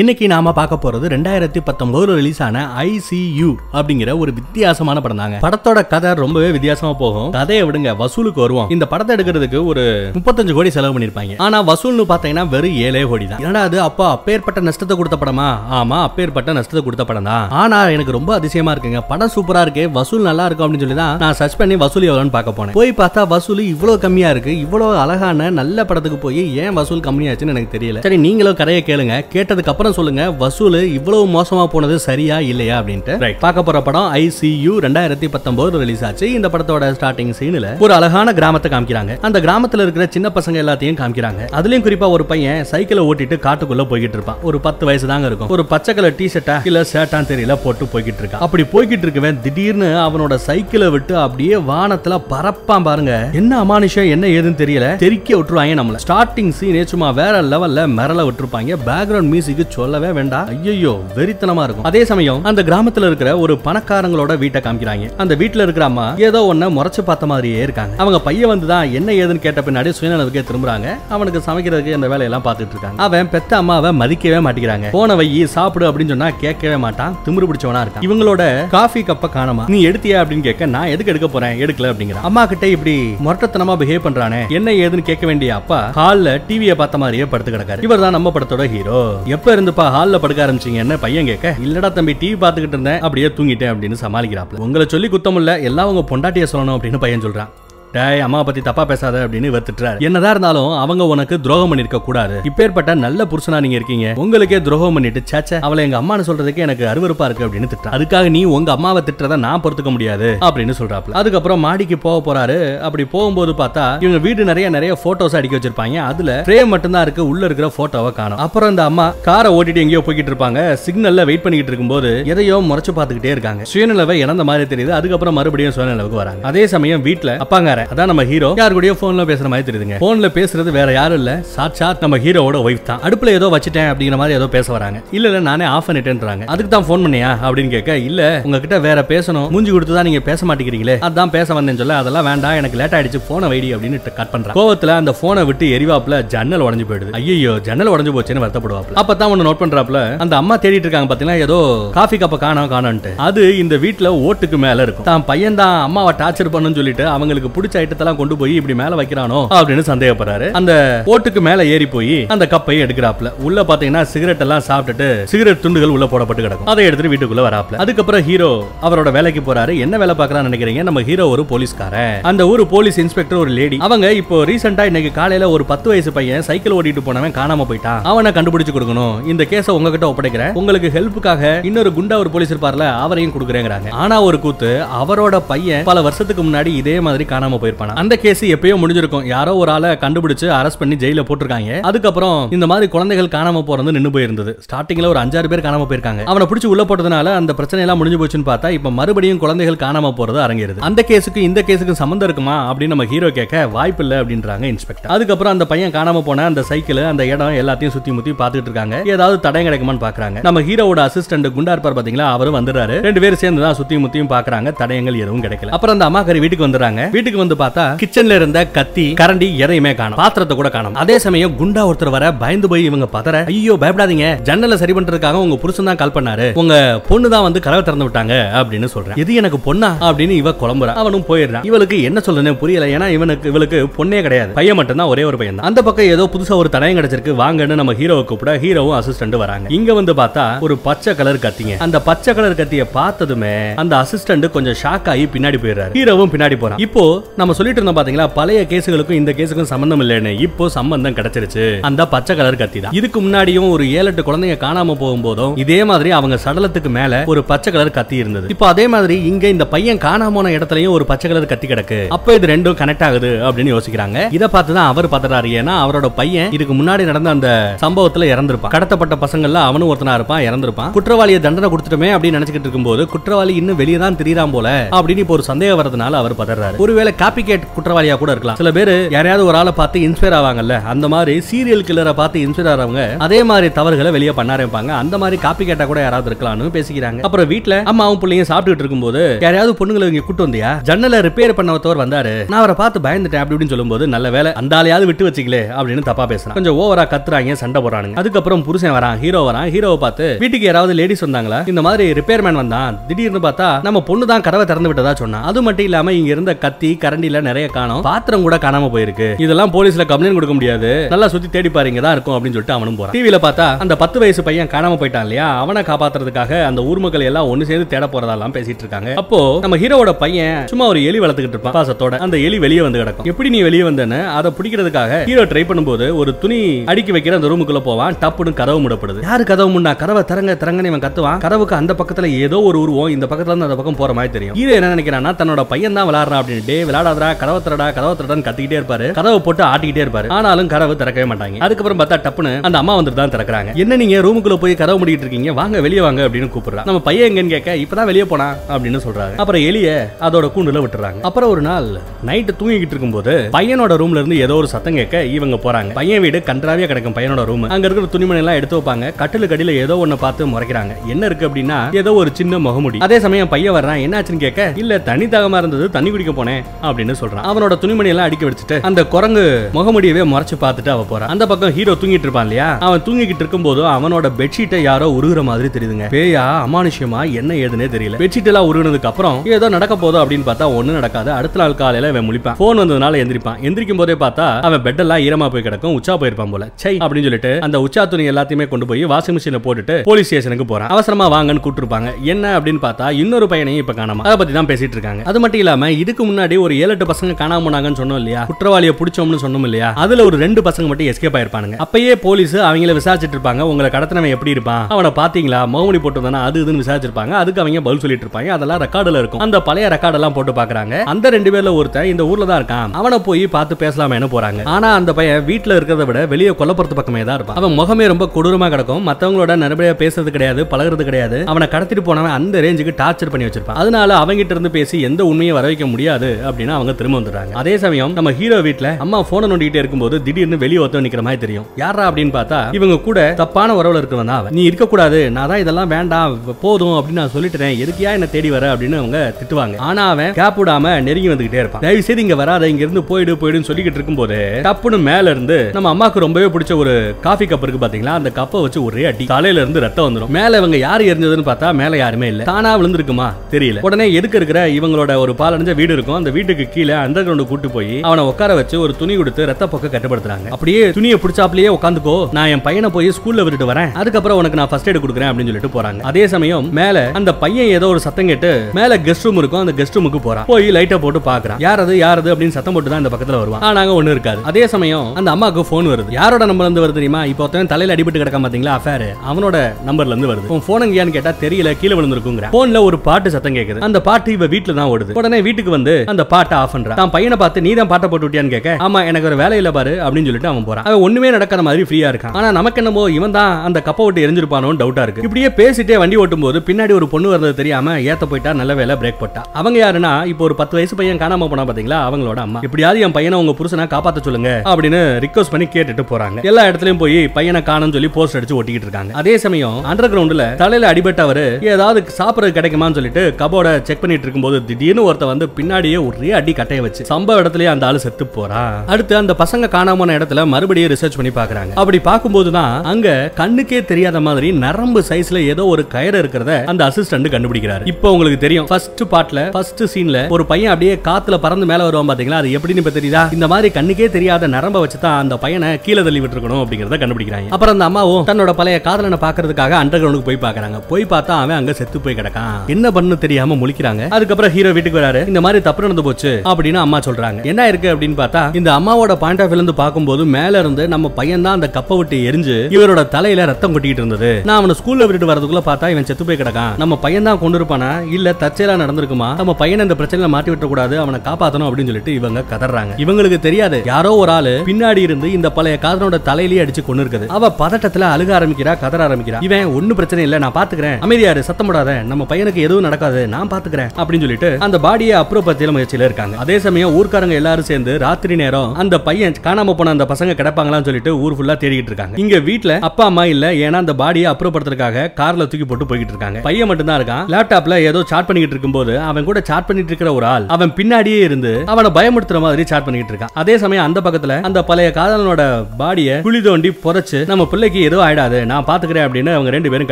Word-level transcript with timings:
இன்னைக்கு 0.00 0.26
நாம 0.32 0.52
பார்க்க 0.56 0.74
போறது 0.82 1.06
ரெண்டாயிரத்தி 1.12 1.60
பத்தொன்பதுல 1.64 2.14
ரிலீஸ் 2.18 2.38
ஆன 2.44 2.60
ஐசியூ 2.82 3.48
அப்படிங்கிற 3.78 4.10
ஒரு 4.22 4.30
வித்தியாசமான 4.36 5.00
படம் 5.04 5.18
தாங்க 5.22 5.38
படத்தோட 5.42 5.80
கதை 5.90 6.10
ரொம்பவே 6.20 6.48
வித்தியாசமா 6.54 6.92
போகும். 7.02 7.26
கதையை 7.34 7.62
விடுங்க 7.68 7.90
வசூலுக்கு 8.02 8.40
வருவோம். 8.44 8.68
இந்த 8.74 8.84
படத்தை 8.92 9.12
எடுக்கிறதுக்கு 9.16 9.58
ஒரு 9.70 9.82
முப்பத்தஞ்சு 10.14 10.52
கோடி 10.58 10.70
செலவு 10.76 10.94
பண்ணிருப்பாங்க 10.94 11.34
ஆனா 11.46 11.58
வசூல்னு 11.70 12.06
பாத்தீங்கன்னா 12.12 12.44
வெறும் 12.54 12.78
ஏழே 12.86 13.02
கோடி 13.10 13.26
தான். 13.32 13.42
என்னடா 13.44 13.64
அது 13.68 13.78
அப்பா 13.88 14.06
அப்பேற்பட்ட 14.14 14.62
நஷ்டத்தை 14.68 14.96
கொடுத்த 15.00 15.18
படமா? 15.24 15.48
ஆமா 15.80 15.98
அப்பேற்பட்ட 16.06 16.54
நஷ்டத்தை 16.58 16.84
கொடுத்த 16.86 17.06
படம் 17.10 17.28
தான். 17.30 17.44
ஆனா 17.64 17.80
எனக்கு 17.96 18.16
ரொம்ப 18.18 18.32
அதிசயமா 18.38 18.74
இருக்குங்க. 18.76 19.02
படம் 19.12 19.34
சூப்பரா 19.36 19.66
இருக்கு 19.66 19.84
வசூல் 19.98 20.26
நல்லா 20.30 20.46
இருக்கும் 20.48 20.66
அப்படின்னு 20.68 20.86
சொல்லி 20.86 20.98
தான் 21.02 21.20
நான் 21.24 21.38
சர்ச் 21.42 21.58
பண்ணி 21.60 21.78
வசூல் 21.84 22.08
எவ்வளோன்னு 22.10 22.34
பார்க்க 22.38 22.58
போனேன். 22.60 22.76
போய் 22.80 22.94
பார்த்தா 23.02 23.26
வசூல் 23.34 23.62
இவ்வளவு 23.74 24.02
கம்மியா 24.06 24.32
இருக்கு 24.36 24.54
இவ்வளவு 24.64 24.98
அழகான 25.04 25.50
நல்ல 25.60 25.86
படத்துக்கு 25.92 26.22
போய் 26.26 26.42
ஏன் 26.64 26.74
வசூல் 26.80 27.06
கம்மியாச்சுன்னு 27.10 27.56
எனக்கு 27.56 27.76
தெரியல. 27.76 28.06
சரி 28.08 28.20
நீங்களும் 28.26 28.58
கதையை 28.64 28.82
கேளுங்க. 28.90 29.22
கேட்டதுக்கு 29.36 29.80
அப்புறம் 29.82 30.06
சொல்லுங்க 30.06 30.24
வசூல் 30.42 30.76
இவ்வளவு 30.96 31.24
மோசமா 31.34 31.62
போனது 31.66 31.98
சரியா 31.98 32.40
இல்லையா 32.40 32.80
அப்படின்ட்டு. 32.80 33.14
பார்க்க 33.38 33.62
போற 33.62 33.78
படம் 33.86 34.10
ஐசியூ 34.14 34.74
ரெண்டாயிரத்தி 34.84 35.28
பத்தொன்பது 35.30 35.78
ரிலீஸ் 35.78 36.04
ஆச்சு. 36.08 36.26
இந்த 36.32 36.48
படத்தோட 36.48 36.90
ஸ்டார்டிங் 36.98 37.32
சீன்ல 37.38 37.68
ஒரு 37.84 37.92
அழகான 37.94 38.32
கிராமத்தை 38.32 38.68
காமிக்கிறாங்க. 38.74 39.12
அந்த 39.28 39.40
கிராமத்துல 39.46 39.82
இருக்கிற 39.84 40.06
சின்ன 40.10 40.30
பசங்க 40.34 40.58
எல்லாத்தையும் 40.64 40.98
காமிக்கிறாங்க. 41.00 41.40
அதுலயும் 41.60 41.84
குறிப்பா 41.86 42.08
ஒரு 42.16 42.24
பையன் 42.24 42.60
சைக்கிளை 42.64 43.02
ஓட்டிட்டு 43.04 43.38
காட்டுக்குள்ள 43.46 43.86
போய்கிட்டு 43.92 44.16
இருப்பான். 44.18 44.38
ஒரு 44.42 44.60
பத்து 44.66 44.86
வயசு 44.86 45.06
தாங்க 45.06 45.26
இருக்கும். 45.26 45.48
ஒரு 45.48 45.64
பச்சை 45.72 45.94
கலர் 45.94 46.14
டி 46.20 46.28
ஷர்ட்டா 46.34 46.56
இல்ல 46.70 46.82
ஷர்ட்டான்னு 46.92 47.30
தெரியல 47.32 47.56
போட்டு 47.64 47.88
போய்கிட்டு 47.94 48.22
இருக்கான். 48.24 48.44
அப்படி 48.48 48.66
போய்கிட்டு 48.74 49.06
இருக்கவன் 49.08 49.40
திடீர்னு 49.40 49.90
அவனோட 50.06 50.34
சைக்கிளை 50.34 50.90
விட்டு 50.90 51.16
அப்படியே 51.16 51.58
வானத்துல 51.72 52.20
பறப்பான் 52.28 52.86
பாருங்க. 52.90 53.28
என்ன 53.32 53.64
அமானுஷம் 53.64 54.10
என்ன 54.14 54.26
ஏதுன்னு 54.26 54.58
தெரியல. 54.62 54.94
தெறிக்க 55.04 55.36
விட்டுருவாங்க 55.36 55.76
நம்மள. 55.80 55.98
ஸ்டார்டிங் 56.06 56.54
சீனே 56.60 56.84
சும்மா 56.84 57.10
வேற 57.10 57.42
லெவல்ல 57.42 57.88
மிரள 57.98 58.30
விட்டுருப்பாங்க. 58.30 58.78
பேக்ரவுண்ட் 58.86 59.30
மியூசிக் 59.34 59.60
சொல்லவே 59.76 60.10
வேண்டாம். 60.18 60.48
ஐயோ 60.72 60.94
வெறித்தனமா 61.18 61.64
இருக்கும். 61.66 61.86
அதே 61.90 62.02
சமயம் 62.10 62.40
அந்த 62.50 62.60
கிராமத்துல 62.68 63.08
இருக்கிற 63.10 63.30
ஒரு 63.44 63.56
பணக்காரங்களோட 63.66 64.32
வீட்டை 64.42 64.62
காமிக்கிறாங்க. 64.66 65.08
அந்த 65.24 65.34
வீட்டுல 65.42 65.66
இருக்கிற 65.66 65.86
அம்மா 65.90 66.06
ஏதோ 66.28 66.40
ஒன்ன 66.52 66.70
முறைச்சு 66.78 67.02
பார்த்த 67.10 67.30
மாதிரியே 67.32 67.60
இருக்காங்க. 67.66 67.94
அவங்க 68.02 68.20
பையன் 68.28 68.52
வந்து 68.52 68.66
தான் 68.72 68.92
என்ன 68.98 69.12
ஏதுன்னு 69.22 69.44
கேட்ட 69.46 69.60
பின்னாடி 69.68 69.92
சுயநலவுக்கே 69.98 70.44
திரும்புறாங்க. 70.50 70.88
அவனுக்கு 71.16 71.42
சமைக்கிறதுக்கு 71.48 71.96
அந்த 71.98 72.08
வேலையெல்லாம் 72.14 72.46
பார்த்துட்டு 72.48 72.74
இருக்காங்க. 72.76 72.98
அவன் 73.06 73.30
பெத்த 73.34 73.52
அம்மாவை 73.62 73.92
மதிக்கவே 74.02 74.40
மாட்டேங்கிறாங்க. 74.46 74.88
போன 74.96 75.14
வை 75.20 75.28
சாப்பிடு 75.56 75.88
அப்படின்னு 75.90 76.14
சொன்னா 76.14 76.30
கேட்கவே 76.44 76.76
மாட்டான். 76.86 77.14
திமிரு 77.26 77.48
பிடிச்சவனா 77.50 77.82
இருக்கான். 77.84 78.06
இவங்களோட 78.08 78.42
காஃபி 78.76 79.02
கப்ப 79.10 79.30
காணமா? 79.36 79.64
நீ 79.74 79.78
எடுத்தியா 79.88 80.18
அப்படின்னு 80.22 80.46
கேட்க 80.48 80.70
நான் 80.74 80.92
எதுக்கு 80.94 81.12
எடுக்க 81.12 81.28
போறேன்? 81.34 81.56
எடுக்கல 81.64 81.90
அப்படிங்கிற 81.92 82.20
அம்மா 82.28 82.42
கிட்ட 82.52 82.66
இப்படி 82.74 82.94
மொரட்டத்தனமா 83.26 83.74
பிஹேவ் 83.82 84.04
பண்றானே. 84.06 84.40
என்ன 84.58 84.70
ஏதுன்னு 84.84 85.08
கேட்க 85.10 85.24
வேண்டிய 85.30 85.50
அப்பா 85.60 85.80
ஹால்ல 85.98 86.36
டிவியை 86.48 86.76
பார்த்த 86.80 87.02
மாதிரியே 87.02 87.26
படுத்து 87.32 87.54
கிடக்காரு. 87.54 87.84
இவர் 87.88 88.04
தான் 88.04 88.16
நம்ம 88.16 88.32
படத்தோட 88.36 88.66
ஹீரோ 88.74 89.00
எப்ப 89.36 89.54
இருந்துப்பா 89.62 89.86
ஹால்ல 89.96 90.18
படுக்க 90.18 90.46
ஆரம்பிச்சீங்கன்னு 90.46 90.98
பையன் 91.00 91.26
கேட்க? 91.26 91.56
இல்லடா 91.64 91.92
தம்பி 91.92 92.12
டிவி 92.12 92.36
பார்த்துக்கிட்டு 92.44 92.76
இருந்தேன். 92.76 93.00
அப்படியே 93.00 93.26
தூங்கிட்டேன் 93.26 93.72
அப்படின்னு 93.72 93.96
சமாளிக்கிறாப்ல. 94.02 94.58
உங்களை 94.58 94.86
சொல்லி 94.88 95.08
குத்தம் 95.08 95.34
இல்ல 95.34 95.58
எல்லாம் 95.58 95.94
உங்க 95.94 96.16
பொண்டாட்டிய 96.16 96.46
சொல்லணும் 96.52 96.76
அப்படின்னு 96.76 96.98
பையன் 96.98 97.20
சொல்றான். 97.20 97.48
டேய் 97.96 98.20
அம்மா 98.26 98.38
பத்தி 98.42 98.60
தப்பா 98.66 98.84
பேசாத 98.90 99.16
அப்படின்னு 99.24 99.48
இவர் 99.50 99.64
திட்டுறாரு 99.68 99.98
என்னதான் 100.06 100.30
இருந்தாலும் 100.34 100.70
அவங்க 100.82 101.06
உனக்கு 101.14 101.34
துரோகம் 101.40 101.70
பண்ணிருக்க 101.72 101.98
கூடாது. 102.06 102.36
இப்பேற்பட்ட 102.50 102.94
நல்ல 103.02 103.26
புருஷனா 103.30 103.58
நீங்க 103.64 103.76
இருக்கீங்க. 103.80 104.06
உங்களுக்கே 104.22 104.58
துரோகம் 104.66 104.94
பண்ணிட்டு 104.96 105.20
சேச்ச 105.30 105.60
அவளை 105.66 105.82
எங்க 105.86 105.98
அம்மான்னு 106.00 106.26
சொல்றதுக்கு 106.28 106.64
எனக்கு 106.66 106.84
அருவருப்பா 106.92 107.26
இருக்கு 107.28 107.46
அப்படின்னு 107.46 107.70
திட்டுறா 107.72 107.92
அதுக்காக 107.96 108.30
நீ 108.36 108.40
உங்க 108.56 108.72
அம்மாவை 108.76 109.02
திட்டுறத 109.08 109.36
நான் 109.46 109.62
பொறுத்துக்க 109.64 109.90
முடியாது 109.96 110.28
அப்படின்னு 110.48 110.76
சொல்றாப்ல 110.80 111.18
அதுக்கப்புறம் 111.20 111.60
மாடிக்கு 111.66 111.98
போக 112.06 112.18
போறாரு. 112.28 112.58
அப்படி 112.78 113.04
போகும்போது 113.16 113.54
பார்த்தா 113.60 113.84
இவங்க 114.04 114.20
வீடு 114.26 114.48
நிறைய 114.50 114.68
நிறைய 114.76 114.94
போட்டோஸ் 115.04 115.36
அடிக்க 115.40 115.56
வச்சிருப்பாங்க. 115.56 115.98
அதுல 116.12 116.42
ஃப்ரேம் 116.46 116.72
மட்டும்தான் 116.74 117.02
இருக்கு. 117.02 117.28
உள்ள 117.32 117.44
இருக்கிற 117.48 117.70
போட்டோவை 117.78 118.12
காணும். 118.20 118.42
அப்புறம் 118.46 118.72
இந்த 118.74 118.84
அம்மா 118.84 119.06
காரை 119.28 119.52
ஓட்டிட்டு 119.58 119.84
எங்கேயோ 119.84 120.02
போய்கிட்டு 120.06 120.32
இருப்பாங்க. 120.34 120.60
சிக்னல்ல 120.86 121.26
வெயிட் 121.30 121.44
பண்ணிக்கிட்டு 121.44 121.72
இருக்கும்போது 121.72 122.12
எதையோ 122.34 122.58
முறைச்சு 122.70 122.94
பார்த்துக்கிட்டே 122.98 123.34
இருக்காங்க. 123.36 123.62
சுயநிலவை 123.74 124.16
இழந்த 124.24 124.44
மாதிரி 124.50 124.66
தெரியுது. 124.74 124.94
அதுக்கப்புறம் 125.00 125.38
மறுபடியும் 125.40 125.76
சுயநிலவுக்கு 125.78 126.22
வராங்க. 126.22 126.44
அதே 126.52 126.66
சமயம் 126.76 127.06
வீட்ல 127.08 127.36
அப்பாங்கார 127.46 127.80
அதான் 127.92 128.10
நம்ம 128.10 128.24
ஹீரோ. 128.30 128.50
யார் 128.60 128.76
கூடயோ 128.76 128.94
போன்ல 129.02 129.24
பேசுற 129.30 129.48
மாதிரி 129.52 129.66
தெரியுதுங்க. 129.68 129.96
போன்ல 130.04 130.28
பேசுறது 130.38 130.70
வேற 130.78 130.88
யாரும் 130.98 131.18
இல்ல. 131.20 131.32
சாட்சாத் 131.54 132.02
நம்ம 132.04 132.18
ஹீரோவோட 132.24 132.58
ஒய்ஃப் 132.66 132.84
தான். 132.90 133.00
அடுப்புல 133.08 133.32
ஏதோ 133.38 133.48
வச்சுட்டேன் 133.54 133.88
அப்படிங்கிற 133.92 134.18
மாதிரி 134.22 134.36
ஏதோ 134.38 134.48
பேச 134.56 134.66
வராங்க. 134.76 134.98
இல்ல 135.16 135.26
இல்ல 135.30 135.40
நானே 135.50 135.66
ஆஃப் 135.74 135.88
பண்ணிட்டேன்றாங்க. 135.88 136.44
அதுக்கு 136.54 136.72
தான் 136.76 136.86
போன் 136.90 137.04
பண்ணியா 137.06 137.30
அப்படின்னு 137.46 137.72
கேட்க 137.76 137.96
இல்ல 138.08 138.20
உங்ககிட்ட 138.46 138.78
வேற 138.88 139.06
பேசணும். 139.12 139.48
மூஞ்சி 139.56 139.72
கொடுத்து 139.76 139.96
தான் 139.98 140.08
நீங்க 140.10 140.22
பேச 140.30 140.46
மாட்டேங்கிறீங்களே. 140.50 140.96
அதான் 141.08 141.34
பேச 141.36 141.48
வந்தேன்னு 141.58 141.82
சொல்ல 141.82 141.96
அதெல்லாம் 142.02 142.28
வேண்டாம். 142.30 142.58
எனக்கு 142.62 142.80
லேட் 142.82 142.96
ஆயிடுச்சு. 142.98 143.20
போனை 143.28 143.48
வைடி 143.54 143.70
அப்படின்னு 143.76 144.00
கட் 144.20 144.32
பண்றான். 144.34 144.56
கோவத்துல 144.58 144.96
அந்த 145.00 145.14
போனை 145.20 145.44
விட்டு 145.50 145.66
எரிவாப்ல 145.78 146.20
ஜன்னல் 146.34 146.66
உடஞ்சு 146.68 146.86
போயிடுது. 146.90 147.12
ஐயோ 147.20 147.54
ஜன்னல் 147.68 147.92
உடஞ்சு 147.94 148.14
போச்சுன்னு 148.16 148.44
வருத்தப்படுவாப்ல 148.44 148.98
அப்பதான் 149.02 149.32
ஒன்னு 149.34 149.48
நோட் 149.48 149.62
பண்றாப்ல 149.62 150.00
அந்த 150.24 150.34
அம்மா 150.42 150.54
தேடிட்டு 150.64 150.86
இருக்காங்க 150.86 151.08
பாத்தீங்கன்னா 151.10 151.44
ஏதோ 151.46 151.58
காஃபி 151.98 152.16
கப்ப 152.22 152.36
காணோம் 152.44 152.70
காணோன்ட்டு 152.74 153.10
அது 153.26 153.42
இந்த 153.62 153.74
வீட்டுல 153.84 154.08
ஓட்டுக்கு 154.28 154.58
மேல 154.64 154.82
இருக்கும். 154.86 155.06
தான் 155.10 155.24
பையன் 155.30 155.58
தான் 155.60 155.76
அம்மாவை 155.86 156.12
டார்ச்சர் 156.20 156.50
பண்ணுன்னு 156.54 156.78
சொல்லிட்டு 156.80 157.04
அவங்களுக்கு 157.14 157.50
பிடிச்ச 157.56 157.71
ஐட்டத்தெல்லாம் 157.80 158.18
கொண்டு 158.20 158.36
போய் 158.40 158.54
இப்படி 158.60 158.76
மேல 158.82 158.98
வைக்கிறானோ 159.00 159.40
அப்படின்னு 159.58 159.84
சந்தேகப்படுறாரு. 159.90 160.48
அந்த 160.60 160.72
போட்டுக்கு 161.08 161.40
மேல 161.48 161.66
ஏறி 161.74 161.86
போய் 161.94 162.16
அந்த 162.34 162.44
கப்பை 162.54 162.76
எடுக்கிறாப்ல 162.84 163.30
உள்ள 163.46 163.64
பாத்தீங்கன்னா 163.70 164.02
சிகரெட் 164.12 164.44
எல்லாம் 164.46 164.64
சாப்பிட்டுட்டு 164.68 165.08
சிகரெட் 165.32 165.62
துண்டுகள் 165.64 165.94
உள்ள 165.96 166.06
போடப்பட்டு 166.12 166.44
கிடக்கும். 166.46 166.70
அதை 166.74 166.84
எடுத்துட்டு 166.88 167.12
வீட்டுக்குள்ள 167.14 167.44
வராப்ல 167.48 167.80
அதுக்கப்புறம் 167.84 168.24
ஹீரோ 168.28 168.50
அவரோட 168.88 169.10
வேலைக்கு 169.18 169.42
போறாரு. 169.48 169.74
என்ன 169.86 169.98
வேலை 170.04 170.16
பார்க்கறான்னு 170.20 170.50
நினைக்கிறீங்க? 170.50 170.82
நம்ம 170.88 171.02
ஹீரோ 171.08 171.26
ஒரு 171.34 171.44
போலீஸ்காரன். 171.52 172.14
அந்த 172.30 172.42
ஊர் 172.52 172.64
போலீஸ் 172.74 173.00
இன்ஸ்பெக்டர் 173.04 173.40
ஒரு 173.44 173.52
லேடி. 173.58 173.78
அவங்க 173.88 174.12
இப்போ 174.20 174.36
ரீசெண்டா 174.50 174.86
இன்னைக்கு 174.90 175.12
காலையில 175.20 175.50
ஒரு 175.56 175.66
பத்து 175.72 175.88
வயசு 175.92 176.12
பையன் 176.18 176.46
சைக்கிள் 176.48 176.76
ஓட்டிட்டு 176.78 177.06
போனவன் 177.08 177.36
காணாம 177.40 177.66
போயிட்டான். 177.70 178.00
அவனை 178.12 178.32
கண்டுபிடிச்சு 178.38 178.74
கொடுக்கணும். 178.76 179.14
இந்த 179.32 179.42
கேஸ 179.52 179.76
உங்ககிட்ட 179.78 180.06
ஒப்படைக்கிறேன். 180.10 180.52
உங்களுக்கு 180.60 180.90
ஹெல்ப்புக்காக 180.96 181.52
இன்னொரு 181.70 181.92
குண்டா 181.98 182.18
ஒரு 182.22 182.30
போலீஸ் 182.34 182.52
இருப்பார்ல 182.54 182.86
அவரையும் 183.04 183.34
கொடுக்குறேங்கிறாங்க. 183.36 183.88
ஆனா 184.02 184.18
ஒரு 184.28 184.40
கூத்து 184.44 184.70
அவரோட 185.00 185.36
பையன் 185.52 185.84
பல 185.90 186.00
வருஷத்துக்கு 186.06 186.42
முன்னாடி 186.48 186.72
இதே 186.80 186.96
மாதிரி 187.06 187.26
காணாம 187.32 187.58
போயிருப்பானா? 187.62 187.96
அந்த 188.02 188.16
கேஸ் 188.24 188.44
எப்பயோ 188.54 188.76
முடிஞ்சிருக்கும். 188.82 189.26
யாரோ 189.34 189.54
ஒரு 189.62 189.72
ஆளை 189.76 189.90
கண்டுபிடிச்சு 190.04 190.48
அரெஸ்ட் 190.58 190.80
பண்ணி 190.82 190.98
ஜெயில 191.04 191.24
போட்டிருக்காங்க. 191.28 191.80
அதுக்கப்புறம் 191.90 192.38
இந்த 192.56 192.66
மாதிரி 192.72 192.88
குழந்தைகள் 192.96 193.32
காணாம 193.36 193.64
போறது 193.70 193.96
நின்று 193.96 194.14
போயிருந்தது. 194.16 194.54
ஸ்டார்டிங்ல 194.66 195.10
ஒரு 195.12 195.20
அஞ்சாறு 195.24 195.50
பேர் 195.52 195.64
காணாம 195.66 195.86
போயிருக்காங்க. 195.90 196.24
அவனை 196.32 196.46
பிடிச்சி 196.50 196.68
உள்ள 196.72 196.84
போட்டதுனால 196.90 197.34
அந்த 197.40 197.52
பிரச்சனை 197.58 197.82
எல்லாம் 197.86 198.00
முடிஞ்சு 198.02 198.20
போச்சுன்னு 198.22 198.48
பார்த்தா 198.50 198.70
இப்ப 198.78 198.90
மறுபடியும் 198.98 199.40
குழந்தைகள் 199.44 199.80
காணாம 199.84 200.12
போறது 200.20 200.40
அரங்கேறுது. 200.46 200.80
அந்த 200.88 201.00
கேஸுக்கு 201.10 201.40
இந்த 201.48 201.60
கேஸுக்கு 201.68 201.94
சம்மந்தம் 202.02 202.28
இருக்குமா 202.28 202.56
அப்படின்னு 202.70 202.94
நம்ம 202.94 203.06
ஹீரோ 203.12 203.30
கேட்க 203.38 203.64
வாய்ப்பு 203.76 204.04
இல்லை 204.04 204.18
அப்படின்றாங்க 204.22 204.64
இன்ஸ்பெக்டர் 204.72 205.12
அதுக்கப்புறம் 205.16 205.54
அந்த 205.54 205.64
பையன் 205.72 205.94
காணாம 205.98 206.22
போன 206.28 206.44
அந்த 206.50 206.62
சைக்கிள் 206.70 207.00
அந்த 207.12 207.22
இடம் 207.32 207.58
எல்லாத்தையும் 207.62 207.94
சுத்தி 207.96 208.10
முத்தி 208.16 208.34
பாத்துட்டு 208.42 208.68
இருக்காங்க. 208.68 208.96
ஏதாவது 209.14 209.38
தடை 209.46 209.62
கிடைக்குமான்னு 209.66 210.04
பாக்குறாங்க 210.06 210.40
நம்ம 210.48 210.60
ஹீரோவோட 210.68 211.00
அசிஸ்டன்ட் 211.08 211.48
குண்டா 211.56 211.74
இருப்பார் 211.76 211.96
பாத்தீங்களா? 211.98 212.26
அவரும் 212.36 212.56
வந்துடுறாரு. 212.58 212.96
ரெண்டு 213.08 213.20
பேரும் 213.24 213.40
சேர்ந்து 213.42 213.64
தான் 213.66 213.76
சுத்தி 213.78 213.96
முத்தியும் 214.04 214.30
பாக்குறாங்க 214.32 214.72
தடயங்கள் 214.80 215.20
எதுவும் 215.24 215.44
கிடைக்கல. 215.44 215.72
அப்புறம் 215.76 215.94
அந்த 215.96 216.06
அம்மாக்கறி 216.08 216.42
வீட்டுக்கு 216.44 216.66
வந்துடுறாங்க. 216.66 217.02
வீட்டுக்கு 217.16 217.42
வந்து 217.42 217.51
பார்த்தா 217.62 217.84
கிச்சன்ல 218.02 218.38
இருந்த 218.40 218.58
கத்தி 218.76 219.06
கரண்டி 219.20 219.48
எதையுமே 219.64 219.92
காணும். 220.00 220.18
பாத்திரத்தை 220.22 220.56
கூட 220.60 220.68
காணும். 220.76 220.96
அதே 221.02 221.16
சமயம் 221.24 221.56
குண்டா 221.60 221.82
ஒருத்தர் 221.90 222.14
வர 222.16 222.26
பயந்து 222.42 222.70
போய் 222.72 222.88
இவங்க 222.90 223.06
பதற 223.16 223.44
ஐயோ 223.52 223.76
பயப்படாதீங்க. 223.82 224.26
ஜன்னலை 224.48 224.76
சரி 224.82 224.94
பண்றதுக்காக 224.98 225.42
உங்க 225.44 225.56
புருஷன் 225.62 225.90
தான் 225.90 226.00
கால் 226.02 226.14
பண்ணாரு. 226.16 226.46
உங்க 226.62 226.74
பொண்ணு 227.08 227.28
தான் 227.34 227.46
வந்து 227.46 227.62
கதவை 227.66 227.82
திறந்து 227.88 228.08
விட்டாங்க 228.08 228.34
அப்படின்னு 228.60 228.90
சொல்றேன். 228.94 229.18
இது 229.22 229.38
எனக்கு 229.42 229.60
பொண்ணா? 229.66 229.90
அப்படின்னு 230.08 230.36
இவ 230.42 230.54
குழம்புறா. 230.62 230.94
அவனும் 231.02 231.26
போயிடுறான். 231.30 231.66
இவளுக்கு 231.70 231.98
என்ன 232.10 232.22
சொல்றேன்னு 232.26 232.54
புரியல. 232.62 232.86
ஏன்னா 232.96 233.08
இவனுக்கு 233.16 233.50
இவளுக்கு 233.52 233.80
பொண்ணே 233.98 234.20
கிடையாது. 234.26 234.52
பையன் 234.60 234.78
மட்டும் 234.80 235.00
தான் 235.02 235.10
ஒரே 235.14 235.24
ஒரு 235.30 235.40
பையன் 235.40 235.58
தான் 235.58 235.68
அந்த 235.70 235.82
பக்கம் 235.88 236.10
ஏதோ 236.14 236.26
புதுசா 236.34 236.56
ஒரு 236.62 236.70
தடயம் 236.76 236.98
கிடைச்சிருக்கு. 236.98 237.34
வாங்கன்னு 237.42 237.80
நம்ம 237.80 237.94
ஹீரோவை 238.00 238.24
கூப்பிட 238.30 238.52
ஹீரோவும் 238.64 238.96
அசிஸ்டன்ட் 239.00 239.36
வராங்க. 239.44 239.66
இங்க 239.78 239.92
வந்து 240.00 240.14
பார்த்தா 240.20 240.44
ஒரு 240.66 240.76
பச்சை 240.86 241.14
கலர் 241.20 241.42
கத்திங்க. 241.46 241.76
அந்த 241.86 242.00
பச்சை 242.08 242.32
கலர் 242.38 242.58
கத்திய 242.60 242.84
பார்த்ததுமே 242.98 243.54
அந்த 243.82 243.94
அசிஸ்டன்ட் 244.02 244.46
கொஞ்சம் 244.56 244.78
ஷாக் 244.82 245.08
ஆகி 245.12 245.24
பின்னாடி 245.34 245.58
போயிடுறாரு. 245.62 245.94
ஹீரோவும் 245.98 246.32
பின்னாடி 246.34 246.58
போறான். 246.62 246.80
இப்போ 246.86 247.04
நம்ம 247.40 247.52
சொல்லிட்டு 247.56 247.80
இருந்தோம் 247.80 247.96
பாத்தீங்களா? 247.96 248.24
பழைய 248.38 248.62
கேஸுகளுக்கும் 248.70 249.18
இந்த 249.18 249.30
கேஸுக்கும் 249.36 249.68
சம்பந்தம் 249.70 250.00
இல்லைன்னு. 250.04 250.32
இப்போ 250.46 250.64
சம்பந்தம் 250.74 251.14
கிடைச்சிருச்சு. 251.18 251.62
அந்த 251.88 252.02
பச்சை 252.14 252.32
கலர் 252.38 252.58
கத்தி 252.62 252.80
தான். 252.84 252.94
இதுக்கு 252.98 253.18
முன்னாடியும் 253.26 253.68
ஒரு 253.74 253.84
ஏழு 253.98 254.08
எட்டு 254.10 254.22
குழந்தைங்க 254.26 254.56
காணாம 254.64 254.96
போகும்போதும் 255.02 255.54
இதே 255.62 255.78
மாதிரி 255.90 256.10
அவங்க 256.16 256.36
சடலத்துக்கு 256.44 256.90
மேல 256.96 257.20
ஒரு 257.34 257.42
பச்சை 257.50 257.70
கலர் 257.76 257.90
கத்தி 257.98 258.16
இருந்தது. 258.22 258.50
இப்போ 258.54 258.66
அதே 258.72 258.84
மாதிரி 258.94 259.16
இங்க 259.30 259.44
இந்த 259.54 259.66
பையன் 259.74 260.00
காணாம 260.04 260.34
போன 260.38 260.52
இடத்துலயும் 260.56 260.96
ஒரு 260.96 261.06
பச்சை 261.12 261.30
கலர் 261.32 261.48
கத்தி 261.52 261.70
கிடக்கு. 261.72 262.00
அப்ப 262.16 262.34
இது 262.38 262.50
ரெண்டும் 262.52 262.76
கனெக்ட் 262.80 263.06
ஆகுது 263.08 263.30
அப்படின்னு 263.46 263.74
யோசிக்கிறாங்க. 263.74 264.26
இத 264.38 264.50
பார்த்து 264.56 264.76
தான் 264.78 264.90
அவர் 264.92 265.08
பதறாரு. 265.14 265.54
ஏன்னா 265.62 265.76
அவரோட 265.86 266.10
பையன் 266.20 266.52
இதுக்கு 266.58 266.76
முன்னாடி 266.80 267.06
நடந்த 267.12 267.32
அந்த 267.36 267.48
சம்பவத்துல 267.84 268.30
இறந்திருப்பான். 268.34 268.74
கடத்தப்பட்ட 268.76 269.18
பசங்கள்ல 269.24 269.64
அவனும் 269.70 269.92
ஒருத்தனா 269.94 270.18
இருப்பான் 270.20 270.44
இறந்திருப்பான். 270.50 270.92
குற்றவாளியை 270.98 271.40
தண்டனை 271.48 271.70
கொடுத்துட்டுமே 271.76 272.12
அப்படின்னு 272.16 272.38
நினைச்சுக்கிட்டு 272.40 272.70
இருக்கும்போது 272.70 273.08
குற்றவாளி 273.14 273.54
இன்னும் 273.62 273.80
வெளியே 273.82 274.00
தான் 274.04 274.20
திரியறான் 274.22 274.54
போல 274.58 274.76
அப்படின்னு 274.98 275.24
இப்போ 275.26 275.36
ஒரு 275.40 275.50
சந்தேகம் 275.50 275.82
வரதுனால 275.82 276.22
அவர் 276.22 276.38
பதறாரு. 276.44 276.78
ஒருவேளை 276.86 277.10
காப்பி 277.22 277.42
கேட் 277.48 277.64
குற்றவாளியா 277.74 278.14
கூட 278.20 278.30
இருக்கலாம். 278.34 278.58
சில 278.60 278.70
பேர் 278.76 278.92
யாரையாவது 279.14 279.42
ஒரு 279.48 279.56
ஆளை 279.60 279.72
பார்த்து 279.80 279.98
இன்ஸ்பயர் 280.06 280.36
ஆவாங்கல்ல. 280.38 280.76
அந்த 280.92 281.06
மாதிரி 281.14 281.34
சீரியல் 281.48 281.84
கில்லரை 281.88 282.12
பார்த்து 282.20 282.44
இன்ஸ்பயர் 282.46 282.70
ஆறவங்க 282.72 283.02
அதே 283.26 283.40
மாதிரி 283.50 283.68
தவறுகளை 283.78 284.10
வெளியே 284.16 284.32
பண்ண 284.38 284.50
ஆரம்பிப்பாங்க. 284.56 284.90
அந்த 285.02 285.14
மாதிரி 285.22 285.36
காப்பி 285.44 285.64
கேட்டா 285.68 285.84
கூட 285.90 286.00
யாராவது 286.04 286.30
இருக்கலாம்னு 286.30 286.70
பேசிக்கிறாங்க. 286.76 287.20
அப்புறம் 287.26 287.48
வீட்ல 287.52 287.74
அம்மாவும் 287.90 288.20
பிள்ளைங்க 288.22 288.46
சாப்பிட்டுட்டு 288.50 288.84
இருக்கும்போது 288.84 289.22
யாரையாவது 289.44 289.72
பொண்ணுங்களை 289.80 290.08
இங்க 290.12 290.22
கூட்டு 290.28 290.46
வந்தியா? 290.46 290.70
ஜன்னலை 290.88 291.20
ரிப்பேர் 291.26 291.54
பண்ண 291.58 291.76
ஒருத்தவர் 291.76 292.02
வந்தாரு. 292.04 292.32
நான் 292.50 292.60
அவரை 292.62 292.76
பார்த்து 292.80 293.04
பயந்துட்டேன் 293.06 293.42
அப்படி 293.42 293.56
இப்படின்னு 293.56 293.74
சொல்லும்போது 293.74 294.06
நல்ல 294.14 294.30
வேலை 294.36 294.52
அந்த 294.62 294.72
ஆளையாவது 294.80 295.08
விட்டு 295.10 295.26
வச்சுக்கலே 295.28 295.62
அப்படின்னு 295.76 296.06
தப்பா 296.08 296.26
பேசுறான். 296.32 296.56
கொஞ்சம் 296.58 296.78
ஓவரா 296.82 297.04
கத்துறாங்க 297.12 297.56
சண்டை 297.62 297.82
போடுறானுங்க. 297.84 298.18
அதுக்கப்புறம் 298.22 298.64
புருஷன் 298.68 298.96
வரான் 298.96 299.18
ஹீரோ 299.24 299.42
வரான். 299.48 299.68
ஹீரோவை 299.76 300.00
பார்த்து 300.04 300.26
வீட்டுக்கு 300.42 300.68
யாராவது 300.70 300.94
லேடிஸ் 301.00 301.24
வந்தாங்களா? 301.26 301.60
இந்த 301.72 301.84
மாதிரி 301.88 302.06
ரிப்பேர்மேன் 302.20 302.60
வந்தான். 302.62 302.98
திடீர்னு 303.10 303.42
பார்த்தா 303.46 303.70
நம்ம 303.88 304.04
பொண்ணு 304.10 304.30
தான் 304.32 304.46
கதவை 304.48 304.66
திறந்து 304.72 304.92
விட்டதா 304.92 305.14
சொன்னா 305.22 305.40
அது 305.52 305.62
மட்டும் 305.68 305.88
இல்லாம 305.90 306.12
இங்க 306.20 306.30
இருந்த 306.36 306.54
கத்தி 306.66 306.90
கரண்டில 307.12 307.40
நிறைய 307.48 307.66
காணோம். 307.76 308.02
பாத்திரம் 308.10 308.44
கூட 308.44 308.56
காணாம 308.64 308.88
போயிருக்கு. 308.92 309.26
இதெல்லாம் 309.44 309.72
போலீஸ்ல 309.74 310.04
கம்ப்ளைண்ட் 310.10 310.36
கொடுக்க 310.38 310.54
முடியாது. 310.58 310.90
நல்லா 311.12 311.26
சுத்தி 311.32 311.48
தேடி 311.56 311.70
பாருங்க 311.74 312.00
தான் 312.04 312.14
இருக்கும் 312.16 312.34
அப்படின்னு 312.36 312.56
சொல்லிட்டு 312.56 312.76
அவனும் 312.76 312.96
போறான். 313.00 313.14
டிவியில 313.16 313.38
பார்த்தா 313.44 313.66
அந்த 313.84 313.94
பத்து 314.02 314.20
வயசு 314.22 314.42
பையன் 314.46 314.70
காணாம 314.74 314.96
போயிட்டான் 315.00 315.24
இல்லையா? 315.26 315.46
அவனை 315.62 315.80
காப்பாத்துறதுக்காக 315.88 316.60
அந்த 316.68 316.80
ஊர் 316.90 317.00
மக்கள் 317.04 317.26
எல்லாம் 317.30 317.48
ஒண்ணு 317.52 317.68
சேர்ந்து 317.70 317.86
தேட 317.92 318.06
போறதெல்லாம் 318.14 318.54
பேசிட்டு 318.56 318.82
இருக்காங்க. 318.84 319.10
அப்போ 319.22 319.40
நம்ம 319.64 319.78
ஹீரோவோட 319.82 320.12
பையன் 320.22 320.56
சும்மா 320.72 320.86
ஒரு 320.92 321.02
எலி 321.10 321.20
வளர்த்துக்கிட்டு 321.24 321.58
இருப்பான். 321.58 321.76
பாசத்தோட 321.78 322.20
அந்த 322.26 322.38
எலி 322.46 322.58
வெளியே 322.64 322.84
வந்து 322.86 323.00
கிடக்கும். 323.02 323.28
எப்படி 323.32 323.50
நீ 323.56 323.60
வெளியே 323.68 323.84
வந்தேன்னு 323.88 324.20
அதை 324.38 324.52
பிடிக்கிறதுக்காக 324.58 325.20
ஹீரோ 325.30 325.44
ட்ரை 325.52 325.64
பண்ணும்போது 325.70 326.08
ஒரு 326.22 326.32
துணி 326.44 326.60
அடுக்கி 326.94 327.14
வைக்கிற 327.18 327.40
அந்த 327.40 327.50
ரூமுக்குள்ள 327.52 327.82
போவான். 327.90 328.18
டப்புன்னு 328.24 328.58
கதவு 328.62 328.80
முடப்படுது. 328.86 329.22
யாரு 329.28 329.46
கதவு 329.52 329.70
முன்னா 329.76 329.94
கதவை 330.04 330.24
திறங்க 330.32 330.56
திறங்கன்னு 330.64 330.92
இவன் 330.94 331.04
கத்துவான். 331.06 331.42
கதவுக்கு 331.46 331.76
அந்த 331.80 331.92
பக்கத்துல 332.00 332.32
ஏதோ 332.46 332.60
ஒரு 332.70 332.80
உருவம் 332.86 333.14
இந்த 333.16 333.26
பக்கத்துல 333.32 333.54
இருந்து 333.54 333.68
அந்த 333.70 333.78
பக்கம் 333.82 334.00
போற 334.02 334.12
மாதிரி 334.20 334.34
தெரியும். 334.38 334.56
ஹீரோ 334.60 334.74
என்ன 334.78 334.90
நினைக்கிறான்னா 334.94 335.32
தன்னோட 335.42 335.62
பையன் 335.74 335.98
தான் 335.98 336.08
விளாடுறான் 336.10 336.40
அப்படின்னு 336.42 336.68
டே 337.02 337.28
கதவை 337.40 337.60
திறடா 337.64 337.86
கதவை 337.96 338.12
திறடான்னு 338.18 338.44
கத்திக்கிட்டே 338.46 338.76
இருப்பாரு. 338.80 339.06
கதவை 339.18 339.38
போட்டு 339.46 339.64
ஆட்டிக்கிட்டே 339.64 340.02
இருப்பாரு. 340.04 340.28
ஆனாலும் 340.36 340.68
கதவு 340.72 340.96
திறக்கவே 340.96 341.26
மாட்டாங்க. 341.30 341.58
அதுக்கப்புறம் 341.66 342.00
பார்த்தா 342.00 342.18
டப்புன்னு 342.26 342.52
அந்த 342.68 342.78
அம்மா 342.78 342.92
வந்துட்டு 342.98 343.20
தான் 343.20 343.32
திறக்கிறாங்க. 343.34 343.72
என்ன 343.82 343.96
நீங்க 344.02 344.20
ரூமுக்குள்ள 344.26 344.56
போய் 344.56 344.74
கதவு 344.74 344.98
முடிக்கிட்டு 345.00 345.26
இருக்கீங்க? 345.26 345.52
வாங்க 345.52 345.80
வெளியே 345.80 346.00
வாங்க 346.00 346.22
அப்படின்னு 346.28 346.48
கூப்பிடுறா. 346.54 346.84
நம்ம 346.84 347.00
பையன் 347.08 347.28
எங்கன்னு 347.30 347.54
கேட்க 347.54 347.76
இப்பதான் 347.84 348.08
வெளியே 348.10 348.24
போனா? 348.24 348.48
அப்படின்னு 348.68 349.00
சொல்றாங்க 349.06 349.36
அப்புறம் 349.36 349.64
எலிய 349.70 349.88
அதோட 350.28 350.48
கூண்டுல 350.56 350.82
விட்டுறாங்க. 350.84 351.20
அப்புறம் 351.20 351.50
ஒரு 351.50 351.60
நாள் 351.60 351.88
நைட்டு 352.30 352.54
தூங்கிக்கிட்டு 352.60 352.94
இருக்கும்போது 352.96 353.34
பையனோட 353.58 353.96
ரூம்ல 354.02 354.22
இருந்து 354.22 354.38
ஏதோ 354.38 354.54
ஒரு 354.54 354.70
சத்தம் 354.74 354.94
கேட்க 354.94 355.24
இவங்க 355.36 355.58
போறாங்க. 355.66 355.92
பையன் 355.92 356.20
வீடு 356.20 356.38
கன்றாவியா 356.50 356.86
கிடக்கும் 356.86 357.16
பையனோட 357.18 357.44
ரூம் 357.44 357.62
அங்க 357.62 357.86
இருக்கிற 357.88 358.08
துணிமணி 358.14 358.38
எல்லாம் 358.38 358.54
எடுத்து 358.54 358.78
வைப்பாங்க. 358.78 359.14
கட்டிலுக்கு 359.22 359.56
கடியில 359.56 359.74
ஏதோ 359.84 359.96
ஒன்னு 359.96 360.16
பார்த்து 360.16 360.46
முறைக்கிறாங்க. 360.54 360.94
என்ன 361.14 361.26
இருக்கு 361.26 361.48
அப்படின்னா 361.48 361.78
ஏதோ 362.02 362.14
ஒரு 362.14 362.30
சின்ன 362.32 362.58
முகமுடி. 362.58 362.98
அதே 362.98 363.18
சமயம் 363.26 363.48
பையன் 363.48 363.74
வர்றான். 363.78 364.02
என்னாச்சுன்னு 364.06 364.44
கேட்க 364.46 364.72
இல்ல 364.76 364.98
தனி 364.98 365.26
தாகமா 365.26 365.58
இருந்தது. 365.58 365.90
தண்ணி 365.90 366.10
குடிக்க 366.10 366.32
போனேன். 366.32 366.62
அப்படின்னு 366.92 367.18
சொல்றான். 367.22 367.46
அவனோட 367.50 367.76
துணிமணி 367.84 368.12
எல்லாம் 368.14 368.28
அடிக்க 368.28 368.46
வச்சுட்டு 368.48 368.78
அந்த 368.90 369.00
குரங்கு 369.14 369.44
முகமுடியவே 369.78 370.24
முறைச்சு 370.32 370.56
பார்த்துட்டு 370.64 370.90
அவ 370.96 371.04
போறான் 371.12 371.30
அந்த 371.34 371.44
பக்கம் 371.52 371.74
ஹீரோ 371.78 371.94
தூங்கிட்டு 372.02 372.26
இருப்பான் 372.26 372.46
இல்லையா? 372.48 372.68
அவன் 372.86 373.04
தூங்கிக்கிட்டு 373.06 373.42
இருக்கும்போது 373.44 373.80
அவனோட 373.96 374.26
பெட்ஷீட்டை 374.40 374.80
யாரோ 374.88 375.06
உருகுற 375.18 375.42
மாதிரி 375.50 375.68
தெரியுதுங்க. 375.76 376.06
பேயா 376.14 376.44
அமானுஷ்யமா 376.66 377.20
என்ன 377.40 377.54
ஏதுனே 377.64 377.88
தெரியல. 377.94 378.18
பெட்ஷீட் 378.22 378.50
எல்லாம் 378.50 378.68
உருகுனதுக்கு 378.70 379.10
அப்புறம் 379.10 379.38
ஏதோ 379.56 379.68
நடக்க 379.76 379.94
போதும் 380.04 380.22
அப்படின்னு 380.22 380.46
பார்த்தா 380.48 380.68
ஒண்ணு 380.78 380.96
நடக்காது. 380.98 381.30
அடுத்த 381.38 381.60
நாள் 381.62 381.78
காலையில 381.80 382.10
அவன் 382.12 382.26
முழிப்பான். 382.28 382.56
போன் 382.62 382.80
வந்ததுனால 382.82 383.20
எந்திரிப்பான். 383.22 383.58
எந்திரிக்கும் 383.68 384.00
போதே 384.02 384.16
பார்த்தா 384.24 384.46
அவன் 384.68 384.84
பெட் 384.86 385.02
எல்லாம் 385.04 385.22
ஈரமா 385.26 385.48
போய் 385.54 385.66
கிடக்கும். 385.66 385.94
உச்சா 385.98 386.16
போயிருப்பான் 386.22 386.54
போல. 386.54 386.66
சை 386.82 386.94
அப்படின்னு 387.04 387.28
சொல்லிட்டு 387.28 387.52
அந்த 387.68 387.80
உச்சா 387.86 388.04
துணி 388.12 388.26
எல்லாத்தையுமே 388.32 388.68
கொண்டு 388.72 388.86
போய் 388.90 389.04
வாஷிங் 389.12 389.36
மிஷினை 389.38 389.60
போட்டுட்டு 389.66 389.96
போலீஸ் 390.10 390.28
ஸ்டேஷனுக்கு 390.30 390.66
போறான். 390.72 390.90
அவசரமா 390.96 391.28
வாங்கன்னு 391.36 391.62
கூப்பிட்டுருப்பாங்க. 391.64 392.10
என்ன 392.32 392.54
அப்படின்னு 392.58 392.82
பார்த்தா 392.86 393.08
இன்னொரு 393.22 393.48
பையனையும் 393.52 393.82
இப்ப 393.84 393.96
காணாம 394.00 394.24
அதை 394.28 394.36
பத்தி 394.36 394.54
தான் 394.58 394.70
பேசிட்டு 394.72 394.96
இருக்காங்க. 394.98 395.22
அது 395.30 395.40
மட்டும் 395.44 395.62
இல்லாம 395.64 395.90
இதுக்கு 396.02 396.22
முன்னாடி 396.30 396.58
ஒரு 396.66 396.74
ஏழு 396.82 396.94
எட்டு 396.96 397.10
பசங்க 397.12 397.36
காணாம 397.40 397.64
போனாங்கன்னு 397.66 398.00
சொன்னோம் 398.02 398.20
இல்லையா? 398.22 398.44
குற்றவாளியை 398.50 398.94
பிடிச்சோம்னு 399.00 399.42
சொன்னோம் 399.44 399.66
இல்லையா? 399.70 399.90
அதுல 400.04 400.24
ஒரு 400.28 400.36
ரெண்டு 400.44 400.60
பசங்க 400.68 400.86
மட்டும் 400.90 401.08
எஸ்கேப் 401.12 401.36
ஆயிருப்பாங்க 401.38 401.80
அப்பயே 401.84 402.14
போலீஸ் 402.26 402.56
அவங்கள 402.68 402.94
விசாரிச்சிட்டு 402.98 403.36
இருப்பாங்க. 403.36 403.60
உங்களை 403.70 403.90
கடத்தினவன் 403.94 404.34
எப்படி 404.36 404.50
இருப்பான்? 404.56 404.84
அவனை 404.94 405.10
பாத்தீங்களா? 405.20 405.60
மௌமணி 405.74 406.00
போட்டு 406.04 406.20
அது 406.46 406.58
இதுன்னு 406.62 406.82
விசாரிச்சிருப்பாங்க. 406.84 407.32
அதுக்கு 407.42 407.60
அவங்க 407.60 407.80
பதில் 407.86 408.02
சொல்லிட்டு 408.04 408.26
இருப்பாங்க. 408.26 408.50
அதெல்லாம் 408.56 408.80
ரெக்கார்டுல 408.84 409.20
இருக்கும். 409.22 409.42
அந்த 409.46 409.60
பழைய 409.68 409.88
ரெக்கார்ட் 409.94 410.18
எல்லாம் 410.18 410.34
போட்டு 410.36 410.52
பாக்குறாங்க. 410.52 410.96
அந்த 411.12 411.30
ரெண்டு 411.34 411.50
பேர்ல 411.54 411.72
ஒருத்தன் 411.74 412.08
இந்த 412.12 412.22
ஊர்ல 412.30 412.44
தான் 412.50 412.60
இருக்கான். 412.62 412.94
அவனை 413.00 413.18
போய் 413.28 413.42
பார்த்து 413.54 413.74
பேசலாமேனு 413.82 414.28
போறாங்க. 414.34 414.60
ஆனா 414.74 414.88
அந்த 415.00 415.12
பையன் 415.18 415.46
வீட்டுல 415.50 415.76
இருக்கிறத 415.78 416.06
விட 416.10 416.26
வெளியே 416.32 416.50
கொல்லப்புறத்து 416.50 416.98
பக்கமே 417.00 417.24
தான் 417.24 417.38
இருப்பான். 417.38 417.58
அவன் 417.60 417.76
முகமே 417.78 418.06
ரொம்ப 418.12 418.28
கொடூரமா 418.36 418.68
கிடக்கும். 418.74 419.06
மத்தவங்களோட 419.08 419.56
நிறைய 419.64 419.94
பேசுறது 419.98 420.32
கிடையாது 420.36 420.64
பழகுறது 420.70 421.04
கிடையாது. 421.10 421.40
அவனை 421.46 421.68
கடத்திட்டு 421.74 422.04
போனவன் 422.10 422.36
அந்த 422.38 422.60
ரேஞ்சுக்கு 422.66 422.94
டார்ச்சர் 423.02 423.32
பண்ணி 423.34 423.46
வச்சிருப்பான். 423.46 423.80
அதனால 423.82 424.18
அவங்கிட்ட 424.24 424.54
இருந்து 424.54 424.70
பேசி 424.78 425.00
எந்த 425.10 425.24
உண்மையை 425.32 425.54
வர 425.54 425.66
வைக்க 425.66 425.86
முடியாது 425.86 426.30
அப்படின்னு 426.48 426.71
அவங்க 426.76 426.92
திரும்ப 426.92 427.18
வந்துடுறாங்க. 427.18 427.52
அதே 427.62 427.74
சமயம் 427.84 428.14
நம்ம 428.18 428.32
ஹீரோ 428.40 428.58
வீட்டுல 428.68 428.88
அம்மா 429.04 429.18
போனை 429.30 429.46
நோண்டிக்கிட்டே 429.50 429.82
இருக்கும்போது 429.82 430.16
திடீர்னு 430.26 430.58
வெளியே 430.64 430.80
ஒருத்தன் 430.82 431.04
நிக்கிற 431.06 431.22
மாதிரி 431.26 431.40
தெரியும். 431.44 431.66
யாரா 431.82 432.04
அப்படின்னு 432.10 432.34
பார்த்தா 432.38 432.60
இவங்க 432.78 432.96
கூட 433.06 433.18
தப்பான 433.42 433.76
உறவுல 433.80 434.00
இருக்கிறவன் 434.00 434.30
தான் 434.32 434.40
அவன். 434.42 434.54
நீ 434.58 434.62
இருக்க 434.70 434.86
கூடாது 434.86 435.18
நான் 435.36 435.50
தான் 435.52 435.62
இதெல்லாம் 435.64 435.92
வேண்டாம் 435.94 436.34
போதும் 436.64 436.96
அப்படின்னு 436.98 437.22
நான் 437.22 437.34
சொல்லிட்டேன் 437.36 437.76
எதுக்கியா 437.84 438.12
என்ன 438.16 438.26
தேடி 438.34 438.50
வர 438.56 438.74
அப்படின்னு 438.74 439.00
அவங்க 439.02 439.18
திட்டுவாங்க. 439.40 439.76
ஆனா 439.88 440.04
அவன் 440.14 440.32
கேப் 440.40 440.58
விடாம 440.60 440.94
நெருங்கி 441.08 441.30
வந்துகிட்டே 441.32 441.60
இருப்பான். 441.62 441.84
தயவு 441.86 442.06
செய்து 442.08 442.24
இங்க 442.26 442.36
வராத 442.42 442.68
இங்க 442.72 442.82
இருந்து 442.86 443.02
போயிடு 443.10 443.38
போயிடுன்னு 443.42 443.68
சொல்லிக்கிட்டு 443.70 443.98
இருக்கும்போது 444.00 444.38
டப்புன்னு 444.68 445.00
மேல 445.10 445.30
இருந்து 445.34 445.58
நம்ம 445.76 445.90
அம்மாக்கு 445.94 446.24
ரொம்பவே 446.26 446.48
பிடிச்ச 446.54 446.76
ஒரு 446.82 446.94
காஃபி 447.26 447.46
கப் 447.46 447.64
இருக்கு 447.64 447.82
பாத்தீங்களா? 447.84 448.14
அந்த 448.20 448.30
கப்பை 448.40 448.62
வச்சு 448.64 448.84
ஒரே 448.84 449.04
அடி. 449.10 449.24
தலையில 449.34 449.62
இருந்து 449.64 449.84
ரத்தம் 449.86 450.06
வந்துடும் 450.08 450.32
மேல 450.38 450.58
இவங்க 450.62 450.76
யாரு 450.86 451.04
எரிஞ்சதுன்னு 451.12 451.48
பார்த்தா 451.48 451.68
மேல 451.80 451.96
யாருமே 451.96 452.28
இல்ல. 452.32 452.42
தானா 452.44 452.72
விழுந்திருக்குமா? 452.78 453.28
தெரியல. 453.54 453.80
உடனே 453.88 454.06
எதுக்கு 454.18 454.38
இருக்கிற 454.40 454.60
இவங்களோட 454.78 455.14
ஒரு 455.24 455.32
பாலடைஞ்ச 455.38 455.74
வீடு 455.80 455.92
இருக்கும். 455.92 456.16
அந்த 456.16 456.30
வீட்டுக்கு 456.30 456.61
கீழே 456.74 456.94
அண்டர் 457.04 457.24
கிரவுண்ட் 457.26 457.48
கூட்டு 457.50 457.68
போய் 457.76 457.94
அவனை 458.08 458.22
உட்கார 458.30 458.54
வச்சு 458.60 458.76
ஒரு 458.84 458.92
துணி 459.00 459.14
கொடுத்து 459.20 459.46
ரத்த 459.50 459.66
போக்க 459.72 459.90
கட்டுப்படுத்துறாங்க. 459.94 460.48
அப்படியே 460.56 460.82
துணியை 460.98 461.16
பிடிச்சாப்லயே 461.22 461.70
உட்காந்துக்கோ 461.76 462.16
நான் 462.38 462.50
என் 462.54 462.64
பையனை 462.66 462.90
போய் 462.96 463.08
ஸ்கூல்ல 463.18 463.44
விட்டுட்டு 463.46 463.70
வரேன். 463.72 463.90
அதுக்கப்புறம் 464.00 464.38
உனக்கு 464.42 464.60
நான் 464.60 464.70
ஃபர்ஸ்ட் 464.72 464.88
எய்ட் 464.90 465.02
கொடுக்குறேன் 465.04 465.30
அப்படின்னு 465.30 465.50
சொல்லிட்டு 465.52 465.72
போறாங்க. 465.76 466.02
அதே 466.10 466.24
சமயம் 466.34 466.66
மேல 466.80 467.04
அந்த 467.20 467.30
பையன் 467.44 467.70
ஏதோ 467.76 467.88
ஒரு 467.94 468.02
சத்தம் 468.06 468.30
கேட்டு 468.32 468.52
மேல 468.80 468.98
கெஸ்ட் 469.06 469.26
ரூம் 469.28 469.40
இருக்கும் 469.42 469.62
அந்த 469.64 469.74
கெஸ்ட் 469.80 469.98
ரூமுக்கு 469.98 470.22
போறான். 470.28 470.46
போய் 470.52 470.68
லைட்டை 470.76 470.98
போட்டு 471.04 471.22
பாக்குறான் 471.30 471.60
யாரது 471.66 471.94
யாரது 472.04 472.32
அப்படின்னு 472.34 472.56
சத்தம் 472.58 472.76
போட்டு 472.76 472.92
தான் 472.92 473.02
இந்த 473.04 473.12
பக்கத்துல 473.14 473.40
வருவான். 473.42 473.64
ஆனாங்க 473.68 473.94
ஒண்ணு 474.00 474.14
இருக்காது. 474.16 474.40
அதே 474.52 474.64
சமயம் 474.74 475.08
அந்த 475.20 475.28
அம்மாவுக்கு 475.34 475.64
போன் 475.72 475.90
வருது. 475.94 476.10
யாரோட 476.20 476.44
நம்பர்ல 476.50 476.68
இருந்து 476.68 476.84
வருது 476.84 476.98
தெரியுமா? 477.00 477.22
இப்போ 477.32 477.44
ஒருத்தன் 477.46 477.72
தலையில 477.72 477.94
அடிபட்டு 477.96 478.22
கிடக்க 478.22 478.40
பாத்தீங்களா? 478.44 478.76
அஃபேர் 478.80 479.06
அவனோட 479.30 479.56
நம்பர்ல 479.88 480.14
இருந்து 480.14 480.30
வருது. 480.32 480.48
உன் 480.54 480.64
போன் 480.68 480.84
எங்கேயான்னு 480.86 481.16
கேட்டா 481.16 481.32
தெரியல 481.44 481.72
கீழே 481.80 481.94
விழுந்திருக்குங்கிற. 481.98 482.48
போன்ல 482.56 482.80
ஒரு 482.88 482.98
பாட்டு 483.08 483.34
சத்தம் 483.34 483.56
கேக்குது. 483.58 483.82
அந்த 483.88 484.00
பாட்டு 484.08 484.32
இவ 484.36 484.46
வீட்டுல 484.54 484.76
தான் 484.80 484.90
ஓடுது. 484.94 485.12
உடனே 485.20 485.40
வீட்டுக்கு 485.46 485.76
வந்து 485.76 485.94
அந்த 486.12 486.24
பாட்டு 486.32 486.41
ஆஃப் 486.62 486.74
பண்றான். 486.74 486.98
தான் 487.00 487.12
பையனை 487.14 487.36
பார்த்து 487.42 487.64
நீ 487.66 487.70
தான் 487.80 487.90
பாட்டை 487.92 488.06
போட்டு 488.12 488.26
விட்டியான்னு 488.26 488.52
கேட்க? 488.54 488.76
ஆமா 488.86 489.00
எனக்கு 489.10 489.28
ஒரு 489.30 489.36
வேலை 489.42 489.56
இல்ல 489.60 489.70
பாரு 489.76 489.92
அப்படின்னு 490.04 490.28
சொல்லிட்டு 490.30 490.50
அவன் 490.52 490.66
போறான். 490.68 490.86
அவன் 490.88 491.04
ஒண்ணுமே 491.06 491.30
நடக்காத 491.36 491.62
மாதிரி 491.68 491.86
ஃப்ரீயா 491.88 492.08
இருக்கான். 492.12 492.34
ஆனா 492.38 492.48
நமக்கு 492.58 492.80
என்னமோ 492.82 493.04
இவன் 493.18 493.36
தான் 493.38 493.52
அந்த 493.68 493.78
கப்பை 493.88 494.04
விட்டு 494.06 494.24
எரிஞ்சிருப்பானோன்னு 494.26 494.80
டவுட்டா 494.82 495.04
இருக்கு. 495.06 495.24
இப்படியே 495.28 495.48
பேசிட்டே 495.60 495.98
வண்டி 496.02 496.18
ஓட்டும் 496.24 496.44
போது 496.46 496.60
பின்னாடி 496.68 496.94
ஒரு 496.98 497.08
பொண்ணு 497.14 497.32
வர்றது 497.34 497.54
தெரியாம 497.60 497.96
ஏத்த 498.10 498.26
போயிட்டா 498.32 498.52
நல்ல 498.60 498.74
வேலை 498.80 498.96
பிரேக் 499.02 499.20
போட்டா. 499.22 499.42
அவங்க 499.60 499.78
யாருன்னா 499.84 500.12
இப்போ 500.32 500.44
ஒரு 500.48 500.56
பத்து 500.60 500.76
வயசு 500.78 501.00
பையன் 501.00 501.22
காணாம 501.24 501.48
போனா 501.52 501.66
பாத்தீங்களா 501.70 502.00
அவங்களோட 502.08 502.40
அம்மா. 502.46 502.62
எப்படியாவது 502.68 503.04
என் 503.06 503.16
பையனை 503.18 503.38
உங்க 503.42 503.54
புருஷனை 503.60 503.86
காப்பாத்த 503.94 504.24
சொல்லுங்க 504.28 504.50
அப்படின்னு 504.72 505.02
ரிக்வஸ்ட் 505.26 505.54
பண்ணி 505.54 505.68
கேட்டுட்டு 505.76 506.04
போறாங்க. 506.12 506.46
எல்லா 506.50 506.64
இடத்துலயும் 506.70 507.02
போய் 507.02 507.18
பையனை 507.38 507.62
காணும்னு 507.70 507.96
சொல்லி 507.98 508.12
போஸ்ட் 508.16 508.38
அடிச்சு 508.38 508.58
ஒட்டிக்கிட்டு 508.58 508.88
இருக்காங்க. 508.88 509.12
அதே 509.22 509.36
சமயம் 509.44 509.78
அண்டர் 509.92 510.10
கிரவுண்ட்ல 510.12 510.46
தலையில 510.62 510.90
அடிபட்டவர் 510.92 511.44
ஏதாவது 511.74 512.00
சாப்பிடுறது 512.18 512.56
கிடைக்குமான்னு 512.58 512.98
சொல்லிட்டு 512.98 513.24
கபோட 513.42 513.68
செக் 513.88 514.02
பண்ணிட்டு 514.02 514.26
இருக்கும்போது 514.26 514.58
திடீர்னு 514.68 515.06
ஒருத்த 515.08 515.26
வந்து 515.32 515.48
பின்னாடியே 515.58 515.98
ஒரே 516.08 516.31
அடி 516.40 516.54
கட்டைய 516.60 516.80
வச்சு. 516.86 517.02
சம்பவ 517.12 517.40
இடத்துலயே 517.42 517.70
அந்த 517.74 517.86
ஆளு 517.88 518.04
செத்து 518.04 518.26
போறான். 518.36 518.74
அடுத்து 518.94 519.16
அந்த 519.22 519.36
பசங்க 519.42 519.70
காணாம 519.76 520.08
இடத்துல 520.18 520.46
மறுபடியும் 520.54 520.92
ரிசர்ச் 520.94 521.18
பண்ணி 521.18 521.32
பாக்குறாங்க. 521.40 521.72
அப்படி 521.80 521.98
பார்க்கும்போது 522.08 522.50
தான் 522.58 522.74
அங்க 522.92 523.08
கண்ணுக்கே 523.40 523.80
தெரியாத 523.90 524.20
மாதிரி 524.26 524.48
நரம்பு 524.64 525.00
சைஸ்ல 525.10 525.40
ஏதோ 525.52 525.64
ஒரு 525.74 525.82
கயிறு 525.94 526.16
இருக்கிறத 526.22 526.52
அந்த 526.72 526.82
அசிஸ்டன்ட் 526.90 527.32
கண்டுபிடிக்கிறாரு. 527.34 527.84
இப்போ 527.92 528.10
உங்களுக்கு 528.14 528.38
தெரியும் 528.44 528.68
ஃபர்ஸ்ட் 528.72 529.02
பார்ட்ல 529.14 529.40
ஃபர்ஸ்ட் 529.56 529.82
சீன்ல 529.94 530.18
ஒரு 530.36 530.46
பையன் 530.52 530.72
அப்படியே 530.74 530.94
காத்துல 531.08 531.38
பறந்து 531.44 531.68
மேல 531.72 531.86
வருவான் 531.88 532.10
பாத்தீங்களா? 532.10 532.40
அது 532.42 532.54
எப்படின்னு 532.58 532.82
இப்ப 532.84 532.94
தெரியுதா? 532.98 533.22
இந்த 533.36 533.48
மாதிரி 533.52 533.70
கண்ணுக்கே 533.78 534.08
தெரியாத 534.16 534.50
நரம்ப 534.56 534.80
வச்சு 534.84 534.98
தான் 535.06 535.18
அந்த 535.22 535.36
பையனை 535.44 535.70
கீழே 535.86 536.02
தள்ளி 536.08 536.22
விட்டுருக்கணும் 536.24 536.62
அப்படிங்கறத 536.64 536.98
கண்டுபிடிக்கிறாங்க. 537.02 537.50
அப்புறம் 537.56 537.74
அந்த 537.76 537.88
அம்மாவும் 537.90 538.26
தன்னோட 538.30 538.52
பழைய 538.60 538.78
காதலனை 538.88 539.18
பாக்குறதுக்காக 539.26 539.76
அண்டர் 539.82 540.02
கிரவுண்டுக்கு 540.02 540.28
போய் 540.30 540.42
பாக்குறாங்க. 540.46 540.78
போய் 540.90 541.04
பார்த்தா 541.14 541.34
அவன் 541.44 541.58
அங்க 541.60 541.72
செத்து 541.80 542.04
போய் 542.04 542.18
கிடக்கான். 542.20 542.56
என்ன 542.74 542.86
பண்ணு 542.96 543.18
தெரியாம 543.24 543.56
முழிக்கிறாங்க. 543.62 544.02
அதுக்கப்புறம் 544.16 544.52
ஹீரோ 544.56 544.72
வீட்டுக்கு 544.76 545.00
வராரு. 545.00 545.22
இந்த 545.32 545.40
மாதிரி 545.46 545.60
தப்பு 545.68 545.84
நடந்து 545.84 546.06
போச்சு. 546.08 546.21
அப்படின்னு 546.50 546.80
அம்மா 546.84 546.98
சொல்றாங்க. 546.98 547.42
என்ன 547.52 547.68
இருக்கு 547.68 547.88
அப்படின்னு 547.94 548.16
பார்த்தா 548.22 548.42
இந்த 548.60 548.70
அம்மாவோட 548.78 549.14
பாயிண்ட் 549.22 549.42
ஆஃப் 549.44 549.54
இருந்து 549.56 549.74
பார்க்கும்போது 549.74 550.24
மேல 550.36 550.58
இருந்து 550.58 550.88
நம்ம 550.94 551.08
பையன் 551.18 551.46
தான் 551.46 551.56
அந்த 551.58 551.70
கப்பை 551.76 551.96
விட்டு 551.96 552.16
எரிஞ்சு 552.30 552.56
இவரோட 552.76 553.08
தலையில 553.08 553.44
ரத்தம் 553.44 553.74
கொட்டிட்டு 553.74 554.02
இருந்தது. 554.02 554.30
நான் 554.44 554.58
அவனை 554.60 554.76
ஸ்கூல்ல 554.80 555.06
விட்டுட்டு 555.06 555.30
வரதுக்குள்ள 555.32 555.62
பார்த்தா 555.68 555.90
இவன் 555.94 556.08
செத்து 556.10 556.24
போய் 556.24 556.40
கிடக்கான். 556.42 556.72
நம்ம 556.82 556.96
பையன் 557.04 557.28
தான் 557.28 557.40
கொண்டு 557.42 557.58
இருப்பானா 557.58 557.90
இல்ல 558.16 558.34
தற்செயலா 558.42 558.76
நடந்திருக்குமா? 558.82 559.30
நம்ம 559.40 559.54
பையனை 559.62 559.86
இந்த 559.86 559.96
பிரச்சனையில 560.00 560.28
மாட்டி 560.34 560.50
விட்ட 560.50 560.66
கூடாது 560.66 560.94
அவனை 561.02 561.20
காப்பாத்தணும் 561.28 561.68
அப்படின்னு 561.68 561.90
சொல்லிட்டு 561.92 562.14
இவங்க 562.14 562.44
கதறாங்க. 562.52 562.94
இவங்களுக்கு 563.04 563.40
தெரியாது. 563.48 563.80
யாரோ 563.92 564.12
ஒரு 564.22 564.32
ஆளு 564.36 564.54
பின்னாடி 564.68 565.02
இருந்து 565.08 565.32
இந்த 565.32 565.50
பழைய 565.58 565.78
காதனோட 565.84 566.18
தலையிலேயே 566.28 566.62
அடிச்சு 566.64 566.84
கொண்டு 566.84 567.04
இருக்குது 567.04 567.26
அவ 567.36 567.52
பதட்டத்துல 567.62 568.06
அழுக 568.14 568.30
ஆரம்பிக்கிறா 568.38 568.72
கதற 568.84 569.00
ஆரம்பிக்கிறா. 569.08 569.40
இவன் 569.48 569.72
ஒன்னும் 569.78 569.98
பிரச்சனை 569.98 570.24
இல்ல 570.28 570.38
நான் 570.44 570.56
பாத்துக்கிறேன். 570.58 570.98
அமைதியாரு 571.06 571.40
சத்தம் 571.48 571.66
போடாத. 571.66 571.92
நம்ம 572.10 572.26
பையனுக்கு 572.30 572.66
எதுவும் 572.66 572.86
நடக்காது 572.88 573.20
நான் 573.34 573.50
பாத்துக்கிறேன். 573.54 573.90
அப்படின்னு 574.00 574.24
சொல்லிட்டு 574.26 574.50
அந்த 574.66 574.78
பாடியை 574.86 575.14
அப்புறப்படுத்திய 575.22 575.74
முயற்சியில 575.76 576.06
இருக்காங்க. 576.12 576.36
அதே 576.44 576.58
சமயம் 576.66 576.94
ஊர்க்காரங்க 577.00 577.34
எல்லாரும் 577.40 577.68
சேர்ந்து 577.70 577.92
ராத்திரி 578.06 578.34
நேரம் 578.44 578.70
அந்த 578.82 578.94
பையன் 579.08 579.36
காணாம 579.46 579.74
போன 579.78 579.92
அந்த 579.96 580.04
பசங்க 580.12 580.32
கிடப்பாங்களான்னு 580.38 580.88
சொல்லிட்டு 580.88 581.12
ஊர் 581.24 581.36
ஃபுல்லா 581.36 581.54
தேடிட்டு 581.62 581.90
இருக்காங்க. 581.92 582.16
இங்க 582.22 582.36
வீட்டுல 582.48 582.72
அப்பா 582.88 583.04
அம்மா 583.10 583.24
இல்ல 583.34 583.46
ஏன்னா 583.64 583.78
அந்த 583.82 583.94
பாடியை 584.00 584.26
அப்புறப்படுத்துறதுக்காக 584.32 585.04
கார்ல 585.20 585.46
தூக்கி 585.52 585.66
போட்டு 585.70 585.88
போய்கிட்டு 585.90 586.12
இருக்காங்க. 586.14 586.40
பையன் 586.48 586.68
மட்டும் 586.70 586.90
தான் 586.90 586.98
இருக்கான் 587.00 587.26
லேப்டாப்ல 587.34 587.78
ஏதோ 587.90 588.02
சாட் 588.10 588.28
பண்ணிட்டு 588.28 588.54
இருக்கும்போது 588.54 588.92
அவன் 589.10 589.28
கூட 589.28 589.40
சாட் 589.50 589.68
பண்ணிட்டு 589.68 589.92
இருக்கிற 589.92 590.12
ஒரு 590.18 590.26
ஆள் 590.32 590.46
அவன் 590.56 590.74
பின்னாடியே 590.78 591.20
இருந்து 591.28 591.52
அவனை 591.74 591.92
பயமுடுத்துற 591.98 592.40
மாதிரி 592.46 592.64
சாட் 592.72 592.86
பண்ணிட்டு 592.88 593.14
இருக்கான். 593.14 593.34
அதே 593.42 593.56
சமயம் 593.64 593.86
அந்த 593.88 594.00
பக்கத்துல 594.06 594.36
அந்த 594.50 594.62
பழைய 594.70 594.90
காதலனோட 594.98 595.42
பாடியை 595.82 596.16
குழி 596.28 596.42
தோண்டி 596.48 596.72
புதைச்சு 596.84 597.20
நம்ம 597.32 597.46
பிள்ளைக்கு 597.52 597.80
எதுவும் 597.88 598.04
ஆயிடாது 598.08 598.40
நான் 598.52 598.68
பாத்துக்கிறேன் 598.70 599.06
அப்படின்னு 599.08 599.34
அவங்க 599.36 599.50
ரெண்டு 599.56 599.72
பேரும் 599.74 599.90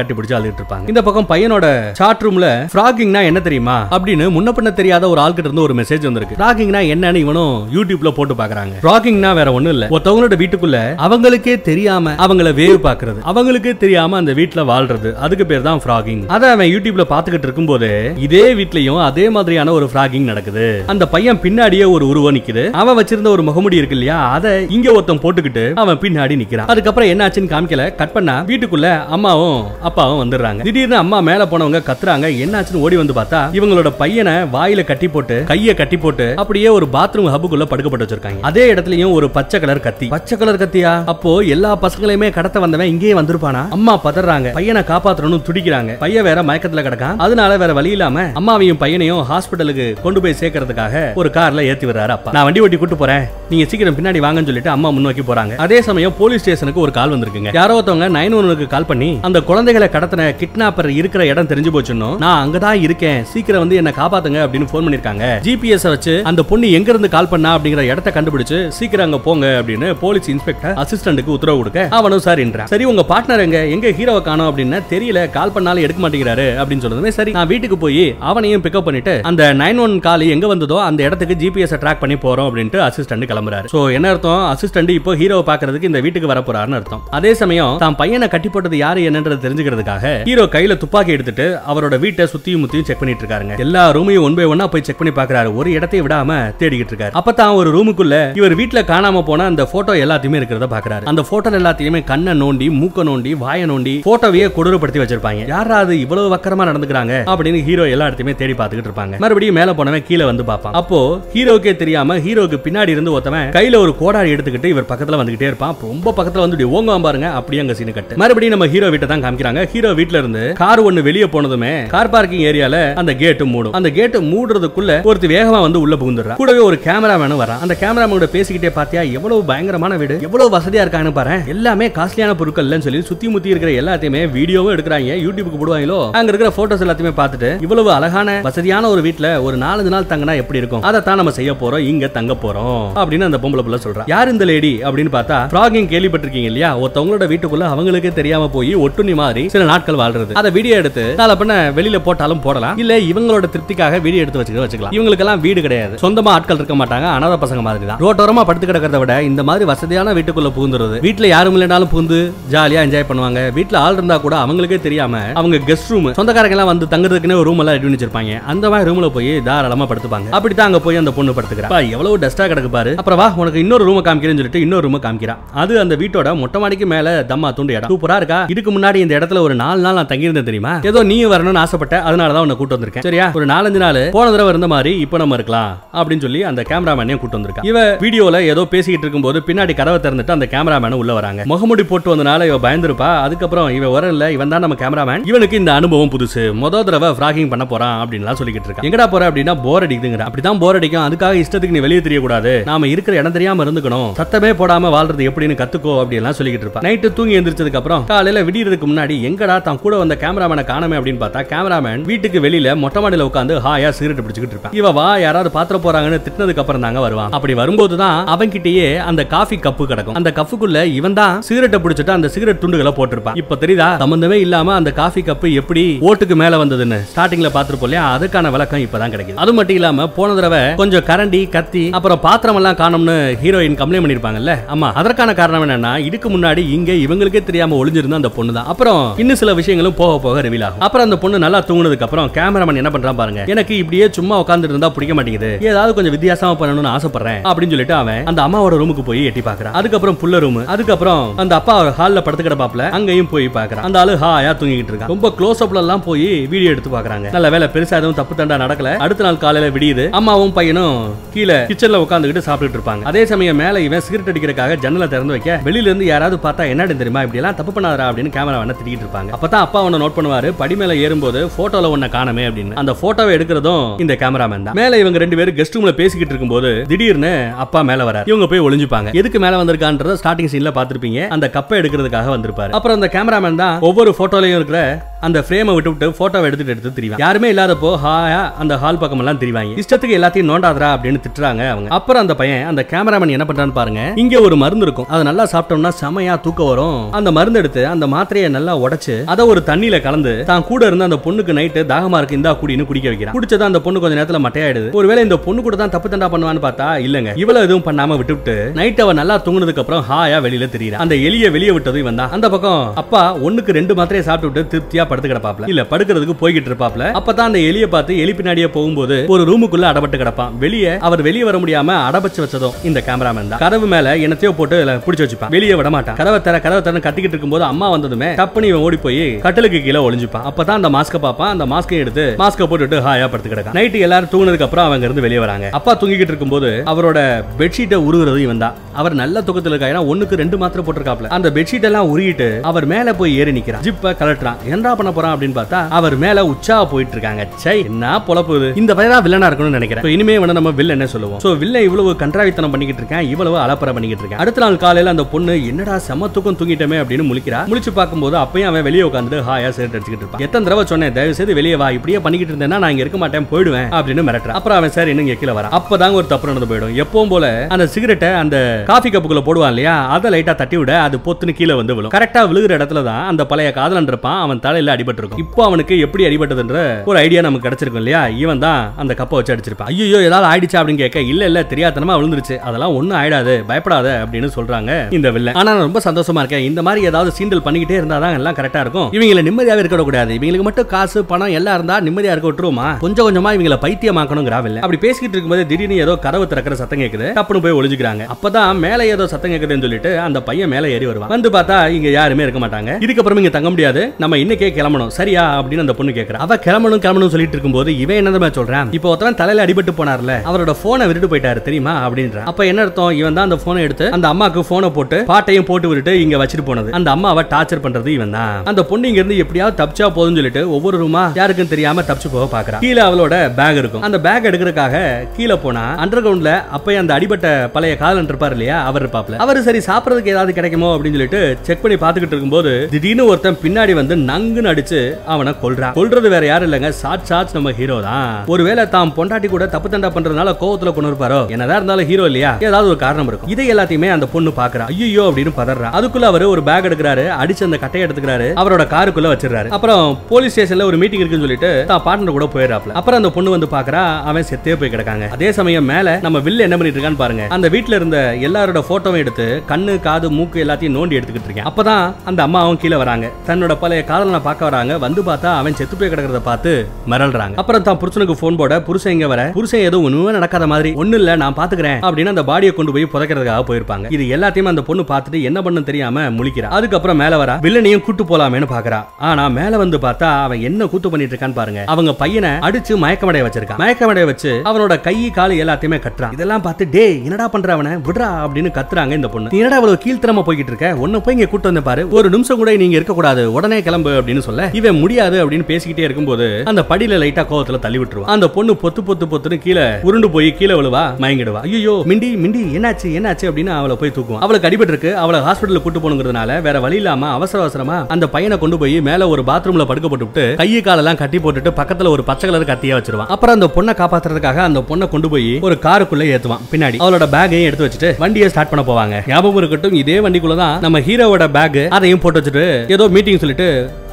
கட்டி 0.01 0.15
பிடிச்சு 0.19 0.37
அழுதுட்டு 0.39 0.63
இருப்பாங்க. 0.63 0.89
இந்த 0.93 1.03
பக்கம் 1.09 1.31
பையனோட 1.33 1.67
சாட் 2.01 2.25
ரூம்ல 2.27 2.49
ஃபிராகிங்னா 2.73 3.23
என்ன 3.31 3.43
தெரியுமா? 3.49 3.79
அப்படின்னு 3.97 4.27
முன்ன 4.37 4.55
பின்ன 4.59 4.73
தெரியாத 4.81 5.09
ஒரு 5.15 5.21
ஆள்கிட்ட 5.25 5.49
இருந்து 5.49 5.67
ஒரு 5.67 5.75
மெசேஜ் 5.81 6.09
வந்திருக்கு. 6.11 6.39
ஃப்ராகிங்னா 6.41 6.83
என்னன்னு 6.95 7.23
இவனும் 7.25 7.55
யூடியூப்ல 7.77 8.13
போட்டு 8.19 8.37
பாக்குறாங்க. 8.43 8.77
ஃப்ராகிங்னா 8.85 9.33
வேற 9.41 9.49
ஒண்ணும் 9.59 9.75
இல்ல. 9.77 9.89
ஒருத்தவங்களோட 9.97 10.37
வீட்டுக்குள்ள 10.43 10.79
அவங்களுக்கே 11.07 11.57
தெரியாம 11.71 12.15
அவங்கள 12.27 12.49
வேவு 12.61 12.79
பாக்குறது. 12.89 13.21
அவங்களுக்கே 13.31 13.75
தெரியாம 13.85 14.17
அந்த 14.23 14.33
வீட்டுல 14.39 14.61
வாழ்றது. 14.73 15.11
அதுக்கு 15.25 15.47
பேர் 15.51 15.67
தான் 15.69 15.81
ஃப்ராகிங் 15.85 16.23
அத 16.37 16.51
அவன் 16.55 16.71
யூடியூப்ல 16.75 17.05
பாத்துக்கிட்டு 17.13 17.47
இருக்கும்போது 17.49 17.89
இதே 18.27 18.45
வீட்லயும் 18.61 19.01
அதே 19.09 19.27
மாதிரியான 19.37 19.73
ஒரு 19.79 19.87
ஃப்ராகிங் 19.93 20.29
நடக்குது. 20.31 20.67
அந்த 20.93 21.05
பையன் 21.15 21.41
பின்னாடியே 21.45 21.87
ஒரு 21.95 22.05
உருவம் 22.13 22.37
நிக்குது. 22.37 22.65
அவன் 22.81 22.99
வச்சிருந்த 22.99 23.29
ஒரு 23.37 23.43
முகமுடி 23.49 23.77
இருக்கு 23.81 23.97
இல்லையா? 23.99 24.19
அதை 24.37 24.53
இங்க 24.77 24.89
ஒருத்தன் 24.97 25.23
போட்டுக்கிட்டு 25.25 25.65
அவன் 25.83 26.01
பின்னாடி 26.05 26.37
நிக்கிறான். 26.43 26.71
அதுக்கப்புறம் 26.75 27.11
என்னாச்சுன்னு 27.13 27.53
காமிக்கல. 27.53 27.85
கட் 28.01 28.15
பண்ணா 28.17 28.37
வீட்டுக்குள்ள 28.51 28.89
அம்மாவும் 29.17 29.61
அப்பாவும் 29.89 30.21
வந்துடுறாங்க. 30.23 30.63
திடீர்னு 30.69 30.97
அம்மா 31.03 31.21
மேல 31.31 31.45
போனவங்க 31.53 31.81
கத்துறாங்க. 31.91 32.29
என்னாச்சுன்னு 32.45 32.85
ஓடி 32.87 32.99
வந்து 33.03 33.17
பார்த்தா 33.19 33.41
இவங்களோட 33.59 33.91
பையனை 34.03 34.35
வாயில 34.57 34.85
கட்டி 34.91 35.09
போட்டு 35.09 35.39
கையை 35.53 35.75
கட்டி 35.75 35.97
போட்டு 36.01 36.27
அப்படியே 36.37 36.69
ஒரு 36.69 36.87
பாத்ரூம் 36.93 37.31
ஹப்புக்குள்ள 37.35 37.67
படுக்கப்பட்டு 37.73 38.07
வச்சிருக்காங்க. 38.07 38.41
அதே 38.41 38.75
இடத்துலயும் 38.75 39.13
ஒரு 39.13 39.31
பச்சை 39.31 39.61
கலர் 39.61 39.81
கத்தி. 39.81 40.07
பச்சை 40.07 40.39
கலர் 40.39 40.61
கத்தியா? 40.63 41.03
அப்போ 41.07 41.39
எல்லா 41.41 41.79
பசங்களையுமே 41.83 42.31
கடத்த 42.31 42.61
வந்தவன் 42.61 42.87
இங்கேயே 42.87 43.13
வந்திருப்பானா? 43.13 43.69
அம்மா 43.71 43.95
பதறாங்க. 44.05 44.53
பையனை 44.53 44.83
காப்பாத்தணும்னு 44.83 45.41
துடிக்கிறாங்க. 45.49 45.99
பையன் 45.99 46.25
வேற 46.25 46.43
மயக்கத்துல 46.43 46.85
கிடக்கான். 46.87 47.15
அதனால 47.17 47.57
வேற 47.57 47.73
வழி 47.73 47.91
இல்லாம 47.91 48.23
அம்மாவையும் 48.23 48.79
பையனையும் 48.79 49.25
ஹாஸ்பிட்டலுக்கு 49.31 50.01
கொண்டு 50.03 50.21
போய் 50.21 50.37
சேர்க்கறதுக்காக 50.41 51.15
ஒரு 51.15 51.31
கார்ல 51.33 51.65
ஏத்தி 51.65 51.87
விடுறாரு 51.87 52.15
அப்பா. 52.17 52.31
நான் 52.33 52.45
வண்டி 52.45 52.61
ஓட்டி 52.61 52.77
கூட்டு 52.77 52.97
போறேன். 52.97 53.25
நீங்க 53.51 53.65
சீக்கிரம் 53.71 53.97
பின்னாடி 53.97 54.19
வாங்கன்னு 54.27 54.51
சொல்லிட்டு 54.51 54.71
அம்மா 54.71 54.91
முன்னோக்கி 54.91 55.21
போறாங்க. 55.21 55.57
அதே 55.57 55.83
சமயம் 55.83 56.15
போலீஸ் 56.19 56.41
ஸ்டேஷனுக்கு 56.41 56.81
ஒரு 56.81 56.93
கால் 56.93 57.13
வந்திருக்குங்க. 57.13 57.51
யாரோ 57.53 57.81
ஒருத்தவங்க 57.81 58.09
நைன் 58.17 58.39
ஒனுக்கு 58.41 58.67
கால் 58.67 58.87
பண்ணி 58.87 59.19
அந்த 59.23 59.41
குழந்தைகளை 59.41 59.89
கடத்தின 59.89 60.35
கிட்னாப்பர் 60.43 60.89
இருக்கிற 60.89 61.27
இடம் 61.27 61.47
தெரிஞ்சு 61.47 61.71
போச்சுன்னு 61.75 62.19
நான் 62.19 62.39
அங்கதான் 62.43 62.81
இருக்கேன். 62.81 63.25
சீக்கிரம் 63.25 63.61
வந்து 63.61 63.77
என்ன 63.77 63.93
காப்பாத்துங்க 63.97 64.39
அப்படின்னு 64.47 64.69
போன் 64.71 64.87
பண்ணிருக்காங்க. 64.87 65.25
ஜிபிஎஸ் 65.47 65.87
வச்சு 65.95 66.15
அந்த 66.31 66.43
பொண்ணு 66.51 66.71
எங்க 66.79 66.89
இருந்து 66.95 67.11
கால் 67.17 67.31
பண்ணா? 67.33 67.53
அப்படிங்கிற 67.57 67.85
இடத்த 67.93 68.09
கண்டுபிடிச்சு 68.17 68.59
சீக்கிரம் 68.79 69.07
அங்க 69.09 69.21
போங்க 69.27 69.47
அப்படின்னு 69.61 69.89
போலீஸ் 70.03 70.31
இன்ஸ்பெக்டர் 70.35 70.75
அசிஸ்டன்ட்டுக்கு 70.85 71.35
உத்தரவு 71.37 71.61
கொடுக்க 71.61 71.81
அவனும் 71.99 72.25
சரின்றான் 72.29 72.71
சரி 72.73 72.87
உங்க 72.93 73.05
பார்ட்னர் 73.13 73.45
எங்க? 73.47 73.61
எங்க 73.75 73.89
ஹீரோவை 73.99 74.23
காணோம்? 74.29 74.49
அப்படின்னு 74.51 74.81
தெரியல 74.93 75.21
கால் 75.37 75.55
பண்ணாலும் 75.57 75.85
எடுக்க 75.87 76.01
மாட்டேங்கிறாரு 76.05 76.47
அப்படின்னு 76.61 76.85
சொன்னதுமே 76.87 77.13
சரி. 77.19 77.33
நான் 77.39 77.51
வீட்டுக்கு 77.53 77.79
போய் 77.85 78.05
அவனையும் 78.31 78.65
பிக்கப் 78.67 78.87
பண்ணிட்டு 78.89 79.15
அந்த 79.31 79.43
நைன் 79.63 79.81
ஒன் 79.85 79.95
கால் 80.07 80.25
எங்க 80.35 80.47
வந்ததோ 80.53 80.79
அந்த 80.89 81.01
இடத்துக்கு 81.09 81.37
ஜிபிஎஸ் 81.43 81.77
ட்ராக் 81.85 82.03
பண்ணி 82.03 82.19
போறோம் 82.25 82.49
அப்படின்ட்டு 82.51 82.81
அசிஸ்டன்ட் 82.89 83.29
கிளம்புறாரு. 83.33 83.67
சோ 83.75 83.81
என்ன 83.97 84.11
அர்த்தம்? 84.15 84.43
அசிஸ்டன்ட் 84.53 84.93
இப்போ 84.99 85.15
ஹீரோவை 85.23 85.45
பாக்குறதுக்கு 85.51 85.91
இந்த 85.91 86.01
வீட்டுக்கு 86.07 86.33
வர 86.33 86.43
போறாருன்னு 86.49 86.79
அர்த்தம். 86.81 87.03
அதே 87.19 87.33
சமயம் 87.43 87.75
தான் 87.85 87.99
பையனை 88.01 88.29
கட்டி 88.35 88.49
போட்டது 88.55 88.77
யாரு 88.85 89.01
என்னன்றது 89.11 89.45
தெரிஞ்சுக்கிறதுக்காக 89.47 90.15
ஹீரோ 90.29 90.47
கையில 90.55 90.77
துப்பாக்கி 90.85 91.15
எடுத்துட்டு 91.17 91.47
அவரோட 91.73 91.95
வீட்டை 92.05 92.27
சுத்தியும் 92.33 92.63
முத்தியும் 92.65 92.87
செக் 92.89 93.01
பண்ணிட்டு 93.03 93.25
இருக்காங்க 93.25 93.57
எல்லா 93.67 93.83
ரூமையும் 93.97 94.25
ஒன் 94.29 94.37
பை 94.39 94.47
ஒன்னா 94.53 94.67
போய் 94.73 94.85
செக் 94.89 95.01
பண்ணி 95.01 95.15
பாக்குறாரு. 95.19 95.49
ஒரு 95.61 95.69
இடத்தையும் 95.81 96.07
விடாம 96.07 96.39
தேடிக்கிட்டு 96.63 96.95
இருக்காரு. 96.95 97.15
அப்பதான் 97.21 97.59
ஒரு 97.61 97.69
ரூமுக்குள்ள 97.77 98.17
இவர் 98.41 98.59
வீட்டுல 98.63 98.83
காணாம 98.93 99.25
போன 99.31 99.47
அந்த 99.51 99.63
போட்டோ 99.73 99.93
எல்லாத்தையுமே 100.05 100.41
இருக்கிறத 100.41 100.69
பாக்குறாரு. 100.75 101.05
அந்த 101.11 101.23
போட்டோ 101.31 101.57
எல்லாத்தையுமே 101.61 102.03
கண்ணை 102.11 102.33
நோண்டி 102.43 102.67
மூக்க 102.81 103.05
நோண்டி 103.09 103.33
வாய 103.45 103.67
நோண்டி 103.71 103.95
போட்டோவையே 104.07 104.47
கொடூரப்படுத்தி 104.57 105.01
வச்சிருப்பாங்க. 105.03 105.43
யாரா 105.55 105.77
அது 105.85 105.95
இவ்வளவு 106.05 106.33
வக்கரமா 106.35 106.65
நடந்துக்கிறாங்க 106.71 107.15
அப்படின்னு 107.33 107.61
ஹீரோ 107.69 107.85
எல்லா 107.95 108.07
இடத்தையுமே 108.09 108.35
தேடி 108.41 108.55
பார்த்துக்கிட்டு 108.59 108.91
இருப்பாங்க. 108.91 109.19
மறுபடியும் 109.25 109.59
மேல 109.59 109.75
போனவன் 109.79 110.07
கீழே 110.09 110.25
வந்து 110.31 110.45
பார்ப்பான். 110.51 110.75
அப்போ 110.81 110.99
ஹீரோக்கே 111.35 111.75
தெரியாம 111.83 112.17
ஹீரோக்கு 112.27 112.59
பின்னாடி 112.67 112.95
இருந்து 112.97 113.15
ஒருத்தவன் 113.17 113.51
கையில 113.57 113.81
ஒரு 113.85 113.95
கோடாரி 114.01 114.33
எடுத்துக்கிட்டு 114.35 114.73
இவர் 114.75 114.89
பக்கத்துல 114.93 115.21
வந்துகிட்டே 115.21 115.49
இருப்பான். 115.51 115.75
ரொம்ப 115.91 116.15
பக்கத்துல 116.19 116.45
வந்து 116.45 116.57
இப்படி 116.57 116.71
ஓங்குவான் 116.77 117.07
பாருங்க. 117.07 117.29
அப்படியே 117.41 117.63
அங்க 117.65 117.77
சீனு 117.81 117.95
கட்டு 117.99 118.21
மறுபடியும் 118.23 118.55
நம்ம 118.57 118.69
ஹீரோ 118.75 118.91
வீட்டை 118.95 119.09
தான் 119.13 119.25
காமிக்கிறாங்க. 119.25 119.63
ஹீரோ 119.75 119.93
வீட்டுல 120.01 120.23
இருந்து 120.23 120.45
கார் 120.63 120.83
ஒண்ணு 120.89 121.07
வெளியே 121.09 121.29
போனதுமே 121.35 121.73
கார் 121.95 122.13
பார்க்கிங் 122.15 122.45
ஏரியால 122.51 122.79
அந்த 123.03 123.15
கேட்டு 123.23 123.47
மூடும். 123.53 123.75
அந்த 123.79 123.91
கேட்டு 123.99 124.21
மூடுறதுக்குள்ள 124.33 124.93
ஒருத்தர் 125.11 125.35
வேகமா 125.37 125.60
வந்து 125.67 125.83
உள்ள 125.85 125.97
புகுந்துடுறா. 126.03 126.37
கூடவே 126.41 126.63
ஒரு 126.69 126.79
கேமராமேனும் 126.87 127.43
வரான் 127.43 127.63
அந்த 127.67 127.77
கேமராமேனோட 127.83 128.29
பேசிக்கிட்டே 128.37 128.73
பார்த்தியா 128.79 129.05
எவ்வளவு 129.17 129.41
பயங்கரமான 129.51 129.97
வீடு 130.03 130.17
எவ்வளவு 130.29 130.55
வசதியா 130.57 130.85
இருக்கான்னு 130.85 131.13
பாரு. 131.19 131.37
எல்லாமே 131.55 131.89
காஸ்ட்லியான 131.99 132.35
பொருட்கள்னு 132.41 132.87
சொல்லி 132.87 133.03
சுத்தி 133.11 133.29
முத்தி 133.35 133.53
இருக்கிற 133.55 133.73
எல்லாத்தையுமே 133.83 134.23
வீடியோவும் 134.37 134.75
எடுக்கிறாங்க. 134.75 135.17
யூடியூபுக்கு 135.27 135.61
போடுவாங்களோ 135.63 136.01
அங்க 136.19 136.31
இருக்கிற 136.33 136.51
போட்டோஸ் 136.59 136.85
எல்லாத்தையுமே 136.87 137.15
பார்த்துட்டு 137.21 137.51
இவ்வளவு 137.67 137.91
அழகான 137.99 138.39
வசதியான 138.49 138.91
ஒரு 138.95 139.03
வீட்டுல 139.07 139.29
ஒரு 139.47 139.57
நாலஞ்சு 139.65 139.93
நாள் 139.95 140.09
தங்கினா 140.13 140.35
எப்படி 140.43 140.61
இருக்கும்? 140.63 140.83
அதை 140.89 141.01
தான் 141.09 141.19
நம்ம 141.21 141.35
செய்ய 141.39 141.53
போறோம் 141.63 141.85
இங்க 141.91 142.09
தங்க 142.19 142.33
போறோம் 142.45 142.83
அப்படின்னு 143.01 143.29
அந்த 143.29 143.41
பொம்பளை 143.43 143.65
புள்ள 143.67 143.79
சொல்றா. 143.87 144.05
யார் 144.15 144.33
இந்த 144.35 144.45
லேடி 144.51 144.73
அப்படின்னு 144.89 145.13
பார்த்தா 145.17 145.39
ஃப்ராகிங் 145.53 145.89
கேள்விப்பட்டிருக்கீங்க 145.93 146.51
இல்லையா? 146.53 146.71
ஒருத்தவங்களோட 146.83 147.27
வீட்டுக்குள்ள 147.33 147.67
அவங்களுக்கே 147.75 148.13
தெரியாம 148.21 148.49
போய் 148.57 148.73
ஒட்டுண்ணி 148.85 149.15
மாதிரி 149.23 149.45
சில 149.55 149.65
நாட்கள் 149.73 150.01
வாழ்றது. 150.03 150.33
அதை 150.41 150.51
வீடியோ 150.57 150.77
எடுத்து 150.83 151.05
நாளை 151.21 151.37
பண்ண 151.41 151.55
வெளியில 151.77 152.01
போட்டாலும் 152.07 152.43
போடலாம். 152.47 152.79
இல்ல 152.85 152.93
இவங்களோட 153.11 153.47
திருப்திக்காக 153.55 154.01
வீடியோ 154.07 154.23
எடுத்து 154.25 154.41
வச்சுக்க 154.43 154.65
வச்சுக்கலாம். 154.65 154.95
இவங்களுக்கெல்லாம் 154.97 155.43
வீடு 155.51 155.65
கிடையாது. 155.67 155.95
சொந்தமா 156.05 156.33
ஆட்கள் 156.37 156.61
இருக்க 156.61 156.77
மாட்டாங்க 156.83 157.09
அனாத 157.17 157.39
பசங்க 157.45 157.63
மாதிரி 157.69 157.91
தான் 157.93 158.03
ரோட்டோரமா 158.07 158.45
படுத்து 158.49 158.71
கிடக்கிறத 158.73 159.01
விட 159.05 159.15
இந்த 159.31 159.43
மாதிரி 159.51 159.65
வசதியான 159.73 160.15
வீட்டுக்குள்ள 160.19 160.53
புகுந்துறது. 160.59 160.97
வீட்டுல 161.07 161.27
யாரும் 161.35 161.57
இல்லைனாலும் 161.59 161.93
புகுந்து 161.95 162.21
ஜாலியா 162.55 162.83
என்ஜாய் 162.87 163.09
பண்ணுவாங்க. 163.11 163.41
வீட்டுல 163.59 163.79
ஆள் 163.85 163.97
இருந்தா 163.99 164.19
கூட 164.27 164.35
அவங்களுக்கே 164.45 164.81
தெரியாம 164.87 165.23
அவங்க 165.41 165.63
கெஸ்ட் 165.69 165.91
ரூம் 165.95 166.09
சொந்தக்காரங்க 166.19 166.57
எல்லாம் 166.57 166.71
வந்து 166.73 166.87
தங்குறதுக்குன்னு 166.95 167.39
ஒரு 167.41 167.49
ரூம் 167.49 167.61
எல்லாம் 167.63 167.77
ரெடி 167.77 167.95
வச்சிருப்பாங்க 167.95 168.35
அந்த 168.53 168.65
மாதிரி 168.73 168.89
ரூம்ல 168.91 169.09
போய் 169.17 169.31
தாராளமா 169.49 169.87
படுத்துப்பாங்க. 169.91 170.29
அப்படித்தான் 170.37 170.69
அங்க 170.71 170.81
போய் 170.87 171.01
அந்த 171.03 171.13
பொண்ணு 171.19 171.35
படுத்துக்கிறா. 171.37 171.69
எவ்வளவு 171.97 172.21
டஸ்டா 172.25 172.45
கிடக்கு 172.53 172.71
பாரு. 172.77 172.93
அப்புறம் 173.01 173.21
வா 173.23 173.29
உனக்கு 173.43 173.63
இன்னொரு 173.65 173.85
ரூம் 173.89 174.01
காமிக்கிறேன்னு 174.09 174.41
சொல்லிட்டு 174.41 174.65
இன்னொரு 174.67 174.85
ரூம் 174.87 174.99
காமிக்கிறா. 175.07 175.37
அது 175.63 175.73
அந்த 175.85 175.95
வீட்டோட 176.03 176.35
மொட்டை 176.43 176.61
மாடிக்கு 176.63 176.89
மேல 176.95 177.15
தம்மா 177.33 177.51
தூண்டு 177.59 177.75
இடம். 177.77 177.91
சூப்பரா 177.93 178.17
இருக்கா? 178.21 178.39
இதுக்கு 178.55 178.71
முன்னாடி 178.77 178.99
இந்த 179.05 179.15
இடத்துல 179.19 179.41
ஒரு 179.47 179.55
நாலு 179.63 179.81
நாள் 179.87 179.99
நான் 179.99 180.11
தங்கியிருந்தேன் 180.13 180.49
தெரியுமா? 180.51 180.75
ஏதோ 180.91 181.03
நீ 181.11 181.19
வரணும்னு 181.35 181.63
ஆசைப்பட்ட 181.65 181.97
அதனால 182.09 182.33
தான் 182.37 182.45
உன்னை 182.47 182.57
கூட்டு 182.61 182.77
வந்திருக்கேன். 182.77 183.07
சரியா? 183.09 183.27
ஒரு 183.39 183.47
நாலஞ்சு 183.55 183.83
நாள் 183.85 184.01
போன 184.17 184.27
தடவை 184.35 184.51
இருந்த 184.55 184.71
மாதிரி 184.75 184.93
இப்ப 185.07 185.19
நம்ம 185.23 185.39
இருக்கலாம் 185.41 185.73
அப்படின்னு 185.99 186.27
சொல்லி 186.27 186.43
அந்த 186.53 186.65
கேமராமேனையும் 186.73 187.23
கூட்டு 187.25 187.39
வந்திருக்கா 187.39 187.67
இவ 187.71 187.79
வீடியோல 188.05 188.43
ஏதோ 188.53 188.65
பேசிக்கிட்டு 188.75 189.07
இருக்கும்போது 189.07 189.39
பின்னாடி 189.49 189.75
கதவை 189.81 189.99
திறந்துட்டு 190.07 190.37
அந்த 190.37 190.47
கேமராமேன் 190.55 190.99
உள்ள 191.01 191.13
வராங்க. 191.19 191.41
முகமுடி 191.53 191.85
போட்டு 191.91 192.09
வந்தனால 192.13 192.47
இவ 192.51 192.57
பயந்துருப்பா. 192.65 193.11
அதுக்கப்புறம் 193.27 193.69
இவ 193.79 193.89
வரல 193.95 194.27
இவன் 194.37 194.53
தான் 194.53 194.65
நம்ம 194.65 194.77
கேமராமேன். 194.83 195.25
இவனுக்கு 195.31 195.59
இந்த 195.61 195.73
அனுபவம் 195.79 196.13
புதுசு. 196.15 196.43
முத 196.63 196.83
தடவை 196.89 197.09
ஃப்ராகிங் 197.19 197.51
பண்ண 197.53 197.65
போறான் 197.73 197.97
அப்படின்லாம் 198.03 198.39
சொல்லிக்கிட்டு 198.41 198.69
இருக்கா 198.69 198.85
எங்கடா 198.89 199.07
போற 199.15 199.29
அப்படின்னா 199.31 199.55
போர் 199.67 199.87
அடிக்குதுங்கிற 199.87 200.27
அப்படிதான் 200.29 200.61
போர் 200.63 200.79
அடிக்கும். 200.79 201.05
அதுக்காக 201.07 201.41
இஷ்டத்துக்கு 201.43 201.77
நீ 201.77 201.83
வெளியே 201.87 202.03
தெரியக்கூடாது. 202.07 202.53
நாம 202.71 202.89
இருக்கிற 202.95 203.17
இடம் 203.21 203.37
தெரியாம 203.37 203.65
இருந்துக்கணும். 203.67 204.09
சத்தமே 204.21 204.53
போடாம 204.61 204.93
வாழ்றது 204.97 205.29
எப்படின்னு 205.31 205.59
கத்துக்கோ 205.63 205.95
அப்படின்லாம் 206.03 206.39
சொல்லிக்கிட்டு 206.41 206.67
இருப்பா 206.67 206.85
நைட்டு 206.89 207.15
தூங்கி 207.19 207.39
எந்திரிச்சதுக்கு 207.41 207.81
அப்புறம் 207.83 208.05
காலையில 208.13 208.45
விடியறதுக்கு 208.49 208.89
முன்னாடி 208.93 209.17
எங்கடா 209.31 209.57
தான் 209.69 209.81
கூட 209.85 209.97
வந்த 210.03 210.17
கேமராமேனை 210.25 210.65
காணமே 210.73 210.99
அப்படின்னு 211.01 211.23
பார்த்தா 211.25 211.43
கேமராமேன் 211.53 212.05
வீட்டுக்கு 212.11 212.41
வெளியில 212.47 212.77
மொட்டை 212.85 213.03
மாடியில 213.05 213.29
உட்காந்து 213.31 213.57
ஹாயா 213.67 213.91
சிகரெட் 213.99 214.23
பிடிச்சிக்கிட்டு 214.25 214.57
இருப்பான். 214.57 214.77
இவ 214.81 214.93
வா 214.99 215.09
யாராவது 215.31 215.51
பாத்திர 215.57 215.77
போறாங்கன்னு 215.87 216.21
திட்டினதுக்கு 216.27 216.63
அப்புறம் 216.65 216.85
தாங்க 216.87 217.01
வருவான். 217.07 217.33
அப்படி 217.39 217.55
வரும்போது 217.63 217.97
தான் 218.05 218.19
அவன்கிட்டயே 218.35 218.87
அந்த 219.11 219.23
காஃபி 219.35 219.57
கப்பு 219.67 219.85
கிடக்கும். 219.91 220.17
அந்த 220.21 220.31
கப்புக்குள்ள 220.39 220.79
இவன் 220.99 221.17
தான் 221.21 221.35
சிகரெட்டை 221.49 221.79
பிடிச்சிட்டு 221.85 222.15
அந்த 222.19 222.29
சிகரெட் 222.35 222.63
துண்டுகளை 222.63 222.93
போட்டிருப்பான். 222.99 223.37
இப்ப 223.43 223.57
தெரியுதா? 223.63 223.89
சம்பந்தமே 224.05 224.37
இல்லாம 224.47 224.75
அந்த 224.81 224.91
காஃபி 225.01 225.21
கப்பு 225.29 225.49
எப்படி 225.61 225.85
ஓட்டுக்கு 226.09 226.37
மேல 226.43 226.59
வந்ததுன்னு. 226.63 226.99
ஸ்டார்டிங்ல 227.13 227.51
பாத்துருப்போம் 227.57 227.89
இல்லையா? 227.89 228.05
அதுக்கான 228.17 228.51
விளக்கம் 228.55 228.85
இப்பதான் 228.87 229.13
கிடைக்குது. 229.15 229.39
அது 229.45 229.53
மட்டும் 229.59 229.79
இல்லாம 229.81 230.07
போன 230.19 230.35
தடவை 230.39 230.63
கொஞ்சம் 230.81 231.07
கரண்டி 231.11 231.43
கத்தி 231.57 231.85
அப்புறம் 231.99 232.21
பாத்திரம் 232.27 232.59
எல்லாம் 232.61 232.79
காணும்னு 232.83 233.17
ஹீரோயின் 233.43 233.79
கம்ப்ளைண்ட் 233.81 234.05
பண்ணிருப்பாங்கல்ல? 234.05 234.55
ஆமா. 234.75 234.91
அதற்கான 235.03 235.35
காரணம் 235.41 235.65
என்னன்னா 235.67 235.93
இதுக்கு 236.09 236.29
முன்னாடி 236.37 236.65
இங்க 236.77 236.91
இவங்களுக்கே 237.07 237.45
தெரியாம 237.51 237.79
ஒளிஞ்சிருந்த 237.83 238.21
அந்த 238.21 238.33
பொண்ணு 238.39 238.53
தான் 238.59 238.69
அப்புறம் 238.75 239.03
இன்னும் 239.25 239.41
சில 239.43 239.55
விஷயங்களும் 239.61 239.97
போக 240.01 240.19
போக 240.27 240.43
ரிவீல் 240.47 240.67
ஆகும். 240.69 240.85
அப்புறம் 240.87 241.07
அந்த 241.09 241.19
பொண்ணு 241.25 241.45
நல்லா 241.47 241.61
தூங்குனதுக்கு 241.69 242.07
அப்புறம் 242.09 242.31
கேமராமேன் 242.39 242.81
என்ன 242.83 242.93
பண்றான் 242.97 243.19
பாருங்க. 243.21 243.45
எனக்கு 243.55 243.77
இப்படியே 243.83 244.07
சும்மா 244.19 244.37
உட்கார்ந்துட்டு 244.43 244.75
இருந்தா 244.75 244.91
பிடிக்க 244.97 245.15
மாட்டேங்குது. 245.21 245.53
ஏதாவது 245.71 245.95
கொஞ்சம் 245.99 246.17
வித்தியாசமா 246.17 246.53
பண்ணணும்னு 246.63 246.93
ஆசைப்படுறேன் 246.97 247.41
அப்படின்னு 247.53 247.75
சொல்லிட்டு 247.77 247.97
அவன் 248.03 248.23
அந்த 248.33 248.41
அம்மாவோட 248.47 248.75
ரூமுக்கு 248.83 249.07
போய் 249.09 249.23
எட்டி 249.31 249.45
பாக்குறான் 249.49 249.77
அதுக்கப்புறம் 249.81 250.19
புள்ள 250.23 250.39
ரூம் 250.45 250.59
அதுக்கப்புறம் 250.75 251.25
அந்த 251.43 251.55
அப்பா 251.61 251.75
ஹால்ல 251.99 252.21
படுத்து 252.27 252.45
கிடப்பாப்ல 252.47 252.85
அங்கேயும் 252.97 253.31
போய் 253.33 253.47
பாக்குறான் 253.59 253.87
அந்த 253.89 253.99
ஆளு 254.03 254.13
ஹாயா 254.23 254.53
தூங்கிட்டு 254.61 254.93
இருக்கான். 254.93 255.11
ரொம்ப 255.13 255.29
க்ளோஸ் 255.39 255.63
அப்ல 255.65 255.83
எல்லாம் 255.85 256.05
போய் 256.09 256.29
வீடியோ 256.53 256.71
எடுத்து 256.75 256.91
பாக்குறாங்க 256.95 257.31
நல்ல 257.37 257.49
வேலை 257.55 257.67
பெருசா 257.75 257.97
எதுவும் 258.01 258.19
தப்பு 258.21 258.35
தண்டா 258.41 258.57
நடக்கல. 258.65 258.91
அடுத்த 259.05 259.25
நாள் 259.27 259.41
காலையில 259.45 259.71
விடியுது. 259.77 260.05
அம்மாவும் 260.19 260.55
பையனும் 260.59 260.97
கீழே 261.35 261.59
கிச்சன்ல 261.71 262.01
உட்காந்துக்கிட்டு 262.05 262.45
சாப்பிட்டுட்டு 262.49 262.79
இருப்பாங்க. 262.79 263.05
அதே 263.11 263.23
சமயம் 263.33 263.61
மேல 263.63 263.81
இவன் 263.87 264.05
சிகரெட் 264.07 264.31
அடிக்கிறதுக்காக 264.33 264.77
ஜன்னல 264.85 265.09
திறந்து 265.15 265.35
வைக்க 265.37 265.59
வெளியில 265.69 265.91
இருந்து 265.91 266.07
யாராவது 266.13 266.39
பார்த்தா 266.47 266.69
என்னடி 266.75 266.97
தெரியுமா 267.01 267.23
இப்படி 267.27 267.41
எல்லாம் 267.43 267.59
தப்பு 267.61 267.75
பண்ணாதரா 267.77 268.07
அப்படின்னு 268.11 268.35
கேமரா 268.37 268.59
வேணா 268.63 268.77
திட்டிட்டு 268.79 269.05
இருப்பாங்க. 269.07 269.31
அப்பதான் 269.37 269.65
அப்பா 269.67 269.83
ஒன்னு 269.87 270.03
நோட் 270.05 270.17
பண்ணுவாரு. 270.19 270.51
படி 270.63 270.77
மேல 270.83 270.97
ஏறும்போது 271.05 271.43
போட்டோல 271.57 271.91
ஒன்ன 271.95 272.09
காணமே 272.17 272.45
அப்படின்னு. 272.49 272.79
அந்த 272.83 272.93
போட்டோவை 273.03 273.33
எடுக்கிறதும் 273.39 273.85
இந்த 274.05 274.15
கேமராமேன் 274.23 274.67
தான். 274.67 274.77
மேல 274.81 274.99
இவங்க 275.03 275.10
இவங்க 275.11 275.23
ரெண்டு 275.25 275.39
பேரும் 275.39 275.57
கெஸ்ட் 275.59 275.77
ரூம்ல 275.77 275.93
பேசிக்கிட்டு 276.01 276.33
இருக்கும்போது 276.33 276.69
திடீர்னு 276.91 277.33
அப்பா 277.65 277.81
மேல 277.89 278.05
வராரு. 278.09 278.29
இவங்க 278.31 278.47
போய் 278.51 278.67
ஒளிஞ்சுப்பாங்க. 278.67 279.09
எதுக்கு 279.21 279.39
மேல 279.45 279.59
வந்திருக்கான்றத 279.61 280.15
ஸ்டார்டிங் 280.23 280.51
சீன்ல 280.53 280.71
பாத்திருப்பீங்க 280.77 281.21
அந்த 281.37 281.47
கப்பை 281.57 281.77
எடுக்கிறதுக்காக 281.81 282.31
வந்திருப்பாரு. 282.35 282.73
அப்புறம் 282.79 282.99
அந்த 282.99 283.09
கேமராமேன் 283.15 283.63
தான் 283.63 283.81
ஒவ்வொரு 283.89 284.11
போட்டோலயும் 284.19 284.59
இருக்கிற 284.59 284.81
அந்த 285.27 285.39
ஃப்ரேமை 285.47 285.73
விட்டு 285.77 285.91
விட்டு 285.93 286.07
போட்டோவை 286.19 286.47
எடுத்துட்டு 286.49 286.73
எடுத்து 286.75 286.91
திரிவாங்க 286.99 287.23
யாருமே 287.23 287.49
இல்லாதப்போ 287.53 287.89
ஹாயா 288.03 288.39
அந்த 288.63 288.75
ஹால் 288.83 289.01
பக்கம் 289.01 289.21
எல்லாம் 289.23 289.41
திரிவாங்க. 289.41 289.75
இஷ்டத்துக்கு 289.83 290.15
எல்லாத்தையும் 290.19 290.49
நோண்டாதரா 290.51 290.89
அப்படின்னு 290.95 291.19
திட்டுறாங்க 291.25 291.63
அவங்க. 291.73 291.89
அப்புறம் 291.97 292.23
அந்த 292.25 292.35
பையன் 292.39 292.63
அந்த 292.71 292.83
கேமராமேன் 292.93 293.33
என்ன 293.37 293.47
பண்றான்னு 293.49 293.75
பாருங்க. 293.79 294.03
இங்க 294.23 294.41
ஒரு 294.47 294.57
மருந்து 294.63 294.87
இருக்கும். 294.87 295.09
அதை 295.13 295.23
நல்லா 295.29 295.45
சாப்பிட்டோம்னா 295.53 295.91
செமையா 296.01 296.37
தூக்கம் 296.45 296.71
வரும். 296.71 297.01
அந்த 297.19 297.33
மருந்து 297.39 297.61
எடுத்து 297.63 297.83
அந்த 297.95 298.09
மாத்திரையை 298.15 298.49
நல்லா 298.57 298.75
உடைச்சு 298.85 299.17
அதை 299.35 299.45
ஒரு 299.53 299.63
தண்ணியில 299.69 299.99
கலந்து 300.07 300.33
தான் 300.53 300.67
கூட 300.71 300.89
இருந்த 300.91 301.09
அந்த 301.11 301.19
பொண்ணுக்கு 301.27 301.59
நைட்டு 301.59 301.83
தாகமா 301.93 302.21
இருக்கு 302.23 302.39
இந்தா 302.41 302.55
குடின்னு 302.63 302.89
குடிக்க 302.93 303.09
வைக்கிறான். 303.13 303.37
குடிச்சதா 303.37 303.69
அந்த 303.71 303.83
பொண்ணு 303.89 304.03
கொஞ்ச 304.05 304.19
நேரத்துல 304.21 304.41
மட்டையாயிடுது. 304.47 304.89
ஒருவேளை 305.01 305.27
இந்த 305.29 305.39
பொண்ணு 305.49 305.67
கூட 305.69 305.79
தான் 305.83 305.95
தப்பு 305.97 306.15
தண்டா 306.15 306.31
பண்ணுவான்னு 306.37 306.65
பார்த்தா 306.67 306.89
இல்லங்க. 307.09 307.37
இவ்வளவு 307.45 307.69
எதுவும் 307.69 307.87
பண்ணாம 307.91 308.19
விட்டுவிட்டு 308.23 308.57
நைட் 308.81 309.05
அவ 309.07 309.19
நல்லா 309.21 309.39
தூங்குனதுக்கு 309.45 309.85
அப்புறம் 309.85 310.05
ஹாயா 310.11 310.41
வெளியில 310.49 310.71
தெரியுறா. 310.79 311.03
அந்த 311.07 311.15
எலிய 311.29 311.53
வெளியே 311.59 311.75
விட்டது 311.79 312.03
இவன் 312.07 312.21
தான் 312.23 312.35
அந்த 312.39 312.49
பக்கம் 312.57 312.83
அப்பா 313.05 313.25
ஒண்ணுக்கு 313.47 313.79
ரெண்டு 313.81 313.93
மாத்திரையை 314.01 314.27
சாப்பிட்டு 314.31 314.51
விட்டு 314.51 314.69
திருப்தியா 314.75 315.09
படுத்து 315.13 315.33
கிடப்பாப்ல 315.33 315.71
இல்ல 315.73 315.85
படுக்கிறதுக்கு 315.93 316.37
போய்கிட்டு 316.43 316.71
இருப்பாப்ல 316.73 317.07
அப்பதான் 317.21 317.49
அந்த 317.51 317.63
எலிய 317.71 317.89
பார்த்து 317.95 318.19
எலி 318.25 318.35
பின்னாடியே 318.39 318.71
போகும்போது 318.77 319.19
ஒரு 319.35 319.43
ரூமுக்குள்ள 319.51 319.87
அடபட்டு 319.93 320.21
கிடப்பான். 320.23 320.53
வெளியே 320.65 320.93
அவர் 321.07 321.23
வெளியே 321.29 321.45
வர 321.49 321.59
முடியாம 321.63 321.97
அடபச்சு 322.09 322.41
வச்சதும் 322.45 322.75
இந்த 322.89 322.99
கேமராமேன் 323.09 323.51
தான். 323.53 323.61
கதவு 323.65 323.87
மேல 323.95 324.15
என்னத்தையோ 324.27 324.53
போட்டு 324.59 324.77
பிடிச்சு 325.07 325.25
வச்சுப்பான். 325.25 325.53
வெளியே 325.57 325.75
விட 325.81 325.91
மாட்டான். 325.95 326.17
கதவை 326.21 326.39
தர 326.47 326.57
கதவை 326.67 326.81
தர 326.87 327.01
கத்திக்கிட்டு 327.07 327.37
இருக்கும்போது 327.37 327.65
அம்மா 327.71 327.87
வந்ததுமே 327.95 328.29
டப்புனு 328.41 328.71
இவன் 328.73 328.85
ஓடி 328.87 328.99
போய் 329.07 329.23
கட்டிலுக்கு 329.47 329.81
கீழே 329.87 330.01
ஒளிஞ்சுப்பான். 330.07 330.47
அப்பதான் 330.51 330.79
அந்த 330.81 330.91
மாஸ்க 330.97 331.21
பாப்பான் 331.27 331.53
அந்த 331.55 331.67
மாஸ்கை 331.73 331.99
எடுத்து 332.05 332.25
மாஸ்க 332.43 332.69
போட்டுட்டு 332.71 332.99
ஹாயா 333.07 333.29
படுத்து 333.33 333.53
கிடக்கான் 333.53 333.77
நைட்டு 333.79 334.05
எல்லாரும் 334.07 334.31
தூங்குனதுக்கு 334.35 334.67
அப்புறம் 334.69 334.89
அவங்க 334.89 335.07
இருந்து 335.09 335.27
வெளியே 335.27 335.43
வராங்க. 335.45 335.69
அப்பா 335.81 335.95
தூங்கிக்கிட்டு 336.03 336.35
இருக்கும்போது 336.35 336.71
அவரோட 336.93 337.19
பெட்ஷீட்டை 337.61 338.01
உருகுறது 338.09 338.41
இவன் 338.47 338.63
தான். 338.65 338.77
அவர் 339.01 339.15
நல்ல 339.23 339.43
துக்கத்தில் 339.49 339.73
இருக்கா 339.73 339.91
ஏன்னா 339.93 340.05
ஒண்ணுக்கு 340.13 340.41
ரெண்டு 340.43 340.57
மாத்திரை 340.63 340.85
போட்டிருக்காப்ல. 340.87 341.29
அந்த 341.37 341.49
பெட்ஷீட் 341.57 341.89
எல்லாம் 341.89 342.11
உருகிட்டு 342.13 342.49
அவர் 342.71 342.87
மேல 342.93 343.15
போய் 343.21 343.37
ஏறி 343.41 343.53
நிக்கிறான். 343.59 343.85
ஜிப்ப 343.89 344.15
கலட்டுறான் 344.23 344.59
என்னடா 344.73 344.93
பண்ண 345.01 345.13
போறான் 345.19 345.35
அப்படின்னு 345.35 345.59
பார்த்தா 345.61 345.81
அவர் 345.99 346.17
மேல 346.25 346.47
உச்சா 346.53 346.79
போயிட்டு 346.93 347.17
இருக்காங்க 347.17 347.43
சை 347.65 347.77
என்ன 347.91 348.13
பொழப்பு 348.29 348.57
இந்த 348.83 348.93
வயதா 349.01 349.19
வில்லனா 349.27 349.49
இருக்கணும்னு 349.51 349.79
நினைக்கிறேன். 349.79 350.09
இனிமே 350.17 350.39
வந்து 350.45 350.59
நம்ம 350.59 350.73
வில்ல 350.81 350.97
என்ன 350.99 351.09
சொல்லுவோம். 351.15 351.41
சோ 351.45 351.51
வில்ல 351.63 351.83
இவ்வளவு 351.89 352.11
கன்றாவித்தனம் 352.23 352.73
பண்ணிக்கிட்டு 352.75 353.03
இருக்கேன். 353.03 353.25
இவ்வளவு 353.33 353.57
அலப்பற 353.65 353.93
பண்ணிக்கிட்டு 353.97 354.25
இருக்கேன். 354.25 354.43
அடுத்த 354.45 354.65
நாள் 354.65 354.83
காலையில 354.85 355.15
அந்த 355.15 355.25
பொண்ணு 355.35 355.55
என்னடா 355.71 355.97
செம 356.09 356.29
தூக்கம் 356.37 356.59
தூங்கிட்டமே 356.61 356.99
அப்படின்னு 357.03 357.27
முழிக்கிறா. 357.31 357.61
முழிச்சு 357.73 357.93
பார்க்கும்போது 357.99 358.37
அப்பயும் 358.45 358.69
அவன் 358.71 358.87
வெளியே 358.89 359.05
உட்காந்து 359.09 359.39
ஹாயா 359.49 359.71
சேர்த்து 359.77 359.97
அடிச்சுக்கிட்டு 359.97 360.25
இருப்பான். 360.25 360.45
எத்தனை 360.47 360.63
தடவை 360.69 360.85
சொன்னேன் 360.93 361.15
தயவு 361.19 361.37
செய்து 361.41 361.59
வெளியே 361.61 361.77
வா 361.83 361.89
இப்படியே 361.99 362.21
பண்ணிக்கிட்டு 362.25 362.55
இருந்தேன்னா 362.55 362.81
நான் 362.83 362.93
இங்க 362.95 363.05
இருக்க 363.05 363.21
மாட்டேன் 363.23 363.49
போயிடுவேன் 363.53 363.89
அப்படின்னு 363.99 364.25
மிரட்டுறான். 364.29 364.59
அப்புறம் 364.61 364.79
அவன் 364.81 364.95
சார் 364.97 365.13
இன்னும் 365.13 365.29
கீழே 365.43 365.55
வரான். 365.59 365.75
அப்பதாங்க 365.79 366.21
ஒரு 366.21 366.29
தப்பு 366.33 366.51
நடந்து 366.51 366.71
போயிடும். 366.73 366.95
எப்பவும் 367.05 367.33
போல 367.35 367.47
அந்த 367.77 367.87
சிகரெட்டை 367.95 368.31
அந்த 368.43 368.57
காஃபி 368.91 369.09
கப்புக்குள்ள 369.15 369.43
போடுவான் 369.49 369.73
இல்லையா 369.75 369.95
அதை 370.17 370.31
லைட்டா 370.35 370.55
தட்டி 370.63 370.77
விட 370.83 370.93
அது 371.07 371.17
பொத்துன்னு 371.27 371.57
கீழே 371.61 371.75
வந்து 371.81 371.97
விழும். 371.99 372.13
கரெக்டா 372.17 372.43
விழுகிற 372.51 372.79
இடத்துல 372.79 373.03
தான் 373.11 373.25
அந்த 373.33 373.43
பழைய 373.53 373.71
காதலன் 373.79 374.11
இருப்பான். 374.13 374.41
அவன் 374.47 374.63
தலையில 374.67 374.90
அடிபட்டு 374.95 375.23
இருக்கும் 375.23 375.43
இப்போ 375.45 375.61
அவனுக்கு 375.69 375.95
எப்படி 376.07 376.25
அடிபட்டதுன்ற 376.29 376.79
ஒரு 377.11 377.19
ஐடியா 377.25 377.41
நமக்கு 377.47 377.67
கிடைச்சிருக்கும் 377.67 378.03
இல்லையா? 378.03 378.23
இவன் 378.43 378.63
தான் 378.67 378.81
அந்த 379.03 379.13
கப்பை 379.21 379.37
வச்சு 379.39 379.55
அடிச்சிருப்பான். 379.55 379.91
ஐயோ 379.93 380.21
ஏதாவது 380.29 380.49
ஆயிடுச்சா 380.51 380.79
அப்படின்னு 380.81 381.03
கேட்க 381.05 381.21
இல்ல 381.33 381.45
இல்ல 381.51 381.61
தெரியாதனமா 381.73 382.17
விழுந்துருச்சு. 382.21 382.57
அதெல்லாம் 382.69 382.95
ஒண்ணும் 382.99 383.19
ஆயிடாது. 383.21 383.55
பயப்படாத 383.71 384.09
அப்படின்னு 384.25 384.51
சொல்றாங்க 384.57 384.91
இந்த 385.19 385.31
வில்லன். 385.37 385.57
ஆனா 385.61 385.69
நான் 385.75 385.87
ரொம்ப 385.89 386.03
சந்தோஷமா 386.09 386.43
இருக்கேன். 386.43 386.67
இந்த 386.71 386.83
மாதிரி 386.89 387.07
ஏதாவது 387.11 387.33
சீண்டல் 387.39 387.65
பண்ணிக்கிட்டே 387.67 387.99
இருந்தா 388.01 388.19
தான் 388.25 388.37
எல்லாம் 388.41 388.57
கரெக்டா 388.59 388.83
இருக்கும். 388.85 389.09
இவங்களை 389.17 389.45
நிம்மதியாவே 389.49 389.83
இருக்க 389.85 390.05
கூடாது 390.09 390.33
இவங்களுக்கு 390.39 390.69
மட்டும் 390.69 390.89
காசு 390.95 391.19
பணம் 391.33 391.55
எல்லாம் 391.59 391.77
இருந்தா 391.79 391.97
நிம்மதியா 392.07 392.35
இருக்க 392.35 392.49
விட்டுருமா 392.51 392.87
கொஞ்சம் 393.05 393.27
கொஞ்சமா 393.27 393.53
இவங்களை 393.57 393.79
பைத்தியமாக்கணும் 393.85 394.47
கிராவில் 394.49 394.79
அப்படி 394.85 395.01
பேசிக்கிட்டு 395.05 395.35
இருக்கும்போது 395.37 395.65
திடீர்னு 395.71 396.03
ஏதோ 396.05 396.15
கதவு 396.27 396.45
திறக்கிற 396.53 396.75
சத்தம் 396.81 397.03
கேக்குது. 397.03 397.29
டப்புனு 397.39 397.63
போய் 397.65 397.77
ஒளிஞ்சுக்கிறாங்க. 397.79 398.23
அப்பதான் 398.35 398.81
மேல 398.87 399.07
ஏதோ 399.15 399.27
சத்தம் 399.33 399.53
கேக்குதுன்னு 399.53 399.87
சொல்லிட்டு 399.87 400.13
அந்த 400.27 400.39
பையன் 400.49 400.73
மேல 400.75 400.91
ஏறி 400.97 401.07
வருவான். 401.11 401.33
வந்து 401.35 401.51
பார்த்தா 401.57 401.77
இங்க 401.97 402.09
யாருமே 402.19 402.45
இருக்க 402.47 402.61
மாட்டாங்க. 402.65 402.91
இதுக்கப்புறம் 403.07 403.41
இங்க 403.43 403.53
தங்க 403.57 403.71
முடியாது. 403.75 404.03
நம்ம 404.25 404.39
இன்னைக்கே 404.45 404.71
கிளம்பணும். 404.81 405.13
சரியா? 405.19 405.45
அப்படின்னு 405.61 405.87
அந்த 405.87 405.97
பொண்ணு 406.01 406.17
கேக்குறா. 406.19 406.41
அவ 406.47 406.59
கிளம்பணும் 406.67 407.05
கிளம்பணும் 407.07 407.33
சொல்லிட்டு 407.35 407.57
இருக்கும்போது 407.57 407.91
இவன் 408.05 408.21
என்ன 408.21 408.53
சொல்றான்? 408.61 408.89
இப்போ 408.99 409.09
ஒருத்தன் 409.13 409.41
தலையில 409.41 409.65
அடிபட்டு 409.67 409.93
போனார்ல 409.99 410.35
அவரோட 410.51 410.73
போனை 410.83 411.05
விட்டுட்டு 411.09 411.31
போயிட்டாரு 411.33 411.61
தெரியுமா? 411.67 411.95
அப்படின்ற 412.07 412.39
அப்ப 412.51 412.67
என்ன 412.71 412.83
அர்த்தம்? 412.85 413.13
இவன் 413.21 413.37
தான் 413.39 413.47
அந்த 413.49 413.59
போனை 413.65 413.81
எடுத்து 413.87 414.07
அந்த 414.17 414.27
அம்மாக்கு 414.33 414.61
போனை 414.71 414.89
போட்டு 414.97 415.19
பாட்டையும் 415.31 415.67
போட்டு 415.71 415.89
விட்டுட்டு 415.91 416.13
இங்க 416.25 416.37
வச்சுட்டு 416.43 416.65
போனது. 416.69 416.91
அந்த 416.99 417.09
அம்மாவை 417.17 417.43
டார்ச்சர் 417.53 417.83
பண்றது 417.85 418.11
இவன் 418.17 418.35
தான். 418.37 418.55
அந்த 418.71 418.83
பொண்ணு 418.91 419.09
இங்க 419.11 419.21
இருந்து 419.23 419.41
எப்படியாவது 419.45 419.79
தப்பிச்சா 419.81 420.09
போதும்னு 420.17 420.41
சொல்லிட்டு 420.41 420.63
ஒவ்வொரு 420.77 420.99
ரூமா 421.03 421.25
யாருக்கும் 421.41 421.73
தெரியாம 421.75 422.05
தப்பிச்சு 422.11 422.31
போக 422.37 422.47
பாக்குறா. 422.57 422.81
கீழே 422.85 423.03
அவளோட 423.09 423.35
பேக் 423.59 423.81
இருக்கும். 423.83 424.05
அந்த 424.09 424.21
பேக் 424.27 424.49
எடுக்கிறதுக்காக 424.51 424.97
கீழே 425.37 425.59
போனா 425.65 425.85
அண்டர் 426.05 426.23
கிரவுண்ட்ல 426.25 426.53
அப்பயே 426.79 426.99
அந்த 427.03 427.13
அடிபட்ட 427.19 427.47
பழைய 427.77 427.95
காதலன் 428.03 428.31
இருப்பார் 428.33 428.57
இல்லையா? 428.57 428.79
அவர் 428.91 429.03
இருப்பாப்ல 429.05 429.41
அவர் 429.45 429.61
சரி 429.69 429.83
சாப்பிடறதுக்கு 429.89 430.35
ஏதாவது 430.35 430.57
கிடைக்குமோ 430.59 430.91
அப்படின்னு 430.95 431.19
சொல்லிட்டு 431.19 431.43
செக் 431.69 431.83
பண்ணி 431.85 431.99
பாத்துக்கிட்டு 432.05 432.37
இருக்கும்போது 432.37 432.73
திடீர்னு 432.95 433.29
ஒருத்தன் 433.33 433.61
பின்னாடி 433.65 433.95
வந்து 434.01 434.17
நங்குன்னு 434.31 434.70
அடிச்சு 434.73 435.01
அவனை 435.35 435.55
கொல்றான். 435.65 435.95
கொல்றது 435.99 436.29
வேற 436.37 436.45
யாரும் 436.51 436.69
இல்லைங்க. 436.71 436.91
சாட் 437.03 437.55
நம்ம 437.57 437.73
ஹீரோ 437.79 437.97
தான். 438.09 438.31
ஒருவேளை 438.55 438.83
தாம் 438.95 439.15
பொண்டாட்டி 439.19 439.49
கூட 439.55 439.65
தப்பு 439.75 439.89
தண்டா 439.93 440.11
பண்றதுனால 440.17 440.55
கோவத்துல 440.63 440.93
கொண்டு 440.95 441.11
இருப்பாரோ 441.11 441.41
என்னதான் 441.55 441.79
இருந்தாலும் 441.81 442.09
ஹீரோ 442.11 442.25
இல்லையா? 442.31 442.53
ஏதாவது 442.69 442.91
ஒரு 442.93 442.99
காரணம் 443.05 443.29
இருக்கும். 443.31 443.51
இதை 443.55 443.67
எல்லாத்தையுமே 443.75 444.09
அந்த 444.17 444.27
பொண்ணு 444.35 444.53
பாக்குறா 444.61 444.87
ஐயோ 444.95 445.25
அப்படின்னு 445.31 445.53
பதறான் 445.61 445.95
அதுக்குள்ள 445.99 446.27
அவரு 446.33 446.49
ஒரு 446.55 446.63
பேக் 446.69 446.89
எடுக்கிறாரு. 446.89 447.25
அடிச்சு 447.43 447.67
அந்த 447.69 447.79
கட்டையை 447.85 448.05
எடுத்துக்கிறாரு. 448.07 448.49
அவரோட 448.63 448.85
காருக்குள்ள 448.95 449.31
வச்சிருக்காரு 449.33 449.71
அப்புறம் 449.77 450.05
போலீஸ் 450.33 450.55
ஸ்டேஷன்ல 450.55 450.89
ஒரு 450.91 450.99
மீட்டிங் 451.03 451.23
இருக்குன்னு 451.23 451.47
சொல்லிட்டு 451.47 451.71
தான் 451.93 452.05
பார்ட்னர் 452.07 452.37
கூட 452.39 452.49
போயிடறாப்ல 452.55 452.97
அப்புறம் 453.01 453.21
அந்த 453.21 453.31
பொண்ணு 453.37 453.55
வந்து 453.57 453.69
பாக்குறா 453.77 454.03
அவன் 454.31 454.49
செத்தே 454.51 454.77
போய் 454.81 454.93
கிடக்காங்க. 454.95 455.27
அதே 455.37 455.51
சமயம் 455.59 455.89
மேல 455.93 456.17
நம்ம 456.27 456.39
வில்ல 456.47 456.67
என்ன 456.67 456.77
பண்ணிட்டு 456.79 456.99
இருக்கான்னு 456.99 457.23
பாருங்க. 457.23 457.45
அந்த 457.57 457.69
வீட்ல 457.75 457.99
இருந்த 458.01 458.19
எல்லாரோட 458.49 458.83
போட்டோவும் 458.91 459.23
எடுத்து 459.25 459.47
கண்ணு 459.73 459.95
காது 460.09 460.31
மூக்கு 460.39 460.63
எல்லாத்தையும் 460.65 460.97
நோண்டி 460.99 461.19
எடுத்துக்கிட்டு 461.19 461.51
இருக்கேன். 461.51 461.69
அப்பதான் 461.71 462.05
அந்த 462.31 462.41
அம்மாவும் 462.47 462.81
கீழே 462.83 462.99
வராங்க. 463.03 463.27
தன்னோட 463.49 463.75
பழைய 463.83 464.03
காதலனை 464.11 464.41
பார்க்க 464.49 464.60
வராங்க 464.69 464.99
வந்து 465.07 465.21
பார்த்தா 465.29 465.51
அவன் 465.61 465.77
செத்து 465.79 465.97
போய் 466.01 466.11
கிடக்கிறத 466.13 466.41
பார்த்து 466.49 466.73
மிரள்றாங்க. 467.13 467.57
அப்புறம் 467.63 467.85
தான் 467.89 467.99
புருஷனுக்கு 468.03 468.37
போன் 468.43 468.59
போட 468.61 468.75
புருஷன் 468.89 469.15
இங்க 469.17 469.27
வர? 469.33 469.43
புருஷன் 469.57 469.85
ஏதோ 469.89 470.01
ஒண்ணுமே 470.07 470.33
நடக்காத 470.37 470.67
மாதிரி. 470.73 470.91
ஒண்ணு 471.03 471.19
இல்ல 471.21 471.37
நான் 471.43 471.57
பாத்துக்கிறேன் 471.61 472.01
அப்படின்னு 472.07 472.33
அந்த 472.35 472.45
பாடியை 472.51 472.73
கொண்டு 472.75 472.95
போய் 472.97 473.11
புதைக்கிறதுக்காக 473.15 473.65
போயிருப்பாங்க. 473.71 474.07
இது 474.17 474.25
எல்லாத்தையும் 474.37 474.71
அந்த 474.73 474.85
பொண்ணு 474.89 475.05
பார்த்துட்டு 475.13 475.41
என்ன 475.51 475.59
பண்ணு 475.67 475.83
தெரியாம 475.91 476.27
முழிக்கிறா. 476.39 476.71
அதுக்கப்புறம் 476.79 477.21
மேல 477.23 477.39
வரா 477.43 477.57
வில்லனையும் 477.67 478.05
கூட்டு 478.07 478.25
போலாமேனு 478.31 478.69
பாக்குறா. 478.75 479.01
ஆனா 479.29 479.45
மேல 479.59 479.77
வந்து 479.85 479.99
பார்த்தா 480.07 480.29
அவன் 480.47 480.65
என்ன 480.71 480.89
கூத்து 480.93 481.11
பண்ணிட்டு 481.13 481.35
இருக்கான்னு 481.35 481.59
பாருங்க. 481.61 481.83
அவங்க 481.95 482.15
பையனை 482.23 482.53
அடிச்சு 482.69 482.93
மயக்கமடைய 483.05 483.45
வச்சிருக்கான் 483.47 483.83
மயக்கமடைய 483.85 484.27
வச்சு 484.31 484.53
அவனோட 484.71 485.01
கை 485.07 485.17
கால் 485.39 485.59
எல்லாத்தையுமே 485.63 486.01
கட்டுறான் 486.07 486.35
இதெல்லாம் 486.39 486.65
பார்த்து 486.67 486.89
டே 486.97 487.07
என்னடா 487.27 487.49
பண்ற 487.55 487.73
அவனை? 487.77 487.93
விடுறா 488.09 488.29
அப்படின்னு 488.45 488.71
கத்துறாங்க 488.79 489.19
இந்த 489.21 489.29
பொண்ணு. 489.35 489.55
என்னடா 489.61 489.79
இவ்வளவு 489.81 490.03
கீழ்த்தரமா 490.05 490.43
போய்கிட்டு 490.49 490.73
இருக்க? 490.73 490.89
ஒன்னு 491.05 491.23
போய் 491.25 491.37
இங்க 491.37 491.49
கூட்டு 491.53 491.71
வந்து 491.71 491.83
பாரு. 491.89 492.03
ஒரு 492.17 492.27
நிமிஷம் 492.35 492.61
கூட 492.61 492.77
நீங்க 492.83 492.97
இருக்க 492.99 493.15
கூடாது 493.19 493.43
உடனே 493.57 493.79
கிளம்பு 493.87 494.11
அப்படின்னு 494.19 494.40
சொல்ல 494.49 494.69
இவன் 494.81 494.99
முடியாது 495.03 495.37
அப்படின்னு 495.43 495.69
பேசிக்கிட்டே 495.71 496.07
இருக்கும்போது 496.09 496.47
அந்த 496.73 496.85
படியில 496.91 497.19
லைட்டா 497.23 497.45
கோவத்துல 497.51 497.81
தள்ளி 497.85 497.99
விட்டுருவான் 498.01 498.33
அந்த 498.35 498.49
பொண்ணு 498.57 498.73
பொத்து 498.83 499.01
பொத்து 499.09 499.27
பொத்துன்னு 499.33 499.59
கீழே 499.67 499.87
உருண்டு 500.09 500.31
போய் 500.35 500.49
கீழே 500.59 500.75
விழுவா 500.81 501.05
மயங்கிடுவா. 501.25 501.61
ஐயோ 501.69 501.95
மிண்டி 502.11 502.29
மிண்டி 502.45 502.63
என்னாச்சு 502.79 503.09
என்னாச்சு 503.19 503.47
அப்படின்னு 503.51 503.73
அவளை 503.79 503.97
போய் 504.01 504.15
தூக்குவான். 504.17 504.43
அவளுக்கு 504.47 504.69
அடிபட்டு 504.69 504.93
இருக்கு 504.95 505.11
அவளை 505.23 505.41
ஹாஸ்பிட்டல் 505.47 505.83
கூட்டு 505.85 506.03
போனுங்கிறதுனால 506.05 506.61
வேற 506.67 506.77
வழி 506.85 506.99
இல்லாம 507.01 507.31
அவசர 507.39 507.61
அவசரமா 507.65 507.97
அந்த 508.15 508.29
பையனை 508.35 508.59
கொண்டு 508.63 508.79
போய் 508.83 508.97
மேல 509.09 509.29
ஒரு 509.35 509.45
பாத்ரூம்ல 509.51 509.87
படுக்க 509.91 510.09
போட்டுவிட்டு 510.13 510.45
கையை 510.63 510.81
காலெல்லாம் 510.89 511.21
கட்டி 511.23 511.39
போட்டுட்டு 511.45 511.73
பக்கத்துல 511.81 512.11
ஒரு 512.17 512.25
பச்சை 512.31 512.47
கலர் 512.51 512.69
கத்தியா 512.73 512.97
வச்சிருவான். 512.99 513.31
அப்புறம் 513.35 513.57
அந்த 513.59 513.69
பொண்ணை 513.77 513.95
காப்பாத்துறதுக்காக 514.01 514.61
அந்த 514.69 514.83
பொண்ணை 514.91 515.09
கொண்டு 515.15 515.31
போய் 515.35 515.51
ஒரு 515.69 515.77
காருக்குள்ள 515.87 516.27
ஏத்துவான். 516.35 516.65
பின்னாடி 516.73 517.01
அவளோட 517.05 517.27
பேக்கையும் 517.37 517.69
எடுத்து 517.69 517.87
வச்சுட்டு 517.87 518.11
வண்டியை 518.25 518.49
ஸ்டார்ட் 518.53 518.73
பண்ண 518.73 518.85
போவாங்க. 518.91 519.17
ஞாபகம் 519.33 519.61
இருக்கட்டும் 519.63 519.97
இதே 520.03 520.19
வண்டிக்குள்ள 520.27 520.57
தான் 520.65 520.77
நம்ம 520.87 521.01
ஹீரோவோட 521.09 521.47
பேக் 521.59 521.81
அதையும் 521.99 522.23
போட்டு 522.25 522.41
வச்சுட்டு 522.41 522.65
ஏதோ 522.97 523.07
மீட்டிங் 523.17 523.43
சொல்லிட்டு 523.45 523.69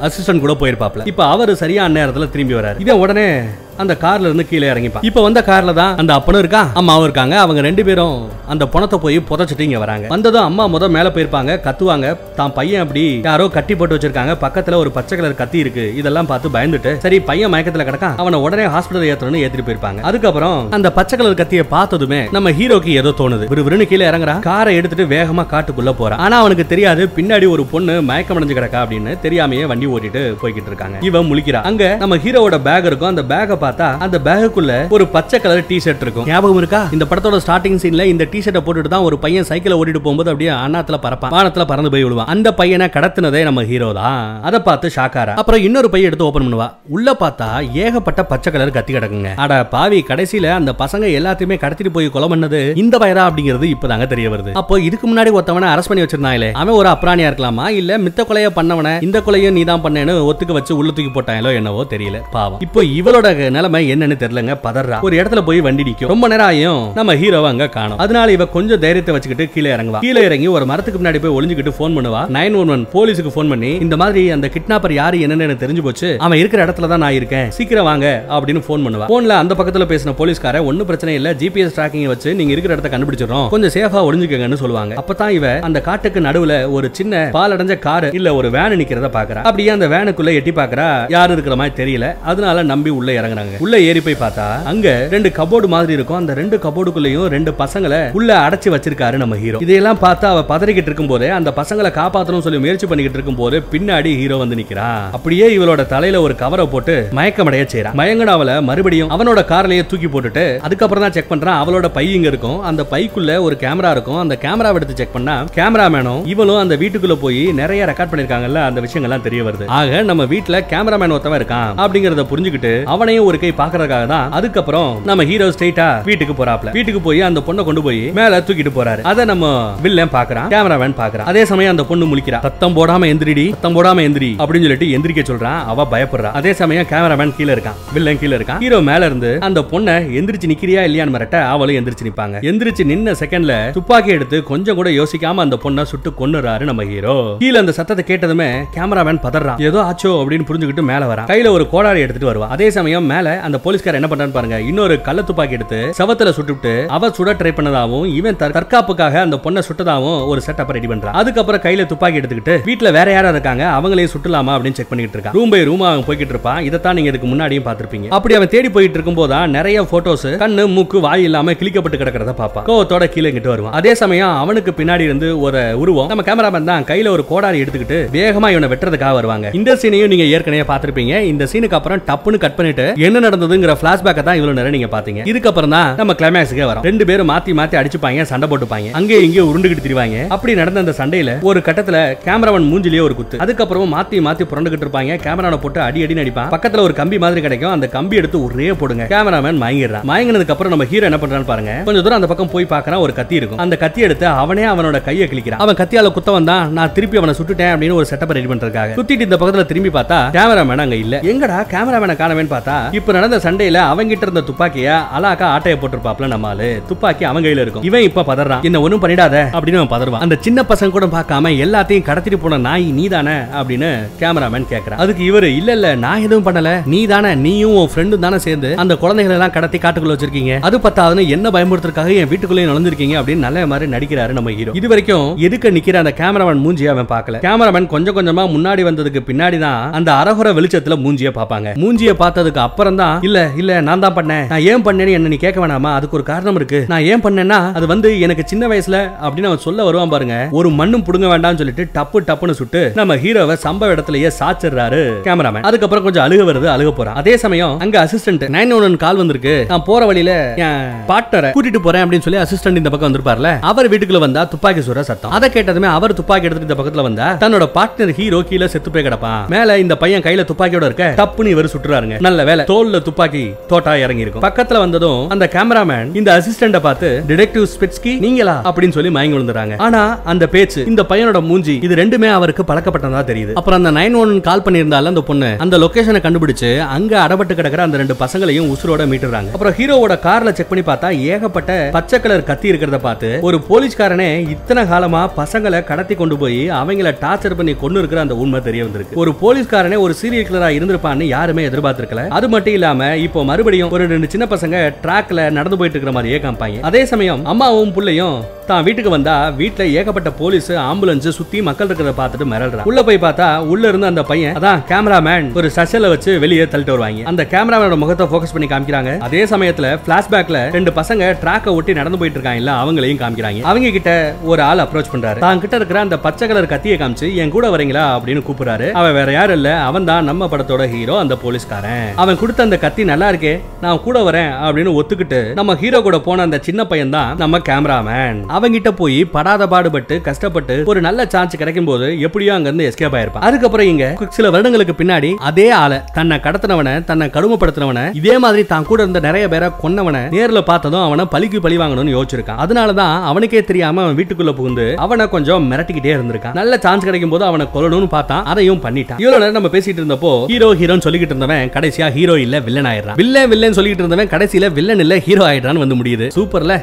அசிஸ்டன்ட் 0.06 0.17
கூட 0.24 0.52
போயிருப்பாப்ல. 0.52 1.06
இப்ப 1.06 1.26
அவரு 1.26 1.56
சரியான 1.56 2.06
நேரத்துல 2.06 2.28
திரும்பி 2.28 2.54
வராரு. 2.54 2.80
இதை 2.80 2.94
உடனே 2.94 3.42
அந்த 3.82 3.94
கார்ல 4.04 4.28
இருந்து 4.30 4.46
கீழே 4.50 4.66
இறங்கிப்பான் 4.72 5.06
இப்ப 5.08 5.22
வந்த 5.26 5.40
கார்ல 5.48 5.72
தான் 5.80 5.92
அந்த 6.02 6.12
அப்பனும் 6.18 6.42
இருக்கா? 6.42 6.62
அம்மாவும் 6.80 7.06
இருக்காங்க. 7.08 7.34
அவங்க 7.44 7.60
ரெண்டு 7.68 7.82
பேரும் 7.88 8.16
அந்த 8.52 8.64
பணத்தை 8.74 8.96
போய் 9.04 9.18
புதைச்சிட்டு 9.30 9.66
இங்க 9.66 9.78
வராங்க. 9.84 10.06
வந்ததும் 10.14 10.46
அம்மா 10.48 10.64
முத 10.74 10.88
மேல 10.96 11.08
போயிருப்பாங்க 11.14 11.54
கத்துவாங்க. 11.66 12.06
தான் 12.38 12.54
பையன் 12.58 12.82
அப்படி 12.84 13.04
யாரோ 13.28 13.46
கட்டி 13.56 13.74
போட்டு 13.74 13.96
வச்சிருக்காங்க. 13.96 14.34
பக்கத்துல 14.44 14.78
ஒரு 14.82 14.90
பச்சை 14.96 15.14
கலர் 15.18 15.40
கத்தி 15.42 15.58
இருக்கு. 15.64 15.84
இதெல்லாம் 16.00 16.30
பார்த்து 16.30 16.54
பயந்துட்டு 16.56 16.92
சரி 17.04 17.18
பையன் 17.30 17.52
மயக்கத்துல 17.54 17.86
கிடக்கான். 17.88 18.16
அவனை 18.24 18.40
உடனே 18.46 18.66
ஹாஸ்பிட்டல் 18.74 19.08
ஏத்தணும்னு 19.12 19.42
ஏத்திட்டு 19.44 19.66
போயிருப்பாங்க. 19.68 20.02
அதுக்கப்புறம் 20.10 20.58
அந்த 20.78 20.90
பச்சை 20.98 21.18
கலர் 21.18 21.40
கத்தியை 21.42 21.66
பார்த்ததுமே 21.74 22.20
நம்ம 22.36 22.54
ஹீரோக்கு 22.60 22.92
ஏதோ 23.02 23.12
தோணுது. 23.20 23.48
ஒரு 23.54 23.62
விறுவிறுன்னு 23.66 23.88
கீழே 23.92 24.06
இறங்குறா. 24.10 24.36
காரை 24.48 24.72
எடுத்துட்டு 24.80 25.06
வேகமா 25.14 25.44
காட்டுக்குள்ள 25.54 25.92
போறான் 26.00 26.22
ஆனா 26.26 26.36
அவனுக்கு 26.42 26.66
தெரியாது 26.72 27.04
பின்னாடி 27.16 27.48
ஒரு 27.54 27.64
பொண்ணு 27.72 27.96
மயக்கம் 28.10 28.38
அடைஞ்சு 28.38 28.58
கிடக்கா 28.58 28.80
அப்படின்னு 28.84 29.14
தெரியாமையே 29.24 29.66
வண்டி 29.72 29.86
ஓட்டிட்டு 29.94 30.22
போய்கிட்டு 30.42 30.70
இருக்காங்க. 30.72 30.98
இவன் 31.08 31.28
முழிக்கிறா. 31.30 31.62
அங்க 31.70 31.84
நம்ம 32.02 32.16
ஹீரோவோட 32.24 32.58
பேக் 32.68 32.88
இருக்கும். 32.90 33.12
அந்த 33.12 33.24
பேக்கை 33.32 33.56
பார்த்தா 33.68 33.88
அந்த 34.06 34.16
பேகுக்குள்ள 34.28 34.72
ஒரு 34.96 35.06
பச்சை 35.14 35.40
கலர் 35.44 35.66
டி 35.70 35.78
ஷர்ட் 35.86 36.04
இருக்கும். 36.06 36.26
ஞாபகம் 36.32 36.60
இருக்கா? 36.62 36.82
இந்த 36.96 37.04
படத்தோட 37.10 37.38
ஸ்டார்டிங் 37.44 37.80
சீன்ல 37.82 38.04
இந்த 38.12 38.24
டி 38.32 38.38
ஷர்ட்டை 38.44 38.62
போட்டுட்டு 38.66 38.90
தான் 38.94 39.06
ஒரு 39.08 39.16
பையன் 39.24 39.46
சைக்கிளை 39.50 39.76
ஓட்டிட்டு 39.80 40.02
போகும்போது 40.04 40.30
அப்படியே 40.32 40.52
அண்ணாத்துல 40.64 40.96
பறப்பான். 41.04 41.32
வானத்துல 41.36 41.64
பறந்து 41.70 41.90
போய் 41.92 42.04
விழுவான். 42.06 42.28
அந்த 42.34 42.48
பையனை 42.60 42.86
கடத்தினதே 42.96 43.40
நம்ம 43.48 43.62
ஹீரோ 43.70 43.88
தான். 44.00 44.22
அதை 44.48 44.58
பார்த்து 44.68 44.92
ஷாக்காரா. 44.96 45.34
அப்புறம் 45.40 45.62
இன்னொரு 45.66 45.90
பையன் 45.92 46.08
எடுத்து 46.10 46.26
ஓபன் 46.28 46.46
பண்ணுவா. 46.46 46.68
உள்ள 46.96 47.08
பார்த்தா 47.22 47.48
ஏகப்பட்ட 47.84 48.20
பச்சை 48.32 48.52
கலர் 48.54 48.74
கத்தி 48.76 48.94
கிடக்குங்க. 48.96 49.32
அட 49.44 49.60
பாவி 49.74 49.98
கடைசியில 50.10 50.52
அந்த 50.60 50.74
பசங்க 50.82 51.06
எல்லாத்தையுமே 51.18 51.58
கடத்திட்டு 51.64 51.94
போய் 51.96 52.12
கொலை 52.16 52.28
பண்ணது 52.34 52.60
இந்த 52.84 52.94
பையரா 53.04 53.24
அப்படிங்கிறது 53.28 53.68
இப்பதாங்க 53.74 54.08
தெரிய 54.14 54.28
வருது. 54.34 54.52
அப்போ 54.62 54.74
இதுக்கு 54.88 55.06
முன்னாடி 55.10 55.32
ஒருத்தவனை 55.36 55.70
அரெஸ்ட் 55.74 55.92
பண்ணி 55.92 56.04
வச்சிருந்தாங்களே. 56.04 56.50
அவன் 56.62 56.78
ஒரு 56.80 56.90
அப்ராணியா 56.94 57.30
இருக்கலாமா? 57.30 57.66
இல்ல 57.80 57.98
மித்த 58.06 58.26
கொலைய 58.30 58.50
பண்ணவன 58.58 58.94
இந்த 59.08 59.18
கொலையும் 59.28 59.56
நீ 59.58 59.64
தான் 59.72 59.84
பண்ணேன்னு 59.86 60.14
ஒத்துக்க 60.30 60.58
வச்சு 60.58 60.72
உள்ள 60.80 60.90
தூக்கி 60.96 61.12
போட்டாங்களோ 61.16 61.52
என்னவோ 61.60 61.84
தெரியல. 61.94 62.18
பாவம். 62.36 62.60
இப்போ 62.66 62.80
இவளோட 62.98 63.26
நிலைமை 63.58 63.82
என்னன்னு 63.92 64.18
தெரியலங்க 64.22 64.56
பதறா. 64.66 65.00
ஒரு 65.08 65.16
இடத்துல 65.20 65.40
போய் 65.50 65.60
வண்டி 65.68 65.86
நிக்கும். 65.90 66.12
ரொம்ப 66.14 66.28
நேரம் 66.32 66.48
ஆயும் 66.50 66.82
நம்ம 66.98 67.14
ஹீரோவை 67.22 67.48
அங்க 67.52 67.68
காணும். 67.76 68.00
அதனால 68.04 68.32
இவ 68.36 68.44
கொஞ்சம் 68.56 68.82
தைரியத்தை 68.84 69.12
வச்சுக்கிட்டு 69.14 69.52
கீழே 69.54 69.70
இறங்குவா. 69.74 70.00
கீழே 70.04 70.20
இறங்கி 70.28 70.48
ஒரு 70.56 70.66
மரத்துக்கு 70.70 71.00
முன்னாடி 71.00 71.18
போய் 71.22 71.36
ஒளிஞ்சுக்கிட்டு 71.36 71.72
ஃபோன் 71.78 71.94
பண்ணுவா. 71.96 72.22
நைன் 72.36 72.56
ஒன் 72.60 72.72
ஒன் 72.74 72.82
போலீஸுக்கு 72.94 73.32
ஃபோன் 73.34 73.52
பண்ணி 73.52 73.70
இந்த 73.84 73.96
மாதிரி 74.02 74.22
அந்த 74.36 74.46
கிட்னாப்பர் 74.54 74.94
யாரு 74.98 75.16
என்னன்னு 75.24 75.46
எனக்கு 75.46 75.64
தெரிஞ்சு 75.64 75.82
போச்சு. 75.86 76.08
அவன் 76.26 76.40
இருக்கிற 76.42 76.60
இடத்துல 76.66 76.88
தான் 76.92 77.02
நான் 77.04 77.16
இருக்கேன். 77.18 77.48
சீக்கிரம் 77.56 77.88
வாங்க 77.90 78.06
அப்படின்னு 78.36 78.62
போன் 78.68 78.84
பண்ணுவா. 78.86 79.06
போன்ல 79.12 79.36
அந்த 79.42 79.54
பக்கத்துல 79.60 79.86
பேசின 79.92 80.14
போலீஸ்கார 80.20 80.64
ஒன்னும் 80.70 80.88
பிரச்சனை 80.90 81.14
இல்ல. 81.18 81.32
ஜிபிஎஸ் 81.42 81.76
டிராக்கிங் 81.78 82.10
வச்சு 82.12 82.34
நீங்க 82.40 82.52
இருக்கிற 82.56 82.76
இடத்த 82.76 82.92
கண்டுபிடிச்சிடும் 82.94 83.48
கொஞ்சம் 83.54 83.74
சேஃபா 83.76 84.02
ஒளிஞ்சுக்கங்கன்னு 84.08 84.60
சொல்லுவாங்க. 84.62 84.94
அப்பதான் 85.02 85.34
இவ 85.38 85.46
அந்த 85.68 85.80
காட்டுக்கு 85.88 86.20
நடுவுல 86.28 86.54
ஒரு 86.76 86.88
சின்ன 86.98 87.24
பாலடைஞ்ச 87.38 87.78
கார் 87.78 88.08
இல்ல 88.18 88.34
ஒரு 88.40 88.50
வேன் 88.56 88.78
நிக்கிறத 88.82 89.10
பாக்குறா. 89.18 89.42
அப்படியே 89.48 89.70
அந்த 89.76 89.88
வேனுக்குள்ள 89.94 90.32
எட்டி 90.38 90.54
பாக்குறா. 90.60 90.88
யாரு 91.16 91.32
இருக்கிற 91.36 91.56
மாதிரி 91.56 91.74
தெரியல. 91.80 92.06
அதனால 92.30 92.62
நம்பி 92.72 92.90
உள்ள 92.98 93.08
இறங்குறாங்க. 93.20 93.47
உள்ள 93.64 93.74
ஏறி 93.88 94.00
போய் 94.06 94.18
பார்த்தா 94.22 94.46
அங்க 94.72 94.88
ரெண்டு 95.14 95.30
கபோர்டு 95.38 95.68
மாதிரி 95.74 95.92
இருக்கும். 95.98 96.20
அந்த 96.22 96.34
ரெண்டு 96.40 96.56
கபோர்டுக்குள்ளயும் 96.64 97.26
ரெண்டு 97.36 97.50
பசங்களை 97.62 98.00
உள்ள 98.18 98.30
அடைச்சு 98.46 98.68
வச்சிருக்காரு 98.74 99.16
நம்ம 99.22 99.36
ஹீரோ 99.42 99.60
இதையெல்லாம் 99.64 100.00
பார்த்து 100.04 100.26
அவ 100.32 100.42
பதறிக்கிட்டு 100.52 100.90
இருக்கும் 100.90 101.10
போதே 101.12 101.28
அந்த 101.38 101.50
பசங்களை 101.60 101.92
காப்பாத்தணும் 102.00 102.44
சொல்லி 102.46 102.60
முயற்சி 102.64 102.86
பண்ணிக்கிட்டு 102.90 103.18
இருக்கும் 103.20 103.40
போது 103.42 103.56
பின்னாடி 103.72 104.12
ஹீரோ 104.20 104.38
வந்து 104.42 104.58
நிக்கிறா. 104.60 104.88
அப்படியே 105.18 105.48
இவளோட 105.56 105.82
தலையில 105.94 106.20
ஒரு 106.26 106.36
கவரை 106.42 106.66
போட்டு 106.74 106.96
மயக்கமடைய 107.18 107.64
செய்யறான் 107.72 107.98
மயங்கன 108.02 108.34
அவள 108.38 108.52
மறுபடியும் 108.70 109.12
அவனோட 109.16 109.40
கார்லயே 109.52 109.84
தூக்கி 109.92 110.10
போட்டுட்டு 110.14 110.44
அதுக்கப்புறம் 110.68 111.04
தான் 111.06 111.14
செக் 111.16 111.30
பண்றான். 111.32 111.60
அவளோட 111.62 111.88
பை 111.96 112.06
இங்க 112.16 112.28
இருக்கும். 112.32 112.58
அந்த 112.70 112.82
பைக்குள்ள 112.92 113.32
ஒரு 113.46 113.56
கேமரா 113.64 113.90
இருக்கும். 113.96 114.20
அந்த 114.24 114.36
கேமரா 114.44 114.72
எடுத்து 114.78 114.98
செக் 115.00 115.14
பண்ணா 115.16 115.36
கேமராமேனும் 115.58 116.22
இவளும் 116.32 116.60
அந்த 116.62 116.76
வீட்டுக்குள்ள 116.82 117.16
போய் 117.24 117.40
நிறைய 117.60 117.86
ரெக்கார்ட் 117.90 118.12
பண்ணிருக்காங்கல்ல 118.12 118.62
அந்த 118.68 118.80
விஷயங்கள்லாம் 118.86 119.24
தெரிய 119.26 119.42
வருது. 119.48 119.66
ஆக 119.78 120.02
நம்ம 120.10 120.24
வீட்டுல 120.32 120.62
கேமராமேன் 120.72 121.14
ஒருத்தவன் 121.16 121.40
இருக்கான். 121.40 121.70
அப்படிங்கறத 121.84 122.24
புரிஞ்சுக்கிட்டு 122.32 122.72
அவனையும் 122.94 123.27
ஒரு 123.30 123.38
கை 123.42 123.52
பாக்குறதுக்காக 123.60 124.06
தான் 124.14 124.26
அதுக்கப்புறம் 124.38 124.90
நம்ம 125.10 125.24
ஹீரோ 125.30 125.48
ஸ்ட்ரைட்டா 125.54 125.88
வீட்டுக்கு 126.08 126.36
போறாப்ல 126.40 126.72
வீட்டுக்கு 126.76 127.02
போய் 127.06 127.20
அந்த 127.28 127.40
பொண்ணை 127.48 127.62
கொண்டு 127.68 127.82
போய் 127.86 128.02
மேல 128.18 128.40
தூக்கிட்டு 128.48 128.72
போறாரு. 128.78 129.02
அதை 129.10 129.22
நம்ம 129.32 129.46
வில்லன் 129.84 130.12
பாக்குறான் 130.16 130.48
கேமராமேன் 130.54 130.96
பாக்குறான். 131.00 131.28
அதே 131.30 131.42
சமயம் 131.50 131.72
அந்த 131.74 131.84
பொண்ணு 131.90 132.06
முழிக்கிறா. 132.10 132.40
சத்தம் 132.46 132.76
போடாம 132.78 133.08
எந்திரிடி 133.12 133.46
சத்தம் 133.54 133.76
போடாம 133.78 134.02
எந்திரி 134.08 134.30
அப்படின்னு 134.42 134.66
சொல்லிட்டு 134.66 134.90
எந்திரிக்க 134.96 135.22
சொல்றான் 135.30 135.60
அவ 135.72 135.86
பயப்படுறா. 135.94 136.30
அதே 136.40 136.52
சமயம் 136.60 136.88
கேமராமேன் 136.92 137.34
கீழ 137.38 137.48
இருக்கான் 137.56 137.78
வில்லன் 137.96 138.20
கீழ 138.22 138.32
இருக்கான். 138.38 138.60
ஹீரோ 138.64 138.80
மேல 138.90 139.08
இருந்து 139.10 139.30
அந்த 139.48 139.60
பொண்ணை 139.72 139.96
எந்திரிச்சு 140.20 140.50
நிக்கிறியா 140.52 140.82
இல்லையான்னு 140.88 141.14
மிரட்ட 141.16 141.38
அவளும் 141.54 141.78
எந்திரிச்சு 141.80 142.06
நிப்பாங்க. 142.08 142.36
எந்திரிச்சு 142.50 142.84
நின்ன 142.92 143.14
செகண்ட்ல 143.22 143.54
துப்பாக்கி 143.78 144.12
எடுத்து 144.16 144.36
கொஞ்சம் 144.52 144.78
கூட 144.80 144.90
யோசிக்காம 145.00 145.44
அந்த 145.46 145.58
பொண்ணை 145.64 145.84
சுட்டு 145.92 146.12
கொன்னுறாரு 146.20 146.64
நம்ம 146.70 146.84
ஹீரோ 146.92 147.16
கீழ 147.42 147.54
அந்த 147.62 147.74
சத்தத்தை 147.78 148.04
கேட்டதுமே 148.10 148.48
கேமராமேன் 148.76 149.22
பதறான். 149.26 149.60
ஏதோ 149.68 149.80
ஆச்சோ 149.88 150.12
அப்படின்னு 150.22 150.48
புரிஞ்சுக்கிட்டு 150.50 150.84
மேல 150.92 151.02
வரான். 151.12 151.28
கையில 151.32 151.50
ஒரு 151.56 151.66
கோடாரி 151.74 152.00
எடுத்துட்டு 152.04 152.30
வருவா 152.30 152.48
அதே 152.56 152.68
சமயம் 152.76 153.08
மேல 153.18 153.36
அந்த 153.46 153.56
போலீஸ்கார் 153.66 154.00
என்ன 154.00 154.10
பண்றான்னு 154.10 154.34
பாருங்க. 154.38 154.56
இன்னொரு 154.70 154.94
கள்ள 155.06 155.20
துப்பாக்கி 155.28 155.56
எடுத்து 155.58 155.78
சவத்துல 155.98 156.32
சுட்டுட்டு 156.36 156.72
அவ 156.96 157.08
சுட 157.16 157.30
ட்ரை 157.40 157.52
பண்ணதாவும் 157.58 158.06
இவன் 158.18 158.36
தற்காப்புக்காக 158.42 159.14
அந்த 159.26 159.36
பொண்ணை 159.44 159.62
சுட்டதாவும் 159.68 160.18
ஒரு 160.30 160.40
செட்டப் 160.46 160.72
ரெடி 160.76 160.88
பண்றான். 160.92 161.16
அதுக்கப்புறம் 161.20 161.62
கையில 161.64 161.86
துப்பாக்கி 161.92 162.18
எடுத்துக்கிட்டு 162.20 162.54
வீட்டுல 162.68 162.88
வேற 162.96 163.08
யாரா 163.14 163.30
இருக்காங்க 163.34 163.64
அவங்களையும் 163.76 164.12
சுட்டலாமா 164.14 164.52
அப்படின்னு 164.56 164.78
செக் 164.78 164.90
பண்ணிட்டு 164.90 165.16
இருக்கான். 165.18 165.36
ரூம் 165.38 165.52
பை 165.54 165.60
ரூம் 165.68 165.84
அவன் 165.88 166.04
போய்கிட்டு 166.08 166.34
இருப்பான். 166.34 166.60
இதைத்தான் 166.68 166.96
நீங்க 166.98 167.12
இதுக்கு 167.12 167.30
முன்னாடியும் 167.32 167.66
பார்த்திருப்பீங்க. 167.68 168.08
அப்படி 168.18 168.36
அவன் 168.38 168.52
தேடி 168.54 168.70
போயிட்டு 168.76 168.98
இருக்கும் 168.98 169.18
போதான் 169.20 169.54
நிறைய 169.56 169.86
போட்டோஸ் 169.92 170.26
கண்ணு 170.44 170.64
மூக்கு 170.76 171.00
வாய் 171.06 171.26
இல்லாம 171.28 171.54
கிழிக்கப்பட்டு 171.62 172.00
கிடக்கிறத 172.02 172.34
பாப்பான் 172.42 172.66
கோவத்தோட 172.70 173.06
கீழே 173.14 173.32
கிட்ட 173.36 173.50
வருவான். 173.54 173.76
அதே 173.80 173.94
சமயம் 174.02 174.34
அவனுக்கு 174.42 174.74
பின்னாடி 174.80 175.06
இருந்து 175.08 175.30
ஒரு 175.46 175.62
உருவம். 175.82 176.10
நம்ம 176.12 176.26
கேமராமேன் 176.28 176.70
தான் 176.70 176.88
கையில 176.92 177.14
ஒரு 177.16 177.24
கோடாரி 177.32 177.60
எடுத்துக்கிட்டு 177.64 178.00
வேகமா 178.18 178.50
இவனை 178.54 178.70
வெட்டுறதுக்காக 178.74 179.14
வருவாங்க. 179.20 179.46
இந்த 179.60 179.76
சீனையும் 179.82 180.12
நீங்க 180.14 180.26
ஏற்கனவே 180.36 180.66
பாத்திருப்பீங்க 180.72 181.14
இந்த 181.32 181.46
சீனுக்கு 181.52 181.78
அப்புறம் 181.78 182.02
டப்புன்னு 182.10 182.42
கட் 182.44 182.56
பண்ணிட்டு 182.58 182.86
என்ன 183.08 183.22
நடந்ததுங்கிற 183.26 183.74
பிளாஷ்பேக்கை 183.82 184.22
தான் 184.28 184.38
இவ்வளவு 184.38 184.56
நேரம் 184.58 184.74
நீங்க 184.76 184.90
பாத்தீங்க 184.94 185.20
இதுக்கப்புறம் 185.32 185.74
தான் 185.76 185.90
நம்ம 186.00 186.14
கிளைமேக்ஸுக்கே 186.20 186.66
வரோம். 186.70 186.84
ரெண்டு 186.88 187.04
பேரும் 187.10 187.30
மாத்தி 187.32 187.52
மாத்தி 187.58 187.76
அடிச்சுப்பாங்க 187.80 188.26
சண்டை 188.32 188.46
போட்டுப்பாங்க. 188.50 188.88
அங்கே 188.98 189.16
இங்கே 189.26 189.42
உருண்டுகிட்டு 189.50 189.84
திரிவாங்க. 189.86 190.18
அப்படி 190.34 190.52
நடந்த 190.60 190.82
அந்த 190.84 190.94
சண்டையில 191.00 191.32
ஒரு 191.50 191.60
கட்டத்துல 191.68 191.98
கேமராவன் 192.26 192.68
மூஞ்சிலேயே 192.70 193.02
ஒரு 193.08 193.14
குத்து. 193.20 193.40
அதுக்கப்புறம் 193.44 193.92
மாத்தி 193.96 194.18
மாத்தி 194.26 194.44
புரண்டுகிட்டு 194.52 194.86
இருப்பாங்க. 194.86 195.18
கேமராவை 195.26 195.58
போட்டு 195.64 195.80
அடி 195.86 196.02
அடி 196.06 196.16
நடிப்பான் 196.20 196.50
பக்கத்துல 196.54 196.84
ஒரு 196.88 196.96
கம்பி 197.00 197.18
மாதிரி 197.24 197.42
கிடைக்கும். 197.46 197.72
அந்த 197.76 197.88
கம்பி 197.96 198.20
எடுத்து 198.22 198.38
ஒரே 198.46 198.68
போடுங்க. 198.80 199.06
கேமராமேன் 199.14 199.60
மயங்கிடுறான். 199.64 200.06
மயங்கினதுக்கு 200.12 200.54
அப்புறம் 200.54 200.74
நம்ம 200.74 200.86
ஹீரோ 200.92 201.08
என்ன 201.10 201.20
பண்றான்னு 201.24 201.50
பாருங்க. 201.52 201.74
கொஞ்சம் 201.88 202.04
தூரம் 202.06 202.18
அந்த 202.20 202.30
பக்கம் 202.32 202.52
போய் 202.54 202.70
பார்க்கறான். 202.74 203.02
ஒரு 203.06 203.14
கத்தி 203.20 203.38
இருக்கும். 203.40 203.62
அந்த 203.66 203.76
கத்தி 203.84 204.06
எடுத்து 204.08 204.26
அவனே 204.42 204.66
அவனோட 204.72 205.00
கையை 205.08 205.28
கிளிக்கிறான் 205.32 205.62
அவன் 205.66 205.80
கத்தியால 205.82 206.12
குத்த 206.18 206.36
வந்தான் 206.38 206.72
நான் 206.78 206.94
திருப்பி 206.98 207.20
அவனை 207.22 207.36
சுட்டுட்டேன் 207.40 207.72
அப்படின்னு 207.74 207.98
ஒரு 208.00 208.08
செட்டப் 208.12 208.36
ரெடி 208.38 208.50
பண்றதுக்காக. 208.52 208.96
சுத்திட்டு 209.00 209.28
இந்த 209.28 209.38
பக்கத்துல 209.40 209.66
திரும்பி 209.72 209.92
பார்த்தா 209.98 210.20
கேமராமேன் 210.38 210.84
அங்க 210.86 210.98
இல்ல. 211.04 211.16
எங்கடா 211.32 211.58
கேமராமேனை 211.74 212.16
காணவேன்னு 212.22 212.54
பார்த்தா 212.54 212.76
இப்ப 212.98 213.12
நடந்த 213.12 213.36
சண்டையில 213.36 213.78
அவங்கிட்ட 213.90 214.24
இருந்த 214.26 214.40
துப்பாக்கிய 214.40 214.86
அலாக்கா 215.16 215.46
ஆட்டைய 215.54 215.74
போட்டிருப்பாப்ல 215.80 216.26
நம்ம 216.26 216.48
ஆளு. 216.48 216.82
துப்பாக்கி 216.88 217.24
அவன் 217.24 217.42
கையில 217.42 217.64
இருக்கும். 217.64 217.82
இவன் 217.82 218.02
இப்ப 218.02 218.22
பதறான். 218.22 218.62
என்ன 218.62 218.80
ஒன்னும் 218.80 219.02
பண்ணிடாத? 219.02 219.36
அப்படின்னு 219.52 219.78
அவன் 219.80 219.92
பதறுவான். 219.94 220.24
அந்த 220.24 220.36
சின்ன 220.40 220.64
பசங்க 220.68 220.90
கூட 220.90 221.06
பார்க்காம 221.06 221.52
எல்லாத்தையும் 221.64 222.06
கடத்திட்டு 222.08 222.36
போன 222.36 222.58
நாய் 222.58 222.84
நீதானே? 222.84 223.36
அப்படின்னு 223.60 223.90
கேமராமேன் 224.20 224.66
கேக்குறான். 224.72 225.00
அதுக்கு 225.04 225.22
இவரு 225.30 225.42
இல்ல 225.42 225.72
இல்ல 225.72 225.94
நான் 225.94 226.22
எதுவும் 226.22 226.46
பண்ணல. 226.46 226.72
நீ 226.86 227.06
தானே 227.06 227.34
நீயும் 227.34 227.74
உன் 227.74 227.88
ஃப்ரெண்டும் 227.94 228.24
தானே 228.26 228.38
சேர்ந்து 228.38 228.76
அந்த 228.76 228.96
குழந்தைகளை 228.96 229.36
எல்லாம் 229.38 229.54
கடத்தி 229.54 229.78
காட்டுக்குள்ள 229.78 230.16
வச்சிருக்கீங்க. 230.16 230.60
அது 230.60 230.78
பத்தாதுன்னு 230.78 231.28
என்ன 231.28 231.50
பயமுறுத்துறதுக்காக 231.50 232.14
என் 232.16 232.28
வீட்டுக்குள்ளே 232.28 232.64
நுழைஞ்சிருக்கீங்க? 232.64 233.16
அப்படின்னு 233.20 233.46
நல்ல 233.46 233.66
மாதிரி 233.66 233.90
நடிக்கிறாரு 233.90 234.32
நம்ம 234.32 234.50
ஹீரோ 234.50 234.72
இது 234.74 234.88
வரைக்கும் 234.88 235.36
எதுக்க 235.38 235.74
நிக்கிற 235.76 235.94
அந்த 235.94 236.14
கேமராமேன் 236.16 236.64
மூஞ்சியை 236.66 236.90
அவன் 236.96 237.10
பார்க்கல? 237.14 237.38
கேமராமேன் 237.46 237.86
கொஞ்சம் 237.86 238.16
கொஞ்சமா 238.16 238.44
முன்னாடி 238.56 238.84
வந்ததுக்கு 238.88 239.22
பின்னாடி 239.30 239.58
தான் 239.58 239.92
அந்த 239.92 240.12
அரகுர 240.12 240.48
வெளிச்சத்துல 240.58 240.96
மூஞ்சியை 241.04 241.32
பார்ப்பாங்க. 241.38 241.68
மூஞ்சியை 241.84 242.14
பார்த்ததுக்கு 242.18 242.56
அப்புறம் 242.58 242.87
தான் 242.96 243.22
இல்ல 243.28 243.38
இல்ல 243.56 243.80
நான் 243.88 244.02
தான் 244.04 244.16
பண்ணேன். 244.18 244.46
நான் 244.52 244.64
ஏன் 244.72 244.84
பண்ணேன்னு 244.86 245.14
என்ன 245.18 245.28
நீ 245.32 245.36
கேட்க 245.44 245.58
வேணாமா? 245.64 245.90
அதுக்கு 245.98 246.16
ஒரு 246.18 246.24
காரணம் 246.30 246.58
இருக்கு. 246.60 246.80
நான் 246.92 247.06
ஏன் 247.12 247.22
பண்ணேன்னா 247.24 247.58
அது 247.78 247.86
வந்து 247.92 248.08
எனக்கு 248.26 248.44
சின்ன 248.52 248.66
வயசுல 248.72 248.98
அப்படின்னு 249.24 249.50
அவன் 249.50 249.64
சொல்ல 249.66 249.84
வருவான் 249.88 250.12
பாருங்க. 250.14 250.36
ஒரு 250.58 250.70
மண்ணும் 250.80 251.04
புடுங்க 251.08 251.28
வேண்டாம்னு 251.32 251.60
சொல்லிட்டு 251.62 251.86
டப்பு 251.96 252.20
டப்புன்னு 252.28 252.58
சுட்டு 252.60 252.82
நம்ம 253.00 253.16
ஹீரோவை 253.24 253.56
சம்பவ 253.66 253.94
இடத்துலயே 253.96 254.30
சாச்சிடுறாரு 254.40 255.02
கேமராமேன். 255.26 255.66
அதுக்கப்புறம் 255.70 256.06
கொஞ்சம் 256.06 256.24
அழுக 256.26 256.44
வருது 256.50 256.68
அழுக 256.74 256.92
போறான். 256.98 257.18
அதே 257.22 257.36
சமயம் 257.44 257.74
அங்க 257.86 257.98
அசிஸ்டன்ட் 258.04 258.44
நைன் 258.56 258.74
ஒன் 258.76 258.96
கால் 259.04 259.20
வந்திருக்கு. 259.22 259.54
நான் 259.72 259.86
போற 259.88 260.06
வழியில 260.10 260.32
என் 260.66 260.82
பார்ட்னரை 261.10 261.50
கூட்டிட்டு 261.56 261.82
போறேன் 261.86 262.04
அப்படின்னு 262.04 262.26
சொல்லி 262.26 262.42
அசிஸ்டன்ட் 262.44 262.80
இந்த 262.80 262.90
பக்கம் 262.90 263.08
வந்திருப்பார்ல 263.08 263.50
அவர் 263.70 263.90
வீட்டுக்குள்ள 263.92 264.22
வந்தா 264.26 264.44
துப்பாக்கி 264.54 264.82
சுடுற 264.88 265.02
சத்தம். 265.10 265.32
அதை 265.38 265.48
கேட்டதுமே 265.56 265.88
அவர் 265.96 266.18
துப்பாக்கி 266.20 266.46
எடுத்துட்டு 266.48 266.70
இந்த 266.70 266.78
பக்கத்துல 266.80 267.06
வந்தா 267.08 267.28
தன்னோட 267.42 267.66
பார்ட்னர் 267.76 268.14
ஹீரோ 268.18 268.40
கீழே 268.50 268.68
செத்து 268.74 268.90
போய் 268.94 269.06
கிடப்பான். 269.08 269.42
மேல 269.54 269.78
இந்த 269.84 269.96
பையன் 270.02 270.24
கையில 270.26 270.44
துப்பாக்கியோட 270.50 270.84
இருக்க 270.90 271.06
டப்புன்னு 271.20 271.52
இவர் 271.54 271.72
சுட்டுறாருங்க. 271.74 272.16
நல்ல 272.26 272.44
வேலை. 272.50 272.64
தோல்ல 272.78 272.98
துப்பாக்கி 273.06 273.44
தோட்டா 273.70 273.92
இறங்கி 274.02 274.22
இருக்கும் 274.24 274.44
பக்கத்துல 274.46 274.78
வந்ததும் 274.82 275.20
அந்த 275.34 275.44
கேமராமேன் 275.54 276.10
இந்த 276.18 276.30
அசிஸ்டண்ட 276.38 276.78
பார்த்து 276.84 277.08
டிடெக்டிவ் 277.30 277.64
ஸ்பிட்ஸ்கி 277.72 278.12
நீங்களா? 278.24 278.54
அப்படின்னு 278.68 278.94
சொல்லி 278.96 279.10
மயங்கி 279.16 279.34
விழுந்துறாங்க 279.36 279.74
ஆனா 279.86 280.02
அந்த 280.32 280.44
பேச்சு 280.52 280.80
இந்த 280.90 281.02
பையனோட 281.10 281.38
மூஞ்சி 281.48 281.74
இது 281.86 281.94
ரெண்டுமே 282.00 282.28
அவருக்கு 282.36 282.62
பழக்கப்பட்டதா 282.68 283.22
தெரியுது. 283.30 283.52
அப்புறம் 283.60 283.78
அந்த 283.80 283.92
நைன் 283.98 284.16
ஒன் 284.20 284.32
கால் 284.48 284.64
பண்ணியிருந்தால 284.66 285.10
அந்த 285.12 285.22
பொண்ணு 285.30 285.48
அந்த 285.64 285.78
லொகேஷனை 285.84 286.20
கண்டுபிடிச்சு 286.26 286.70
அங்க 286.96 287.12
அடபட்டு 287.24 287.56
கிடக்கிற 287.60 287.82
அந்த 287.86 288.00
ரெண்டு 288.02 288.16
பசங்களையும் 288.22 288.68
உசுரோட 288.74 289.06
மீட்டுறாங்க. 289.12 289.50
அப்புறம் 289.56 289.76
ஹீரோவோட 289.78 290.16
கார்ல 290.26 290.52
செக் 290.58 290.70
பண்ணி 290.72 290.84
பார்த்தா 290.90 291.10
ஏகப்பட்ட 291.32 291.78
பச்சை 291.96 292.20
கலர் 292.26 292.46
கத்தி 292.50 292.72
இருக்கிறத 292.72 293.00
பார்த்து 293.06 293.30
ஒரு 293.50 293.60
போலீஸ்காரனே 293.70 294.28
இத்தனை 294.54 294.84
காலமா 294.92 295.24
பசங்களை 295.40 295.82
கடத்தி 295.90 296.16
கொண்டு 296.22 296.38
போய் 296.44 296.60
அவங்கள 296.80 297.14
டார்ச்சர் 297.24 297.58
பண்ணி 297.60 297.76
கொண்டு 297.84 298.00
இருக்கிற 298.02 298.22
அந்த 298.26 298.36
உண்மை 298.44 298.62
தெரிய 298.68 298.84
வந்திருக்கு. 298.88 299.20
ஒரு 299.24 299.34
போலீஸ்காரனே 299.42 299.98
ஒரு 300.06 300.14
சீரியல் 300.22 300.48
கிளரா 300.50 300.70
இருந்திருப்பான்னு 300.78 301.26
யாருமே 301.34 301.66
எதிர்பார்த்திருக்கல. 301.68 302.22
அது 302.38 302.46
மட்டும் 302.54 302.67
மட்டும் 302.68 302.80
இல்லாம 302.80 303.10
இப்போ 303.26 303.40
மறுபடியும் 303.50 303.92
ஒரு 303.96 304.04
ரெண்டு 304.12 304.28
சின்ன 304.32 304.44
பசங்க 304.52 304.76
ட்ராக்ல 305.04 305.40
நடந்து 305.56 305.76
போயிட்டு 305.78 305.96
இருக்கிற 305.96 306.12
மாதிரியே 306.16 306.38
காமிப்பாங்க 306.44 306.86
அதே 306.88 307.02
சமயம் 307.12 307.42
அம்மாவும் 307.52 307.92
பிள்ளையும் 307.96 308.38
தான் 308.70 308.84
வீட்டுக்கு 308.86 309.10
வந்தா 309.14 309.34
வீட்டுல 309.60 309.82
ஏகப்பட்ட 309.98 310.30
போலீஸ் 310.40 310.70
ஆம்புலன்ஸ் 310.88 311.28
சுத்தி 311.36 311.58
மக்கள் 311.68 311.88
இருக்கிறத 311.88 312.12
பார்த்துட்டு 312.18 312.46
மிரள்றான் 312.50 312.88
உள்ள 312.90 313.00
போய் 313.08 313.20
பார்த்தா 313.22 313.46
உள்ள 313.72 313.84
இருந்து 313.90 314.08
அந்த 314.10 314.22
பையன் 314.30 314.56
அதான் 314.58 314.82
கேமராமேன் 314.90 315.46
ஒரு 315.60 315.68
சஷல 315.76 316.08
வச்சு 316.14 316.32
வெளியே 316.42 316.64
தள்ளிட்டு 316.72 316.94
வருவாங்க. 316.94 317.22
அந்த 317.30 317.42
கேமராமேனோட 317.52 317.96
முகத்தை 318.02 318.26
போக்கஸ் 318.32 318.54
பண்ணி 318.56 318.68
காமிக்கிறாங்க. 318.72 319.12
அதே 319.28 319.42
சமயத்துல 319.52 319.92
பிளாஷ்பேக்ல 320.08 320.60
ரெண்டு 320.76 320.92
பசங்க 320.98 321.30
ட்ராக்க 321.44 321.74
ஒட்டி 321.76 321.94
நடந்து 322.00 322.20
போயிட்டு 322.22 322.38
இருக்காங்க 322.40 322.74
அவங்களையும் 322.82 323.22
காமிக்கிறாங்க. 323.22 323.62
அவங்க 323.70 323.92
கிட்ட 323.96 324.12
ஒரு 324.50 324.62
ஆள் 324.68 324.84
அப்ரோச் 324.84 325.12
பண்றாரு. 325.14 325.40
தான் 325.46 325.62
கிட்ட 325.64 325.80
இருக்கிற 325.80 326.00
அந்த 326.06 326.18
பச்சை 326.26 326.48
கலர் 326.52 326.70
கத்தியை 326.74 326.98
காமிச்சு 327.04 327.30
என் 327.44 327.54
கூட 327.56 327.66
வரீங்களா? 327.76 328.04
அப்படின்னு 328.18 328.44
கூப்பிடுறாரு 328.48 328.88
அவன் 329.00 329.16
வேற 329.20 329.30
யாரும் 329.38 329.58
இல்ல 329.60 329.72
அவன் 329.88 330.10
தான் 330.12 330.28
நம்ம 330.32 330.50
படத்தோட 330.52 330.84
ஹீரோ 330.94 331.16
அந்த 331.24 331.36
போலீஸ்காரன். 331.46 332.06
அவன் 332.24 332.40
கொடுத்த 332.42 332.57
கொடுத்த 332.58 332.74
அந்த 332.74 332.84
கத்தி 332.84 333.02
நல்லா 333.10 333.26
இருக்கே 333.32 333.52
நான் 333.82 334.00
கூட 334.04 334.18
வரேன் 334.28 334.52
அப்படின்னு 334.62 334.92
ஒத்துக்கிட்டு 334.98 335.38
நம்ம 335.58 335.74
ஹீரோ 335.80 335.98
கூட 336.06 336.16
போன 336.24 336.42
அந்த 336.46 336.58
சின்ன 336.66 336.80
பையன் 336.90 337.12
தான் 337.16 337.28
நம்ம 337.42 337.58
கேமராமேன். 337.68 338.38
அவங்கிட்ட 338.56 338.90
போய் 339.00 339.18
படாத 339.34 339.62
பாடுபட்டு 339.72 340.14
கஷ்டப்பட்டு 340.28 340.76
ஒரு 340.90 341.00
நல்ல 341.06 341.26
சான்ஸ் 341.34 341.54
கிடைக்கும் 341.60 341.88
போது 341.90 342.06
எப்படியோ 342.26 342.52
அங்க 342.56 342.68
இருந்து 342.70 342.86
எஸ்கேப் 342.88 343.16
ஆயிருப்பான். 343.18 343.44
அதுக்கப்புறம் 343.48 343.90
இங்க 343.92 344.06
சில 344.36 344.50
வருடங்களுக்கு 344.54 344.96
பின்னாடி 345.00 345.30
அதே 345.50 345.66
ஆளை 345.82 345.98
தன்னை 346.16 346.38
கடத்தினவன 346.46 346.94
தன்னை 347.10 347.28
கடுமைப்படுத்தினவன 347.36 348.02
இதே 348.20 348.34
மாதிரி 348.44 348.64
தான் 348.72 348.88
கூட 348.90 348.98
இருந்த 349.04 349.22
நிறைய 349.28 349.44
பேரை 349.54 349.68
கொன்னவன 349.84 350.24
நேர்ல 350.34 350.62
பார்த்ததும் 350.70 351.04
அவனை 351.06 351.26
பழிக்கு 351.36 351.60
பழி 351.66 351.78
வாங்கணும்னு 351.82 352.16
யோசிச்சிருக்கான். 352.16 352.60
அதனாலதான் 352.66 353.14
அவனுக்கே 353.30 353.62
தெரியாம 353.70 354.02
அவன் 354.06 354.18
வீட்டுக்குள்ள 354.22 354.54
புகுந்து 354.58 354.88
அவனை 355.06 355.26
கொஞ்சம் 355.36 355.70
மிரட்டிக்கிட்டே 355.72 356.14
இருந்திருக்கான். 356.16 356.58
நல்ல 356.60 356.80
சான்ஸ் 356.86 357.08
கிடைக்கும் 357.10 357.34
போது 357.36 357.46
அவனை 357.52 357.66
கொல்லணும்னு 357.76 358.10
பார்த்தான் 358.16 358.44
அதையும் 358.54 358.84
பண்ணிட்டான். 358.88 359.22
இவ்வளவு 359.24 359.42
நேரம் 359.44 359.58
நம்ம 359.60 359.72
பேசிட்டு 359.76 360.02
இருந்தப்போ 360.02 360.34
ஹீரோ 360.54 360.70
ஹீரோன்னு 360.82 361.06
சொல்லிக்கிட்டு 361.08 361.34
இருந்தவன் 361.36 361.74
கடைசியா 361.78 362.08
ஹீரோ 362.18 362.36
ஹீரோ 362.38 362.46
இல்ல 362.46 362.58
வில்லன் 362.66 362.88
ஆயிடுறான். 362.90 363.18
வில்லன் 363.20 363.48
வில்லன் 363.48 363.76
சொல்லிட்டு 363.78 364.02
இருந்தவன் 364.04 364.32
கடைசியில 364.34 364.66
வில்லன் 364.72 365.02
இல்ல 365.04 365.14
ஹீரோ 365.26 365.42
ஆயிடுறான்னு 365.50 365.82
வந்து 365.84 365.98
முடியுது. 366.00 366.26
சூப்பர்ல 366.36 366.74